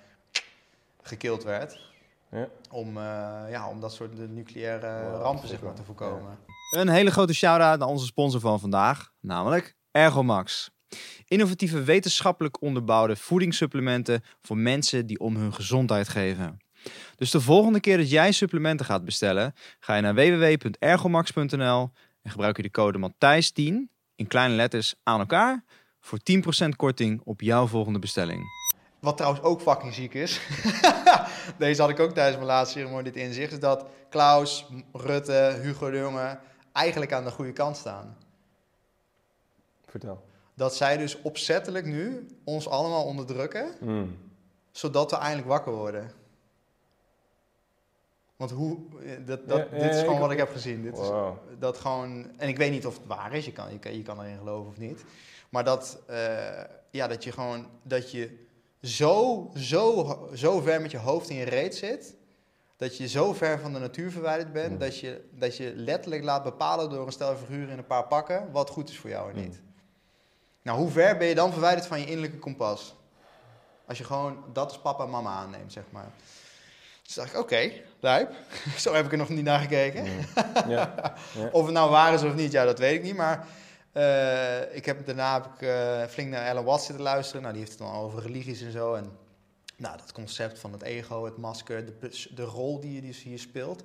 [1.02, 1.90] gekild werd.
[2.30, 2.48] Ja.
[2.70, 3.02] Om, eh,
[3.50, 6.38] ja, om dat soort nucleaire Wow, rampen zeg maar, te voorkomen.
[6.70, 10.70] Een hele grote shout-out naar onze sponsor van vandaag, namelijk Ergomax.
[11.26, 16.58] Innovatieve wetenschappelijk onderbouwde voedingssupplementen voor mensen die om hun gezondheid geven.
[17.16, 21.90] Dus de volgende keer dat jij supplementen gaat bestellen, ga je naar www.ergomax.nl
[22.22, 23.74] en gebruik je de code Matthijs10
[24.16, 25.64] in kleine letters aan elkaar
[26.00, 26.18] voor
[26.64, 28.42] 10% korting op jouw volgende bestelling.
[29.00, 30.40] Wat trouwens ook fucking ziek is.
[31.58, 33.52] Deze had ik ook tijdens mijn laatste ceremonie dit inzicht.
[33.52, 36.38] Is dat Klaus, Rutte, Hugo de Jonge
[36.72, 38.16] eigenlijk aan de goede kant staan.
[39.86, 40.24] Vertel.
[40.54, 43.70] Dat zij dus opzettelijk nu ons allemaal onderdrukken.
[43.80, 44.18] Mm.
[44.70, 46.10] zodat we eindelijk wakker worden.
[48.42, 48.78] Want hoe,
[49.24, 50.82] dat, dat, Ja, ja, dit is gewoon ik- wat ik heb gezien.
[50.82, 51.08] Dit is,
[51.58, 54.02] dat gewoon, en ik weet niet of het waar is, je kan, je kan, je
[54.02, 55.04] kan erin geloven of niet.
[55.48, 56.60] Maar dat, eh,
[56.90, 58.44] ja, dat je gewoon, dat je
[58.82, 62.14] zo, zo, zo ver met je hoofd in je reet zit,
[62.76, 64.78] dat je zo ver van de natuur verwijderd bent, Mm.
[64.78, 68.52] dat, je, dat je letterlijk laat bepalen door een stel figuren in een paar pakken
[68.52, 69.42] wat goed is voor jou en Mm.
[69.42, 69.60] niet.
[70.62, 72.94] Nou, hoe ver ben je dan verwijderd van je innerlijke kompas?
[73.86, 76.10] Als je gewoon dat als papa en mama aanneemt, zeg maar.
[77.02, 78.32] Dus dacht ik, oké, lijp.
[78.76, 80.04] Zo heb ik er nog niet naar gekeken.
[80.68, 81.14] Ja.
[81.34, 81.48] Ja.
[81.52, 83.16] Of het nou waar is of niet, ja, dat weet ik niet.
[83.16, 83.46] Maar
[83.92, 87.42] eh, ik heb, daarna heb ik eh, flink naar Ellen Watts zitten luisteren.
[87.42, 88.94] Nou, die heeft het dan over religies en zo.
[88.94, 89.10] En
[89.76, 93.38] nou, dat concept van het ego, het masker, de, de rol die je dus hier
[93.38, 93.82] speelt.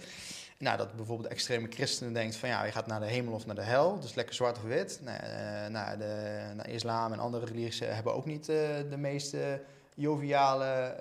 [0.58, 3.46] Nou, dat bijvoorbeeld de extreme christenen denkt van ja, je gaat naar de hemel of
[3.46, 4.00] naar de hel.
[4.00, 5.00] Dus lekker zwart of wit.
[5.04, 9.62] Nou, eh, nou, de, nou, islam en andere religies hebben ook niet de meeste
[9.96, 10.96] joviale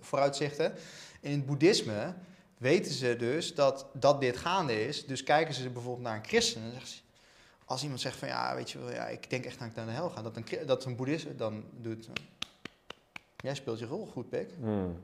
[0.00, 0.72] vooruitzichten.
[1.20, 2.14] In het boeddhisme
[2.58, 5.06] weten ze dus dat, dat dit gaande is.
[5.06, 6.98] Dus kijken ze bijvoorbeeld naar een christen en zeggen ze...
[7.64, 9.86] Als iemand zegt van ja, weet je wel, ja, ik denk echt dat ik naar
[9.86, 10.22] de hel ga.
[10.22, 12.08] Dat een, dat een boeddhist dan doet...
[13.36, 14.50] Jij speelt je rol goed, Pik.
[14.60, 14.98] Hmm.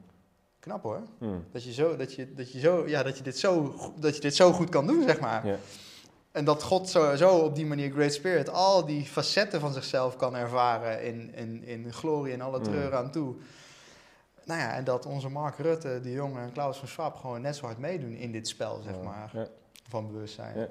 [0.61, 1.03] Knap hoor.
[1.19, 1.45] Hmm.
[1.53, 4.20] Dat je, zo, dat, je, dat, je zo, ja, dat, je dit zo, dat je
[4.20, 5.47] dit zo goed kan doen, zeg maar.
[5.47, 5.59] Ja.
[6.32, 10.16] En dat God zo, zo op die manier, Great Spirit, al die facetten van zichzelf
[10.16, 12.65] kan ervaren in, in, in glorie en alle Mm.
[12.65, 13.35] treuren aan toe.
[14.45, 17.57] Nou ja, en dat onze Mark Rutte, die jongen en Klaus van Schwab gewoon net
[17.57, 19.49] zo hard meedoen in dit spel, zeg maar, Ja.
[19.89, 20.59] van bewustzijn.
[20.59, 20.69] Ja.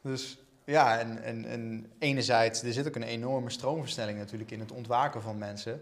[0.00, 4.72] Dus ja, en, en, en enerzijds, er zit ook een enorme stroomversnelling natuurlijk in het
[4.72, 5.80] ontwaken van mensen.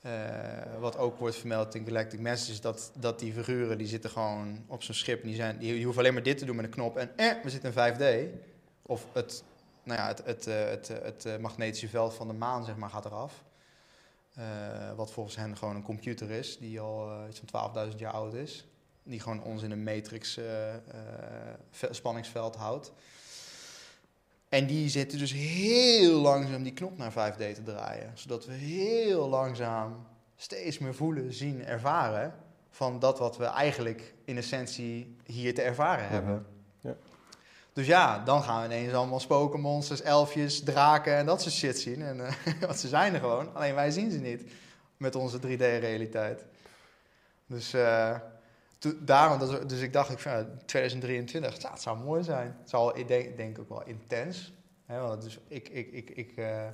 [0.00, 0.12] Eh,
[0.78, 4.82] wat ook wordt vermeld in Galactic Messages, dat, dat die figuren die zitten gewoon op
[4.82, 5.22] zo'n schip.
[5.22, 7.42] Die, zijn, die, die hoeven alleen maar dit te doen met een knop en eh,
[7.42, 8.34] we zitten in 5D.
[8.82, 9.44] Of het,
[9.82, 13.04] nou ja, het, het, eh, het, het, magnetische veld van de maan zeg maar, gaat
[13.04, 13.44] eraf.
[14.36, 14.44] Eh,
[14.96, 18.34] wat volgens hen gewoon een computer is, die al eh, iets van 12.000 jaar oud
[18.34, 18.66] is.
[19.02, 20.44] Die gewoon ons in een matrix eh,
[21.70, 22.92] ve- spanningsveld houdt.
[24.48, 28.10] En die zitten dus heel langzaam die knop naar 5D te draaien.
[28.14, 30.06] Zodat we heel langzaam
[30.36, 32.34] steeds meer voelen, zien, ervaren
[32.70, 36.46] van dat wat we eigenlijk in essentie hier te ervaren hebben.
[37.76, 41.78] Dus ja, dan gaan we ineens allemaal spoken, monsters, elfjes, draken en dat soort shit
[41.78, 42.02] zien.
[42.02, 42.34] En, eh,
[42.66, 44.52] want ze zijn er gewoon, alleen wij zien ze niet
[44.96, 46.44] met onze 3D-realiteit.
[47.46, 48.16] Dus, eh,
[48.98, 52.56] daarom, dus ik dacht, ik, van, ja, 2023, ja, het zou mooi zijn.
[52.60, 54.52] Het zal, ik denk, denk ook wel intens.
[54.86, 56.66] Hè, want dus ik, ik, ik, ik eh,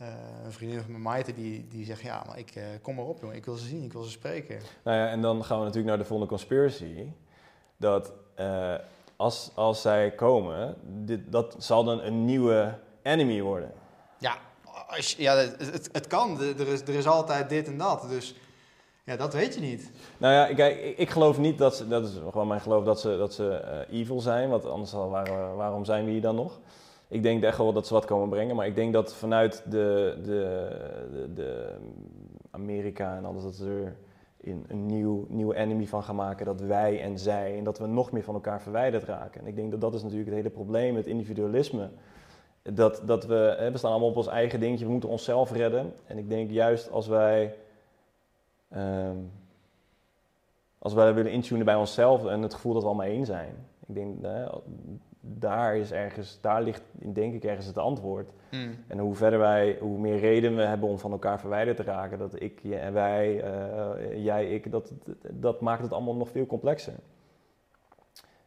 [0.00, 0.06] eh,
[0.44, 3.20] een vriendin van mijn Maite, die, die zegt, ja, maar ik eh, kom maar op,
[3.20, 3.36] jongen.
[3.36, 4.60] Ik wil ze zien, ik wil ze spreken.
[4.84, 7.12] Nou ja, en dan gaan we natuurlijk naar de volgende conspiracy.
[7.76, 8.74] Dat eh,
[9.20, 13.72] als, als zij komen, dit, dat zal dan een nieuwe enemy worden.
[14.18, 14.36] Ja,
[14.88, 15.34] als ja
[15.92, 16.40] het, kan.
[16.40, 18.06] Er is, er is altijd dit en dat.
[18.08, 18.34] Dus
[19.04, 19.90] ja, dat weet je niet.
[20.18, 23.00] Nou ja, kijk, ik, ik geloof niet dat ze, dat is gewoon mijn geloof, dat
[23.00, 24.48] ze, dat ze eh, evil zijn.
[24.48, 26.60] Want anders waren waarom zijn we hier dan nog?
[27.08, 28.56] Ik denk echt wel dat ze wat komen brengen.
[28.56, 30.70] Maar ik denk dat vanuit de, de,
[31.12, 31.74] de, de
[32.50, 33.96] Amerika en alles, dat ze er
[34.40, 36.46] in een nieuw, nieuwe enemy van gaan maken.
[36.46, 39.40] Dat wij en zij en dat we nog meer van elkaar verwijderd raken.
[39.40, 41.88] En ik denk dat dat is natuurlijk het hele probleem, het individualisme.
[42.62, 45.94] Dat, dat we, hè, we staan allemaal op ons eigen dingetje, we moeten onszelf redden.
[46.06, 47.54] En ik denk juist als wij...
[48.68, 49.16] ehm,
[50.78, 53.54] als wij willen intunen bij onszelf en het gevoel dat we allemaal één zijn.
[53.86, 54.46] Ik denk, hè,
[55.20, 58.30] daar is ergens, daar ligt denk ik ergens het antwoord.
[58.86, 62.18] En hoe verder wij, hoe meer reden we hebben om van elkaar verwijderd te raken,
[62.18, 64.92] dat ik en wij, eh, jij, ik, dat,
[65.30, 66.94] dat maakt het allemaal nog veel complexer.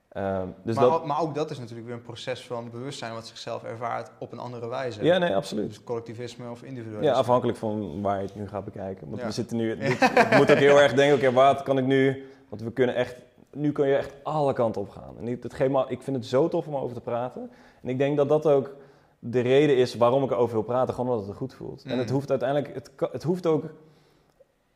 [0.10, 3.14] Ehm, dus maar, dat, ook- maar ook dat is natuurlijk weer een proces van bewustzijn
[3.14, 5.04] wat zichzelf ervaart op een andere wijze.
[5.04, 5.68] ja, nee, absoluut.
[5.68, 7.12] Dus collectivisme of individualisme.
[7.14, 9.08] Ja, afhankelijk van waar je het nu gaat bekijken.
[9.10, 9.26] Want Ja.
[9.28, 12.26] we zitten nu, dit, ik moet ook heel erg denken, oké, wat kan ik nu,
[12.50, 13.16] want we kunnen echt,
[13.54, 15.16] nu kun je echt alle kanten op gaan.
[15.20, 17.52] En ik, me, ik vind het zo tof om over te praten.
[17.82, 18.76] En ik denk dat dat ook
[19.20, 21.84] de reden is waarom ik erover wil praten, gewoon omdat het goed voelt.
[21.84, 22.00] En Mm.
[22.00, 23.64] het hoeft uiteindelijk, het, het hoeft ook,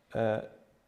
[0.10, 0.36] eh,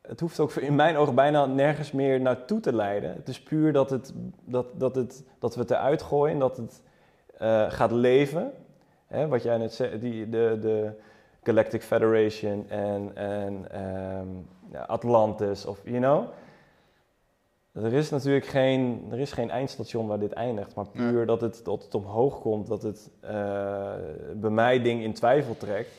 [0.02, 3.14] het hoeft ook in mijn ogen bijna nergens meer naartoe te leiden.
[3.14, 4.14] Het is puur dat, het,
[4.45, 6.82] dat, dat, het, dat we het eruit gooien, dat het
[7.38, 8.52] eh, gaat leven.
[9.07, 10.91] Hè, wat jij net zei, die, de, de
[11.44, 14.28] Galactic Federation en, en ehm,
[14.88, 16.24] Atlantis, of you know.
[17.84, 21.62] Er is natuurlijk geen, er is geen eindstation waar dit eindigt, maar puur dat, het,
[21.64, 23.32] dat het omhoog komt, dat het eh,
[24.36, 25.90] bij mij ding in twijfel trekt.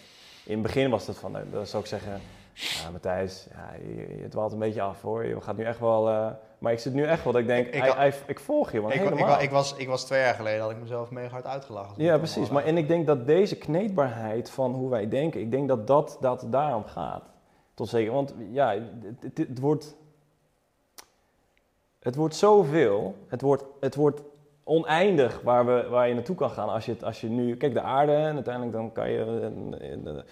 [0.44, 2.20] In het begin was het van, nou, dan zou ik zeggen,
[2.54, 6.08] ja, Matthijs, ja, je, je dwaalt een beetje af hoor, je gaat nu echt wel...
[6.08, 6.26] eh,
[6.58, 9.02] maar ik zit nu echt wel dat ik denk, Ik- ik volg je, man, Ik,
[9.02, 9.40] ik, helemaal.
[9.40, 12.02] ik, was, ik was twee jaar geleden, had ik mezelf mega hard uitgelachen.
[12.02, 12.48] Ja, precies.
[12.50, 16.16] Maar, en ik denk dat deze kneedbaarheid van hoe wij denken, ik denk dat dat,
[16.20, 17.22] dat daarom gaat.
[17.74, 18.70] Tot zeker, want ja,
[19.02, 19.96] het, het, het wordt,
[22.00, 24.22] het wordt zoveel, het wordt, het wordt
[24.64, 27.80] oneindig waar, we, waar je naartoe kan gaan als je, als je nu, kijk de
[27.80, 29.50] aarde en uiteindelijk dan kan je,
[29.80, 30.22] eh, eh,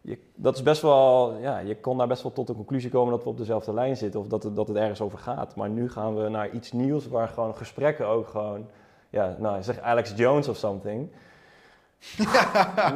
[0.00, 3.12] je, dat is best wel, ja, je kon daar best wel tot de conclusie komen
[3.12, 5.56] dat we op dezelfde lijn zitten of dat het, dat het ergens over gaat.
[5.56, 8.66] Maar nu gaan we naar iets nieuws waar gewoon gesprekken ook gewoon
[9.10, 11.10] ja, nou, zeg Alex Jones of something.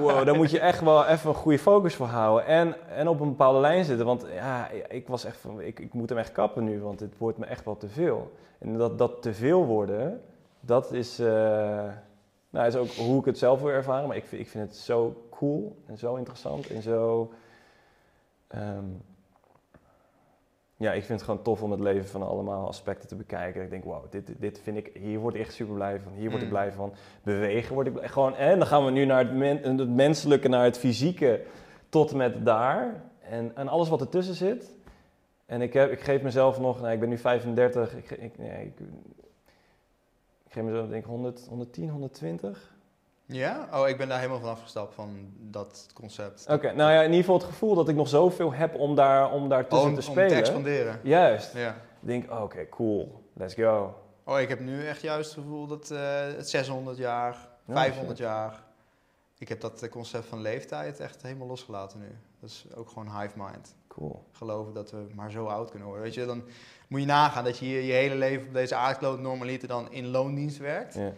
[0.00, 2.46] Wow, daar moet je echt wel even een goede focus voor houden.
[2.46, 4.06] En, en op een bepaalde lijn zitten.
[4.06, 7.18] Want ja, ik was echt van, ik, ik moet hem echt kappen nu, want het
[7.18, 8.32] wordt me echt wel te veel.
[8.58, 10.20] En dat, dat te veel worden,
[10.60, 11.26] dat is, eh,
[12.50, 14.08] nou, is ook hoe ik het zelf wil ervaren.
[14.08, 17.32] Maar ik ik vind het zo cool en zo interessant en zo...
[18.48, 18.84] ehm,
[20.78, 23.62] ja, ik vind het gewoon tof om het leven van allemaal aspecten te bekijken.
[23.62, 26.12] Ik denk, wow, dit, dit vind ik, hier word ik echt super blij van.
[26.12, 26.54] Hier word ik Mm.
[26.54, 26.92] blij van.
[27.22, 28.34] Bewegen word ik blij- gewoon.
[28.34, 31.42] En dan gaan we nu naar het, men- het menselijke, naar het fysieke,
[31.88, 33.02] tot met daar.
[33.20, 34.74] En, en alles wat ertussen zit.
[35.46, 38.64] En ik, heb, ik geef mezelf nog, nou, ik ben nu 35, ik, ik, nee,
[38.66, 38.80] ik,
[40.46, 42.74] ik geef mezelf denk ik 100, 110, 120.
[43.26, 43.68] Ja?
[43.72, 46.46] Oh, ik ben daar helemaal van afgestapt van dat concept.
[46.50, 49.30] Oké, nou ja, in ieder geval het gevoel dat ik nog zoveel heb om daar,
[49.32, 50.28] om daar Oh, tussen om, te om spelen.
[50.28, 51.00] te expanderen.
[51.02, 51.52] Juist.
[51.54, 51.70] Ja.
[51.70, 53.94] Ik denk, oké, cool, let's go.
[54.24, 55.98] Oh, ik heb nu echt juist het gevoel dat eh,
[56.36, 58.26] het 600 jaar, Ja, 500 shit.
[58.26, 58.62] jaar.
[59.38, 62.08] Ik heb dat eh, concept van leeftijd echt helemaal losgelaten nu.
[62.40, 63.74] Dat is ook gewoon hive mind.
[63.88, 64.24] Cool.
[64.32, 66.04] Geloven dat we maar zo oud kunnen worden.
[66.04, 66.42] Weet je, dan
[66.88, 70.06] moet je nagaan dat je je, je hele leven op deze aardkloot normaliter dan in
[70.06, 70.94] loondienst werkt.
[70.94, 71.12] Ja.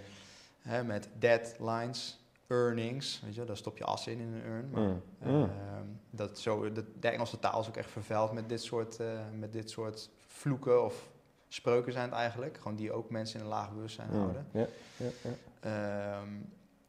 [0.69, 3.21] Hè, met deadlines, earnings.
[3.25, 4.71] Weet je, daar stop je as in in een earn.
[4.71, 5.03] Maar, Mm.
[5.19, 5.43] Mm.
[5.43, 9.07] Ehm, dat zo, de, de Engelse taal is ook echt vervuild met dit, soort, eh,
[9.39, 11.09] met dit soort vloeken of
[11.49, 12.57] spreuken zijn het eigenlijk.
[12.57, 14.19] Gewoon die ook mensen in een laag bewustzijn Mm.
[14.19, 14.47] houden.
[14.53, 14.67] Ja,
[14.97, 15.31] ja, ja.
[15.61, 16.29] Ehm,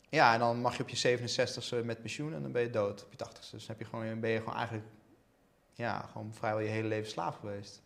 [0.09, 3.03] ja, en dan mag je op je 67ste met pensioen en dan ben je dood
[3.05, 3.51] op je 80ste.
[3.55, 4.87] Dus dan heb je gewoon, ben je gewoon eigenlijk
[5.73, 7.81] ja, gewoon vrijwel je hele leven slaaf geweest.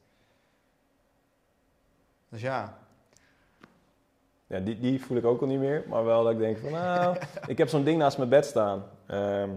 [2.30, 2.83] Dus ja,
[4.48, 5.84] Ja, die, die voel ik ook al niet meer.
[5.90, 7.18] Maar wel dat ik denk van, nou,
[7.48, 8.84] ik heb zo'n ding naast mijn bed staan.
[9.08, 9.50] Ehm,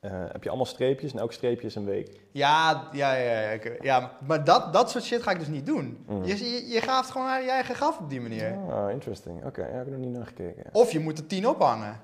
[0.00, 2.20] eh, heb je allemaal streepjes en elk streepje is een week.
[2.32, 5.66] ja, ja, ja, ja, ik- ja maar dat, dat soort shit ga ik dus niet
[5.66, 6.04] doen.
[6.08, 6.24] Mm.
[6.24, 8.56] Je, je, je gaaft gewoon naar je eigen graf op die manier.
[8.70, 9.44] Ah, interesting.
[9.44, 10.64] Oké, ja, ik heb er nog niet naar gekeken.
[10.72, 12.00] Of je moet er 10 ophangen.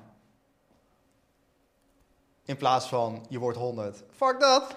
[2.45, 4.05] In plaats van je wordt 100.
[4.11, 4.77] Fuck dat.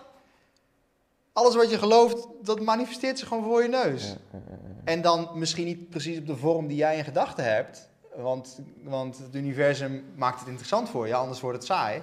[1.33, 4.03] Alles wat je gelooft, dat manifesteert zich gewoon voor je neus.
[4.07, 4.81] Ja, ja, ja, ja.
[4.83, 7.89] En dan misschien niet precies op de vorm die jij in gedachten hebt.
[8.15, 12.01] Want, want het universum maakt het interessant voor je, anders wordt het saai.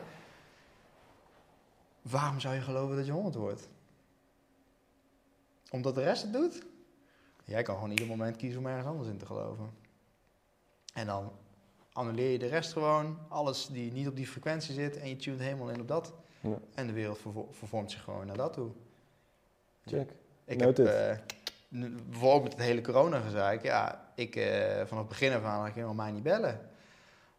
[2.03, 3.69] Waarom zou je geloven dat je 100 wordt?
[5.71, 6.63] Omdat de rest het doet?
[7.45, 9.71] Jij kan gewoon ieder moment kiezen om ergens anders in te geloven.
[10.95, 11.33] En dan
[11.93, 13.19] annuleer je de rest gewoon.
[13.29, 14.97] Alles die niet op die frequentie zit.
[14.97, 16.13] En je tunt helemaal in op dat.
[16.41, 16.59] Ja.
[16.75, 18.71] En de wereld vervo- vervormt zich gewoon naar dat toe.
[19.89, 20.11] Check.
[20.45, 20.77] Ik heb
[21.69, 23.63] nu- bijvoorbeeld met het hele corona gezeik.
[23.63, 26.61] Ja, ik eh, vanaf het begin af aan ik helemaal mij niet bellen.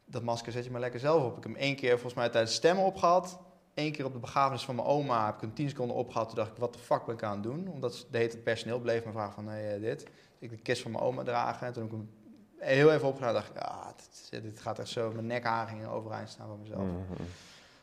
[0.06, 1.38] Dat masker zet je maar lekker zelf op.
[1.38, 3.40] Ik heb hem één keer volgens mij tijdens stemmen opgehad.
[3.74, 6.28] Eén keer op de begrafenis van mijn oma heb ik hem 10 seconden opgehad.
[6.28, 7.68] Toen dacht ik, wat de fuck ben ik aan het doen?
[7.68, 10.06] Omdat de tijd personeel bleef me vragen van, hey, eh, dit.
[10.40, 11.68] Ik de kist van mijn oma dragen.
[11.68, 12.10] En toen heb ik hem
[12.58, 13.34] heel even opgedaan.
[13.34, 13.94] dacht ik, ja,
[14.30, 15.12] dit, dit gaat echt zo.
[15.12, 16.82] Mijn nekharen gingen overeind staan van mezelf.
[16.82, 17.24] Mhm.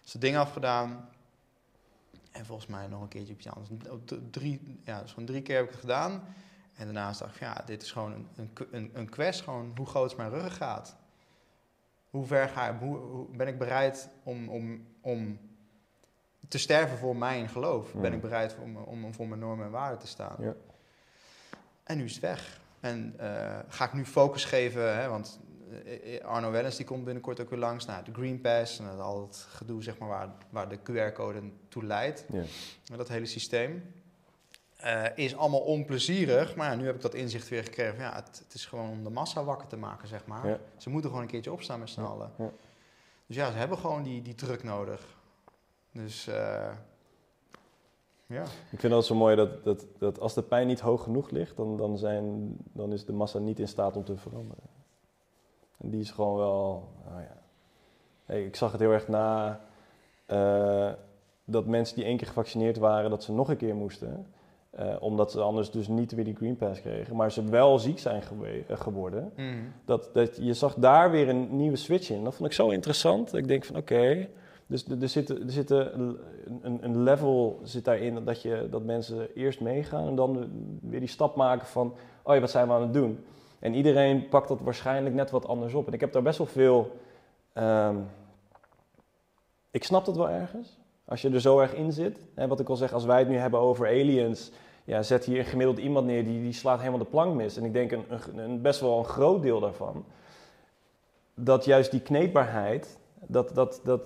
[0.03, 1.09] Dus dat ding afgedaan.
[2.37, 3.91] En volgens mij nog een keertje op iets anders.
[3.91, 6.13] Op Drie, ja, dus gewoon drie keer heb ik het gedaan.
[6.75, 9.41] En daarnaast dacht ik, ja, dit is gewoon een, een, een, quest.
[9.41, 10.97] Gewoon, hoe groot is mijn ruggengraat?
[12.11, 15.39] Hoe ver ga ik, hoe, hoe ben ik bereid om, om, om
[16.49, 17.93] te sterven voor mijn geloof?
[17.93, 20.37] Ben ik bereid om, om, om voor mijn normen en waarden te staan?
[20.39, 20.55] Ja.
[21.83, 22.61] En nu is het weg.
[22.81, 25.41] En eh, ga ik nu focus geven, hè, want
[26.23, 27.85] Arno Wellens die komt binnenkort ook weer langs.
[27.85, 31.85] Nou, de Green Pass en al het gedoe zeg maar, waar, waar de QR-code toe
[31.85, 32.25] leidt.
[32.33, 32.97] Ja.
[32.97, 33.95] Dat hele systeem
[34.77, 36.57] eh, is allemaal onplezierig.
[36.57, 37.99] Maar ja, nu heb ik dat inzicht weer gekregen.
[37.99, 40.49] Ja, het, het is gewoon om de massa wakker te maken, zeg maar.
[40.49, 40.59] Ja.
[40.77, 42.31] Ze moeten gewoon een keertje opstaan met z'n Ja, allen.
[42.39, 42.51] ja.
[43.27, 45.17] Dus ja, ze hebben gewoon die, die druk nodig.
[45.93, 46.71] Dus eh,
[48.27, 48.43] ja.
[48.71, 51.57] Ik vind dat zo mooi dat, dat, dat als de pijn niet hoog genoeg ligt,
[51.57, 54.63] dan, dan, zijn, dan is de massa niet in staat om te veranderen.
[55.77, 57.37] En die is gewoon wel, nou ja.
[58.25, 59.61] Hey, ik zag het heel erg na
[60.27, 60.91] eh,
[61.45, 64.27] dat mensen die één keer gevaccineerd waren, dat ze nog een keer moesten.
[64.71, 67.17] Eh, omdat ze anders dus niet weer die Green Pass kregen.
[67.17, 69.33] Maar ze wel ziek zijn gewe- eh, geworden.
[69.37, 69.55] Mhm.
[69.85, 72.25] Dat, dat, je zag daar weer een nieuwe switch in.
[72.25, 73.35] Dat vond ik zo interessant.
[73.35, 74.29] Ik denk van oké,
[74.67, 76.19] dus er, er zit, er zit een,
[76.63, 80.51] een, een level zit daarin dat, je, dat mensen eerst meegaan en dan
[80.83, 83.25] weer die stap maken van oh ja, wat zijn we aan het doen?
[83.59, 85.87] En iedereen pakt dat waarschijnlijk net wat anders op.
[85.87, 86.97] En ik heb daar best wel veel.
[87.53, 87.97] ehm,
[89.71, 90.79] ik snap dat wel ergens.
[91.05, 92.19] Als je er zo erg in zit.
[92.35, 94.51] Hè, wat ik al zeg, als wij het nu hebben over aliens.
[94.85, 97.57] Ja, zet hier gemiddeld iemand neer die, die slaat helemaal de plank mis.
[97.57, 100.05] En ik denk een, een, een- best wel een groot deel daarvan.
[101.35, 102.99] Dat juist die kneedbaarheid.
[103.21, 104.01] Dat, dat, dat,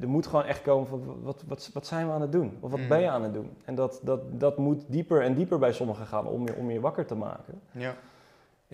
[0.00, 2.56] er moet gewoon echt komen van wat, wat, wat zijn we aan het doen?
[2.60, 2.88] Of wat Mm.
[2.88, 3.50] ben je aan het doen?
[3.64, 6.80] En dat, dat, dat moet dieper en dieper bij sommigen gaan om je, om je
[6.80, 7.60] wakker te maken.
[7.72, 7.94] ja.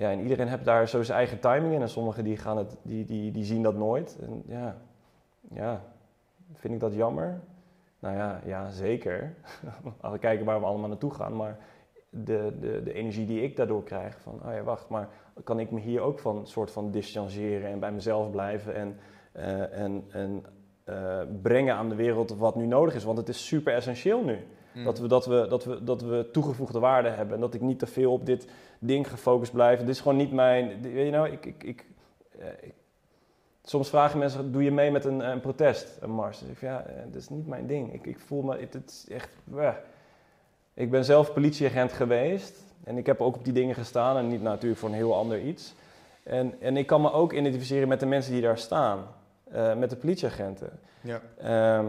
[0.01, 1.81] Ja, en iedereen heeft daar zo zijn eigen timing in.
[1.81, 4.18] En sommigen die, gaan het, die, die, die zien dat nooit.
[4.20, 4.77] En ja,
[5.52, 5.82] ja,
[6.52, 7.40] vind ik dat jammer?
[7.98, 9.35] Nou ja, ja zeker.
[10.01, 11.36] Als we kijken waar we allemaal naartoe gaan.
[11.36, 11.59] Maar
[12.10, 15.09] de, de, de energie die ik daardoor krijg van, oh ja, wacht, maar
[15.44, 18.97] kan ik me hier ook van soort van distancieren en bij mezelf blijven en,
[19.32, 20.44] eh, en, en
[20.85, 23.05] eh, brengen aan de wereld wat nu nodig is.
[23.05, 24.39] Want het is super essentieel nu.
[24.74, 24.85] Mm.
[24.85, 27.35] Dat, we, dat, we, dat, we, dat we toegevoegde waarde hebben.
[27.35, 28.48] En dat ik niet te veel op dit
[28.81, 29.78] ding gefocust blijf.
[29.78, 30.82] Dit is gewoon niet mijn.
[30.82, 31.47] Weet je nou, ik.
[31.47, 31.85] ik, ik,
[32.39, 32.74] eh, ik
[33.62, 36.39] soms vragen mensen: doe je mee met een, een protest, een mars?
[36.39, 37.93] Dus ik zeg, ja, eh, dat is niet mijn ding.
[37.93, 38.59] Ik, ik voel me.
[38.59, 39.31] Het, het is echt.
[39.44, 39.74] bleh.
[40.74, 42.59] Ik ben zelf politieagent geweest.
[42.85, 44.16] En ik heb ook op die dingen gestaan.
[44.16, 45.74] En niet natuurlijk voor een heel ander iets.
[46.23, 49.07] En, en ik kan me ook identificeren met de mensen die daar staan.
[49.52, 50.78] eh, met de politieagenten.
[51.01, 51.20] Ja.
[51.39, 51.86] Ehm,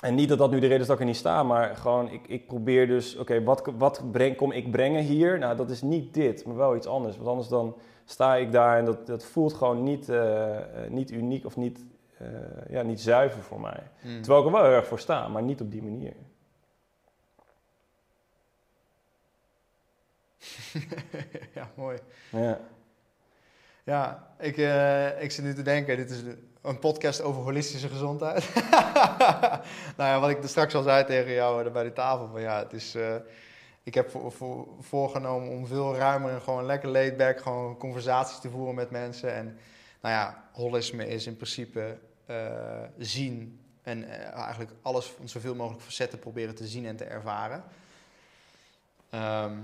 [0.00, 2.10] en niet dat dat nu de reden is dat ik er niet sta, maar gewoon
[2.10, 5.38] ik, ik probeer dus, oké, wat, wat breng, kom ik brengen hier?
[5.38, 7.16] Nou, dat is niet dit, maar wel iets anders.
[7.16, 11.10] Want anders dan sta ik daar en dat, dat voelt gewoon niet, eh, eh, niet
[11.10, 11.84] uniek of niet,
[12.18, 12.26] eh,
[12.68, 13.82] ja, niet zuiver voor mij.
[14.02, 14.22] Mm.
[14.22, 16.14] Terwijl ik er wel heel erg voor sta, maar niet op die manier.
[21.54, 21.98] ja, mooi.
[22.30, 22.60] Ja,
[23.84, 24.56] Ja, ik,
[25.20, 26.22] ik zit nu te denken, dit is
[26.62, 28.54] een podcast over holistische gezondheid.
[29.96, 32.40] nou ja, wat ik er straks al zei tegen jou eh, bij de tafel, van
[32.40, 32.94] ja, het is...
[32.94, 33.14] eh,
[33.82, 38.38] ik heb voor, voor- voorgenomen om veel ruimer en gewoon lekker laid back gewoon conversaties
[38.38, 39.34] te voeren met mensen.
[39.34, 39.58] En
[40.00, 42.36] nou ja, holisme is in principe eh,
[42.98, 47.64] zien en eigenlijk alles van zoveel mogelijk facetten proberen te zien en te ervaren.
[49.10, 49.56] Ehm,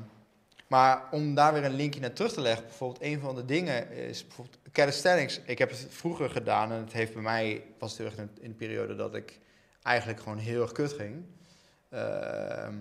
[0.66, 3.90] maar om daar weer een linkje naar terug te leggen, bijvoorbeeld een van de dingen
[3.90, 5.40] is bijvoorbeeld calisthenics.
[5.44, 8.30] Ik heb het vroeger gedaan en het heeft bij mij, was het heel erg in
[8.40, 9.40] in de periode dat ik
[9.82, 11.24] eigenlijk gewoon heel erg kut ging.
[11.88, 12.74] Ehm,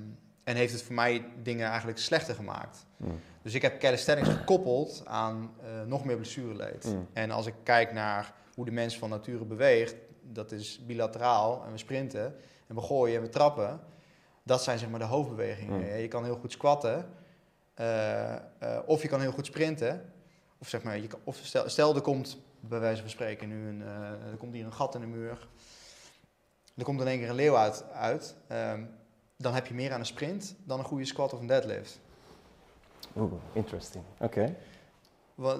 [0.44, 2.86] en heeft het voor mij dingen eigenlijk slechter gemaakt.
[2.98, 3.20] Mm.
[3.42, 6.86] Dus ik heb calisthenics gekoppeld aan eh, nog meer blessureleed.
[6.86, 7.08] Mm.
[7.14, 11.72] En als ik kijk naar hoe de mens van nature beweegt, dat is bilateraal en
[11.72, 12.36] we sprinten
[12.68, 13.80] en we gooien en we trappen.
[14.44, 15.80] Dat zijn zeg maar de hoofdbewegingen.
[15.80, 15.96] Mm.
[15.96, 17.10] Je kan heel goed squatten,
[17.74, 18.40] eh, eh,
[18.86, 20.14] of je kan heel goed sprinten.
[20.58, 23.82] Of zeg maar, je of stel, stel er komt bij wijze van spreken nu een,
[23.82, 25.48] eh, er komt hier een gat in de muur.
[26.76, 27.84] Er komt in één keer een leeuw uit.
[27.92, 28.84] uit ehm,
[29.38, 32.00] dan heb je meer aan een sprint dan een goede squat of een deadlift.
[33.16, 34.04] Oeh, interesting.
[34.20, 34.56] Oké.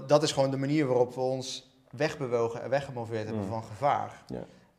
[0.08, 3.50] Dat is gewoon de manier waarop we ons wegbewogen en weggemoveerd hebben Mm.
[3.50, 4.24] van gevaar.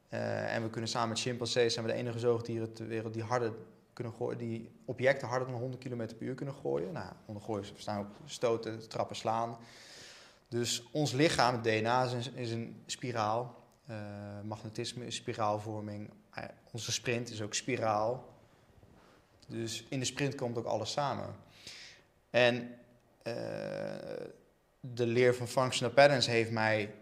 [0.08, 3.22] Eh, en we kunnen samen met chimpansees zijn we de enige zoogdieren ter wereld die
[3.22, 3.52] harder
[3.92, 6.92] kunnen gooien, die objecten harder dan 100 km per uur kunnen gooien.
[6.92, 9.56] Nou, onder gooien verstaan ook stoten, trappen, slaan.
[10.56, 13.64] Dus ons lichaam, het DNA, is een, een spiraal.
[13.86, 13.96] Eh,
[14.42, 16.10] magnetisme is spiraalvorming.
[16.30, 18.34] Eh, onze sprint is ook spiraal.
[19.46, 21.34] Dus in de sprint komt ook alles samen.
[22.30, 22.74] En
[23.22, 23.34] eh,
[24.80, 26.94] de leer van functional patterns heeft mij,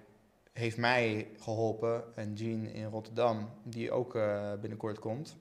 [0.53, 2.17] heeft mij geholpen.
[2.17, 4.13] En Jean in Rotterdam, die ook
[4.61, 5.37] binnenkort komt.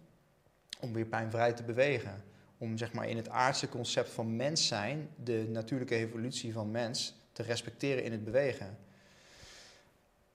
[0.80, 2.24] Om weer pijnvrij te bewegen.
[2.58, 7.22] Om zeg maar in het aardse concept van mens zijn, de natuurlijke evolutie van mens,
[7.34, 8.78] te respecteren in het bewegen.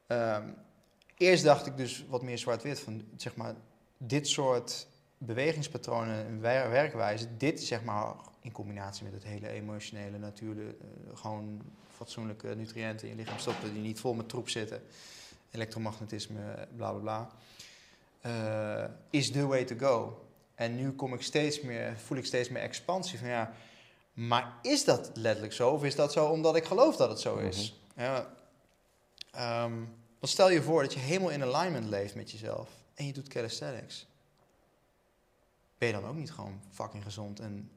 [0.06, 0.48] Ehm,
[1.16, 3.54] eerst dacht ik dus wat meer zwart-wit van zeg maar
[3.96, 4.86] dit soort
[5.18, 11.18] bewegingspatronen en wer- werkwijze, dit zeg maar in combinatie met het hele emotionele, natuurlijk, eh,
[11.18, 11.62] gewoon
[11.96, 14.82] fatsoenlijke nutriënten in je lichaam stoppen die niet vol met troep zitten,
[15.50, 17.30] elektromagnetisme, bla bla bla,
[18.20, 20.22] eh, is the way to go.
[20.54, 23.52] En nu kom ik steeds meer, voel ik steeds meer expansie van ja,
[24.26, 27.36] maar is dat letterlijk zo of is dat zo omdat ik geloof dat het zo
[27.36, 27.80] is?
[27.96, 28.34] Ja,
[29.30, 29.74] ehm,
[30.18, 33.28] dan stel je voor dat je helemaal in alignment leeft met jezelf en je doet
[33.28, 34.06] calisthenics
[35.78, 37.40] ben je dan ook niet gewoon fucking gezond.
[37.40, 37.70] En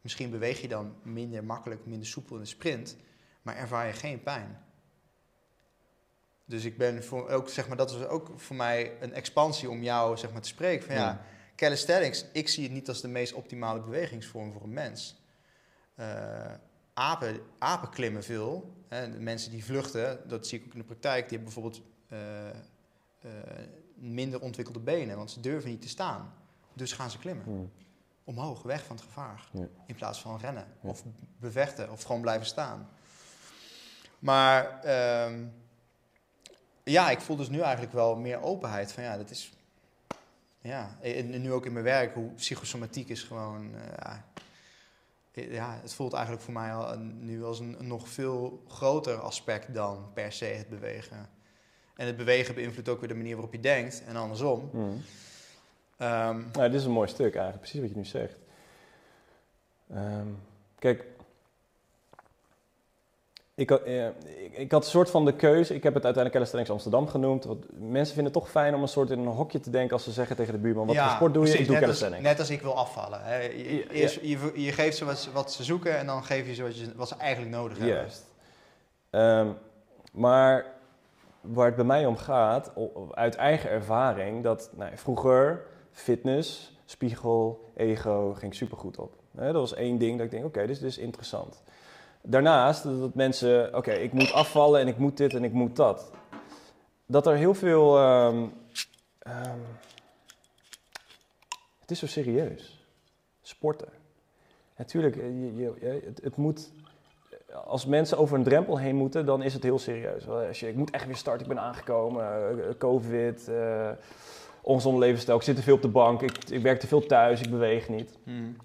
[0.00, 2.96] misschien beweeg je dan minder makkelijk, minder soepel in de sprint,
[3.42, 4.62] maar ervaar je geen pijn.
[6.44, 9.82] Dus ik ben voor, ook, zeg maar, dat is ook voor mij een expansie om
[9.82, 10.86] jou zeg maar, te spreken.
[10.86, 11.24] Van, ja, Ja.
[11.56, 15.17] calisthenics, ik zie het niet als de meest optimale bewegingsvorm voor een mens.
[15.98, 16.52] Eh,
[16.94, 18.74] apen, apen klimmen veel.
[18.88, 21.82] Hè, de mensen die vluchten, dat zie ik ook in de praktijk, die hebben bijvoorbeeld
[22.08, 22.54] eh, eh,
[23.94, 26.32] minder ontwikkelde benen, want ze durven niet te staan.
[26.74, 27.44] Dus gaan ze klimmen.
[27.48, 27.70] Mm.
[28.24, 29.48] Omhoog, weg van het gevaar.
[29.52, 29.68] Ja.
[29.86, 30.88] In plaats van rennen Ja.
[30.88, 31.04] of
[31.38, 32.88] bevechten of gewoon blijven staan.
[34.18, 35.44] Maar ehm,
[36.82, 38.92] ja, ik voel dus nu eigenlijk wel meer openheid.
[38.92, 39.52] Van ja, dat is.
[40.60, 43.70] Ja, en en nu ook in mijn werk, hoe psychosomatiek is gewoon.
[43.96, 44.24] ja,
[45.50, 49.74] ja, het voelt eigenlijk voor mij al nu als een, een nog veel groter aspect
[49.74, 51.28] dan per se het bewegen.
[51.96, 54.70] En het bewegen beïnvloedt ook weer de manier waarop je denkt en andersom.
[54.72, 55.02] Mm.
[55.96, 58.38] Ehm, Nou, dit is een mooi stuk eigenlijk, precies wat je nu zegt.
[59.90, 60.26] Ehm,
[60.78, 61.04] kijk,
[63.58, 64.12] ik, had, eh, ik,
[64.56, 65.74] ik had een soort van de keuze.
[65.74, 67.44] Ik heb het uiteindelijk Calisthenics Amsterdam genoemd.
[67.44, 70.04] Want mensen vinden het toch fijn om een soort in een hokje te denken als
[70.04, 71.48] ze zeggen tegen de buurman: wat voor sport doe je?
[71.48, 71.66] precies.
[71.68, 73.20] ik doe net als, net als ik wil afvallen.
[73.22, 73.36] Hè.
[73.40, 76.54] Je, Ja, je, je geeft ze wat, ze- wat ze zoeken en dan geef je
[76.54, 77.96] ze wat, je, wat ze eigenlijk nodig hebben.
[77.96, 78.24] Juist.
[79.10, 79.48] Ehm,
[80.12, 80.66] maar
[81.40, 82.70] waar het bij mij om gaat,
[83.10, 89.12] uit eigen ervaring, dat nou, vroeger fitness, spiegel, ego, ging supergoed op.
[89.32, 91.62] Dat was één ding dat ik denk, oké, dit is interessant.
[92.22, 96.10] Daarnaast, dat mensen, oké, ik moet afvallen en ik moet dit en ik moet dat.
[97.06, 98.44] Dat er heel veel, ehm,
[99.18, 99.58] ehm,
[101.80, 102.86] het is zo serieus.
[103.42, 103.88] Sporten.
[104.76, 106.70] Natuurlijk, eh, je, je, je- het, het moet
[107.64, 110.28] als mensen over een drempel heen moeten, dan is het heel serieus.
[110.28, 112.24] Als je, ik moet echt weer starten, ik ben aangekomen,
[112.68, 113.90] eh, covid, eh
[114.62, 117.40] ongezonde levensstijl, ik zit te veel op de bank, ik, ik werk te veel thuis,
[117.40, 118.18] ik beweeg niet.
[118.24, 118.56] Hmm.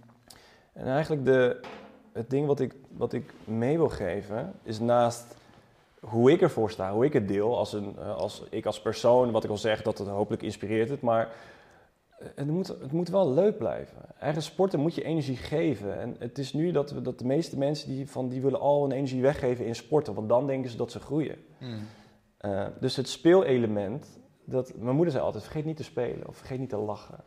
[0.74, 1.60] En eigenlijk de,
[2.14, 5.36] het ding wat ik, wat ik mee wil geven, is naast
[6.00, 9.32] hoe ik ervoor sta, hoe ik het deel, als, een, eh, als ik als persoon,
[9.32, 11.32] wat ik al zeg, dat het hopelijk inspireert het, maar
[12.20, 13.98] eh, het moet, het moet wel leuk blijven.
[14.20, 16.00] Eigen sporten moet je energie geven.
[16.00, 18.82] En het is nu dat, we, dat de meeste mensen die, van, die willen al
[18.82, 21.38] hun energie weggeven in sporten, want dan denken ze dat ze groeien.
[21.58, 21.88] Hmm.
[22.38, 26.60] Eh, dus het speelelement, dat, mijn moeder zei altijd, vergeet niet te spelen of vergeet
[26.60, 27.24] niet te lachen.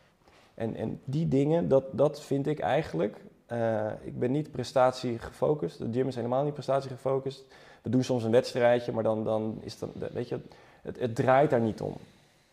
[0.55, 5.79] En, en die dingen, dat, dat vind ik eigenlijk, eh, ik ben niet prestatie gefocust,
[5.79, 7.45] de gym is helemaal niet prestatie gefocust.
[7.83, 10.39] We doen soms een wedstrijdje, maar dan, dan is dat, weet je,
[10.83, 11.97] het, het draait daar niet om.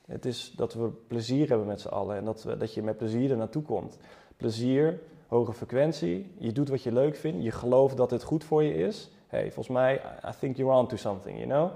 [0.06, 2.98] Het is dat we plezier hebben met z'n allen en dat, we, dat je met
[2.98, 3.98] plezier er naartoe komt.
[4.38, 8.64] Plezier, hoge frequentie, je doet wat je leuk vindt, je gelooft dat het goed voor
[8.64, 9.10] je is.
[9.28, 11.72] hey, volgens mij, I think you're on to something, you know?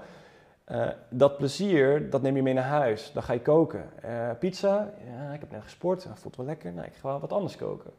[0.68, 3.10] Eh, dat plezier, dat neem je mee naar huis.
[3.12, 4.02] Dan ga je koken.
[4.02, 6.72] Eh, pizza, ja, ik heb net gesport, dat voelt wel lekker.
[6.72, 7.90] Nou, ik ga wel wat anders koken.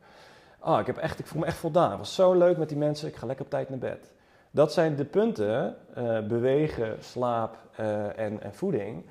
[0.60, 1.90] Ah, ik, heb echt, ik voel me echt voldaan.
[1.90, 4.12] Het was zo leuk met die mensen, ik ga lekker op tijd naar bed.
[4.52, 9.06] Dat zijn de punten, eh, bewegen, slaap eh, en, en voeding.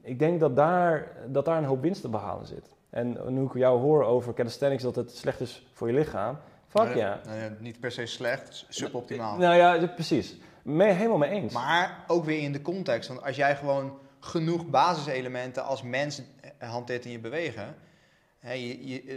[0.00, 2.76] Ik denk dat daar, dat daar een hoop winst te behalen zit.
[2.90, 6.38] En nu ik jou hoor over calisthenics, dat het slecht is voor je lichaam.
[6.66, 7.20] Fuck Nou ja.
[7.24, 9.36] nou ja, niet per se slecht, suboptimaal.
[9.36, 10.36] Nou ja, precies.
[10.62, 11.52] Mee, helemaal mee eens.
[11.52, 13.08] Maar ook weer in de context.
[13.08, 16.22] Want als jij gewoon genoeg basiselementen als mens
[16.58, 17.74] hanteert in je bewegen.
[18.38, 19.16] Hè, je, je, eh,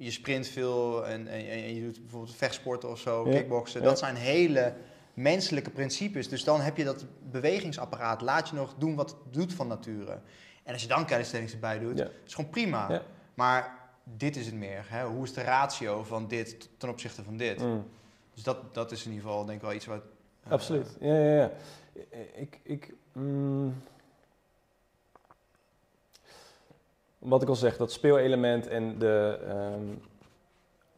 [0.00, 3.80] je sprint veel en, en, en je doet bijvoorbeeld vechtsporten of zo, Ja, kickboksen.
[3.80, 3.86] ja.
[3.86, 4.74] Dat zijn hele
[5.14, 6.28] menselijke principes.
[6.28, 8.20] Dus dan heb je dat bewegingsapparaat.
[8.20, 10.18] Laat je nog doen wat het doet van nature.
[10.62, 12.08] En als je dan calisthenics erbij doet, Ja.
[12.26, 13.02] is gewoon prima.
[13.34, 14.84] Maar dit is het meer.
[14.88, 15.04] Hè?
[15.04, 17.60] Hoe is de ratio van dit ten opzichte van dit?
[17.62, 17.86] Mm.
[18.34, 20.02] Dus dat, dat is in ieder geval denk ik wel iets wat...
[20.44, 20.96] eh, Absoluut.
[21.00, 21.50] Ja, ja, ja.
[22.34, 23.74] Ik, ik, mm,
[27.18, 29.38] wat ik al zeg, dat speelelement en de.
[29.48, 29.94] ehm,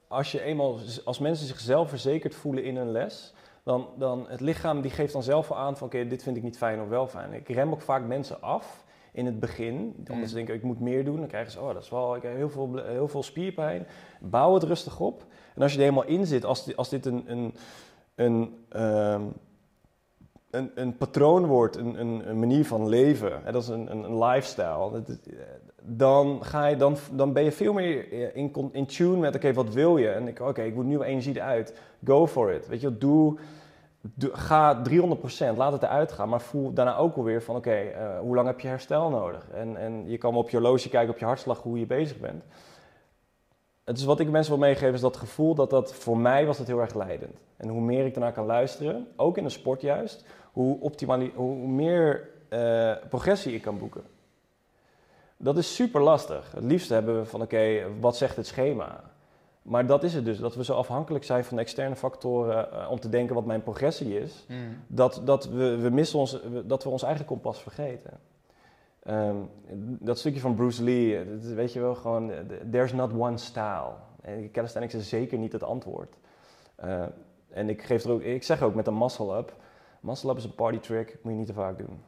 [0.08, 4.80] als je eenmaal, als mensen zichzelf verzekerd voelen in een les, dan, dan het lichaam
[4.80, 7.06] die geeft dan zelf wel aan van oké, dit vind ik niet fijn of wel
[7.06, 7.32] fijn.
[7.32, 10.26] Ik rem ook vaak mensen af in het begin, omdat Mm.
[10.26, 11.16] ze denken ik moet meer doen.
[11.16, 13.86] Dan krijgen ze, oh dat is wel, ik heb heel veel, heel veel spierpijn.
[14.20, 15.24] Bouw het rustig op.
[15.54, 17.54] En als je er helemaal in zit, als, als dit een, een,
[18.14, 19.22] een, ehm,
[20.50, 25.02] een, een patroon wordt, een, een, manier van leven, hè, dat is een, een, lifestyle,
[25.06, 25.34] eh,
[25.82, 29.72] dan, ga je, dan, dan ben je veel meer in, in tune met, oké, wat
[29.72, 30.08] wil je?
[30.08, 31.74] En ik, oké, ik moet nieuwe energie eruit.
[32.04, 32.68] Go for it.
[32.68, 33.38] Weet je, doe,
[34.00, 34.82] doe, ga
[35.52, 38.46] 300%, laat het eruit gaan, maar voel daarna ook alweer van, oké, eh, hoe lang
[38.46, 39.48] heb je herstel nodig?
[39.50, 42.44] En, en je kan op je horloge kijken, op je hartslag, hoe je bezig bent.
[43.84, 46.58] Het is wat ik mensen wil meegeven, is dat gevoel dat dat voor mij was
[46.58, 47.36] dat heel erg leidend.
[47.56, 50.92] En hoe meer ik daarna kan luisteren, ook in de sport juist, hoe,
[51.34, 54.02] hoe meer eh, progressie ik kan boeken.
[55.36, 56.52] Dat is super lastig.
[56.52, 59.10] Het liefst hebben we van oké, wat zegt het schema?
[59.62, 63.00] Maar dat is het dus, dat we zo afhankelijk zijn van externe factoren eh, om
[63.00, 64.56] te denken wat mijn progressie is, Mm.
[64.86, 68.20] dat, dat, we, we missen ons, dat we ons eigen kompas vergeten.
[69.02, 69.36] Ehm,
[69.98, 72.38] dat stukje van Bruce Lee, dat weet je wel, gewoon, eh,
[72.70, 73.92] there's not one style.
[74.20, 76.16] En calisthenics is zeker niet het antwoord.
[77.50, 79.54] En ik, geef er ook, ik zeg ook met een muscle-up,
[80.00, 82.00] muscle-up is een party trick, moet je niet te vaak doen.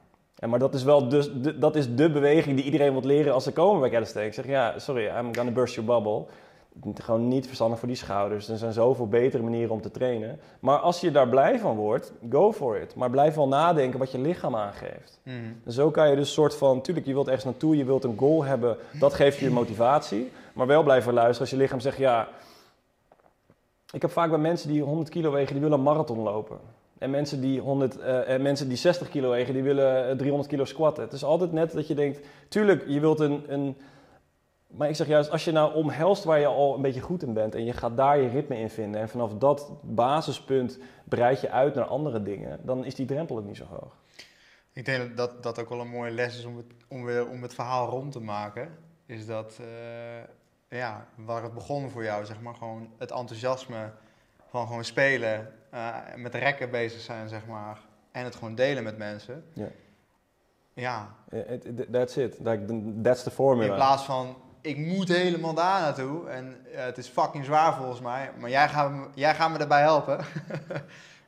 [0.42, 3.32] En maar dat is wel dus, de, dat is de beweging die iedereen wil leren
[3.34, 4.38] als ze komen bij calisthenics.
[4.38, 6.24] Ik zeg, ja, sorry, I'm gonna burst your bubble.
[6.94, 8.48] Gewoon niet verstandig voor die schouders.
[8.48, 10.40] Er zijn zoveel betere manieren om te trainen.
[10.60, 12.94] Maar als je daar blij van wordt, go for it.
[12.94, 15.20] Maar blijf wel nadenken wat je lichaam aangeeft.
[15.22, 15.60] Mm.
[15.64, 18.18] En zo kan je dus soort van, tuurlijk, je wilt ergens naartoe, je wilt een
[18.18, 20.32] goal hebben, dat geeft je motivatie.
[20.52, 22.28] Maar wel blijven luisteren als je lichaam zegt, ja,
[23.92, 26.58] ik heb vaak bij mensen die 100 kilo wegen, die willen een marathon lopen.
[27.02, 30.50] En mensen die, 100, eh, en mensen die 60 kilo wegen, die willen eh, 300
[30.50, 31.04] kilo squatten.
[31.04, 33.76] Het is altijd net dat je denkt, tuurlijk, je wilt een, een
[34.66, 37.32] Maar ik zeg juist, als je nou omhelst waar je al een beetje goed in
[37.32, 41.50] bent en je gaat daar je ritme in vinden en vanaf dat basispunt breid je
[41.50, 43.96] uit naar andere dingen, dan is die drempel ook niet zo hoog.
[44.72, 47.42] Ik denk dat dat ook wel een mooie les is om het, om weer, om
[47.42, 48.68] het verhaal rond te maken.
[49.06, 53.90] Is dat, eh, ja, waar het begon voor jou, zeg maar, gewoon het enthousiasme
[54.48, 57.80] van gewoon spelen, uh, met rekken bezig zijn, zeg maar,
[58.12, 59.44] en het gewoon delen met mensen.
[59.52, 59.68] Ja.
[60.74, 61.14] Ja.
[61.90, 62.38] That's it.
[63.02, 63.68] That's the formula.
[63.68, 68.00] In plaats van, ik moet helemaal daar naartoe en uh, het is fucking zwaar volgens
[68.00, 70.18] mij, maar jij gaat jij gaat me daarbij helpen.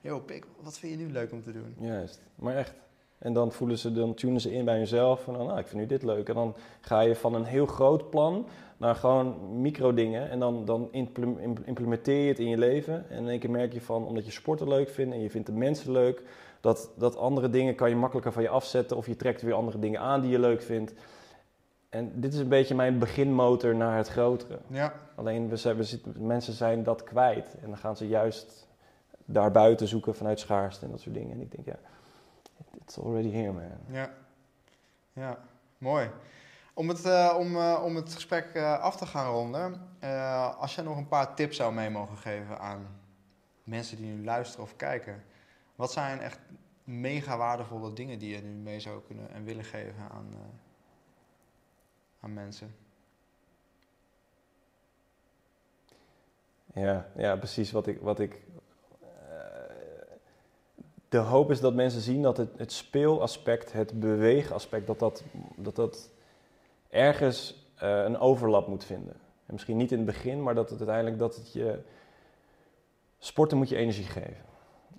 [0.01, 1.77] Yo, pik, wat vind je nu leuk om te doen?
[1.79, 2.75] Juist, maar echt.
[3.19, 5.27] En dan voelen ze, dan tunen ze in bij jezelf.
[5.27, 6.29] En dan, nou, ik vind nu dit leuk.
[6.29, 8.49] En dan ga je van een heel groot plan
[8.85, 10.31] naar gewoon micro dingen.
[10.31, 10.89] En dan, dan
[11.65, 13.11] implementeer je het in je leven.
[13.11, 15.47] En in één keer merk je van, omdat je sporten leuk vindt en je vindt
[15.47, 16.23] de mensen leuk,
[16.61, 18.97] dat, dat andere dingen kan je makkelijker van je afzetten.
[18.97, 20.95] Of je trekt weer andere dingen aan die je leuk vindt.
[21.89, 24.59] En dit is een beetje mijn beginmotor naar het grotere.
[24.67, 24.95] Ja.
[25.15, 27.57] Alleen we zijn, we zitten, mensen zijn dat kwijt.
[27.63, 28.69] En dan gaan ze juist
[29.25, 31.33] daarbuiten zoeken vanuit schaarste en dat soort dingen.
[31.33, 31.79] En ik denk, ja,
[32.75, 33.65] it's already here, man.
[33.91, 34.11] Ja,
[35.13, 35.39] ja.
[35.79, 36.09] mooi.
[36.75, 39.89] Om het, uh, om, uh, om het gesprek uh, af te gaan ronden,
[40.59, 43.01] als jij nog een paar tips zou mee mogen geven aan
[43.65, 45.25] mensen die nu luisteren of kijken,
[45.77, 46.39] wat zijn echt
[46.85, 50.27] mega waardevolle dingen die je nu mee zou kunnen en willen geven aan,
[52.21, 52.77] aan mensen?
[56.75, 58.41] Ja, ja, precies wat ik, wat ik
[61.15, 65.23] de hoop is dat mensen zien dat het, het speelaspect, het beweegaspect, dat dat,
[65.57, 66.11] dat, dat
[66.95, 69.13] ergens uh, een overlap moet vinden.
[69.47, 71.79] En misschien niet in het begin, maar dat het uiteindelijk dat het je.
[73.19, 74.45] Sporten moet je energie geven.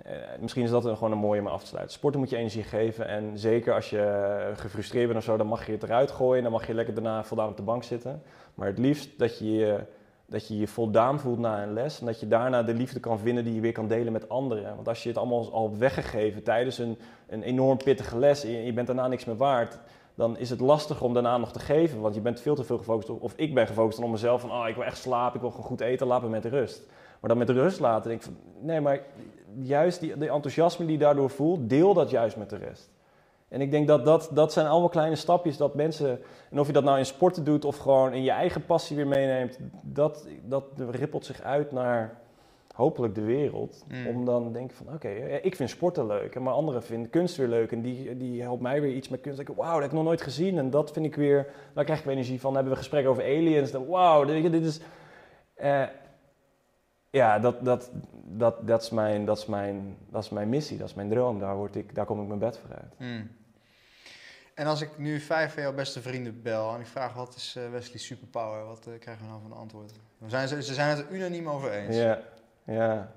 [0.05, 1.93] Uh, misschien is dat gewoon een mooie om af te sluiten.
[1.93, 3.07] Sporten moet je energie geven.
[3.07, 6.43] En zeker als je gefrustreerd bent of zo, dan mag je het eruit gooien.
[6.43, 8.21] Dan mag je lekker daarna voldaan op de bank zitten.
[8.53, 9.85] Maar het liefst dat je
[10.27, 11.99] dat je je voldaan voelt na een les.
[11.99, 14.75] En dat je daarna de liefde kan vinden die je weer kan delen met anderen.
[14.75, 16.97] Want als je het allemaal al weggegeven tijdens een,
[17.27, 19.79] een enorm pittige les en je, bent daarna niks meer waard,
[20.15, 22.01] dan is het lastig om daarna nog te geven.
[22.01, 24.51] Want je bent veel te veel gefocust op, of ik ben gefocust op mezelf van,
[24.51, 26.83] oh, ik wil echt slapen, ik wil gewoon goed eten, laat me met rust.
[27.19, 28.99] Maar dan met rust laten, denk ik van, nee, maar
[29.57, 32.93] juist die, die enthousiasme die je daardoor voelt, deel dat juist met de rest.
[33.47, 36.19] En ik denk dat, dat dat zijn allemaal kleine stapjes dat mensen,
[36.51, 39.07] en of je dat nou in sporten doet of gewoon in je eigen passie weer
[39.07, 42.19] meeneemt, dat, dat rippelt zich uit naar
[42.75, 43.85] hopelijk de wereld.
[43.87, 44.07] Mm.
[44.07, 45.09] Om dan te denken van oké,
[45.41, 48.61] ik vind sporten leuk en maar anderen vinden kunst weer leuk en die, die helpt
[48.61, 49.39] mij weer iets met kunst.
[49.39, 51.99] Ik wauw, dat heb ik nog nooit gezien en dat vind ik weer, daar krijg
[51.99, 52.53] ik weer energie van.
[52.53, 54.79] Dan hebben we gesprekken over aliens, dan wauw, dit, dit is...
[55.57, 55.83] Uh,
[57.09, 57.91] ja, dat, dat,
[58.23, 61.39] dat, dat, is mijn, dat, is mijn, dat is mijn missie, dat is mijn droom.
[61.39, 62.93] Daar, word ik, daar kom ik mijn bed voor uit.
[62.97, 63.31] Mm.
[64.53, 67.55] En als ik nu vijf van jouw beste vrienden bel en ik vraag wat is
[67.57, 69.93] uh, Wesley's superpower, wat uh, krijgen we dan van een antwoord?
[70.19, 71.95] Dan zijn ze, ze zijn het er unaniem over eens.
[71.95, 72.19] Ja,
[72.65, 73.15] ja.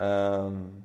[0.00, 0.84] Um,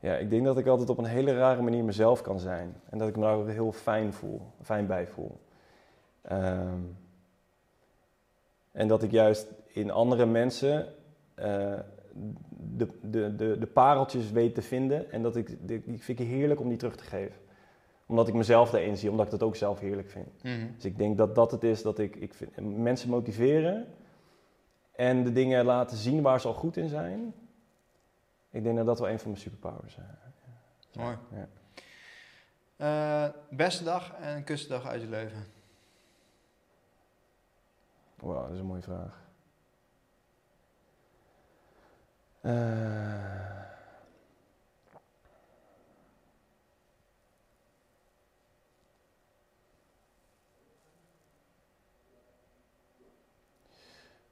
[0.00, 2.80] ja, ik denk dat ik altijd op een hele rare manier mezelf kan zijn.
[2.90, 5.40] En dat ik me daar ook heel fijn voel, fijn bij voel.
[6.32, 6.96] Um,
[8.72, 10.94] en dat ik juist in andere mensen
[11.38, 11.78] uh,
[12.56, 15.10] de, de, de, de pareltjes weet te vinden.
[15.10, 17.40] En dat ik, die vind ik heerlijk om die terug te geven.
[18.10, 20.42] Omdat ik mezelf daarin zie, omdat ik dat ook zelf heerlijk vind.
[20.42, 20.72] Mm.
[20.74, 23.86] Dus ik denk dat dat het is dat ik, ik vind, mensen motiveren.
[24.92, 27.34] En de dingen laten zien waar ze al goed in zijn.
[28.50, 30.02] Ik denk dat dat wel een van mijn superpowers is.
[30.90, 31.02] Ja.
[31.02, 31.16] Mooi.
[31.30, 31.48] Ja.
[32.76, 35.46] Uh, beste dag en kustdag uit je leven?
[38.16, 39.18] Wauw, dat is een mooie vraag.
[42.40, 43.69] Uh,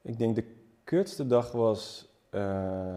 [0.09, 0.55] ik denk de
[0.85, 2.95] kutste dag was uh,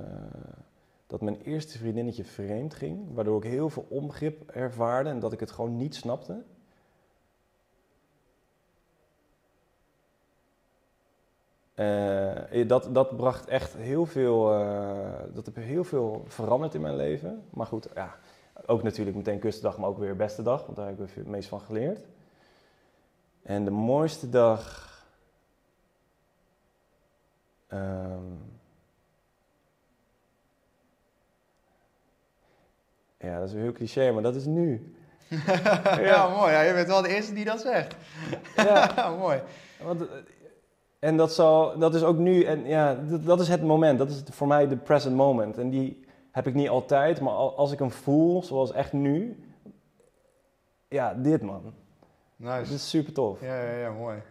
[1.07, 5.39] dat mijn eerste vriendinnetje vreemd ging, waardoor ik heel veel onbegrip ervaarde en dat ik
[5.39, 6.43] het gewoon niet snapte.
[11.75, 14.43] Uh, dat, dat bracht echt heel veel,
[15.33, 17.43] dat heb heel veel veranderd in mijn leven.
[17.49, 18.15] Maar goed, ja,
[18.65, 21.49] ook natuurlijk meteen kustdag, maar ook weer beste dag, want daar heb ik het meest
[21.49, 22.05] van geleerd.
[23.41, 24.90] En de mooiste dag.
[27.73, 28.39] Um,
[33.17, 34.93] ja, dat is een heel cliché, maar dat is nu.
[35.47, 36.51] ja, ja, mooi.
[36.51, 37.95] Ja, je bent wel de eerste die dat zegt.
[38.55, 39.41] ja, mooi.
[39.83, 40.03] Want,
[40.99, 43.97] en dat, zal, dat is ook nu, en ja, dat, dat, is het moment.
[43.99, 45.57] Dat is voor mij de present moment.
[45.57, 49.43] En die, heb ik niet altijd, maar al- als ik hem voel, zoals echt nu,
[50.87, 51.73] ja, dit man.
[52.35, 52.53] Nice.
[52.55, 53.41] Het is super tof.
[53.41, 54.21] Ja, ja, ja, mooi.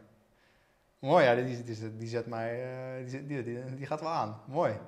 [1.01, 4.41] Mooi, ja, die, die, die zet mij, eh, die, die, die, die gaat wel aan.
[4.47, 4.79] Mooi.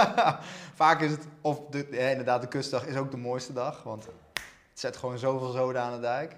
[0.74, 4.04] Vaak is het, of de, ja, inderdaad, de kustdag is ook de mooiste dag, want
[4.04, 4.14] het
[4.74, 6.36] zet gewoon zoveel zoden aan de dijk.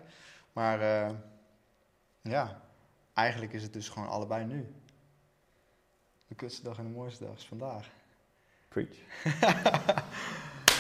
[0.53, 1.11] Maar eh,
[2.23, 2.61] ja,
[3.15, 4.75] eigenlijk is het dus gewoon allebei nu.
[6.29, 7.87] De kustdag en de mooiste dag is vandaag.
[8.69, 8.97] Preach.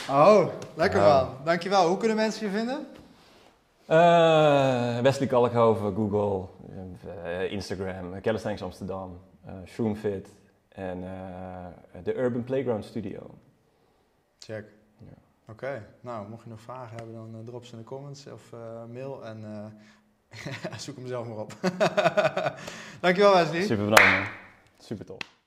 [0.09, 1.23] Oh, lekker Ja.
[1.25, 1.45] man.
[1.45, 1.89] Dankjewel.
[1.89, 2.87] Hoe kunnen mensen je vinden?
[3.91, 6.49] Eh, Wesley Kalkhoven, Google,
[7.25, 10.29] eh, Instagram, Calisthenics Amsterdam, eh Shroomfit
[10.69, 13.35] en eh, de Urban Playground Studio.
[14.39, 14.65] Check.
[14.99, 15.53] Ja.
[15.53, 18.53] Oké, nou, mocht je nog vragen hebben, dan drop ze in de comments of
[18.93, 19.45] mail en
[20.85, 21.53] zoek hem zelf maar op.
[23.01, 23.63] Dankjewel Wesley.
[23.63, 24.25] Super bedankt man.
[24.79, 25.40] Super tof.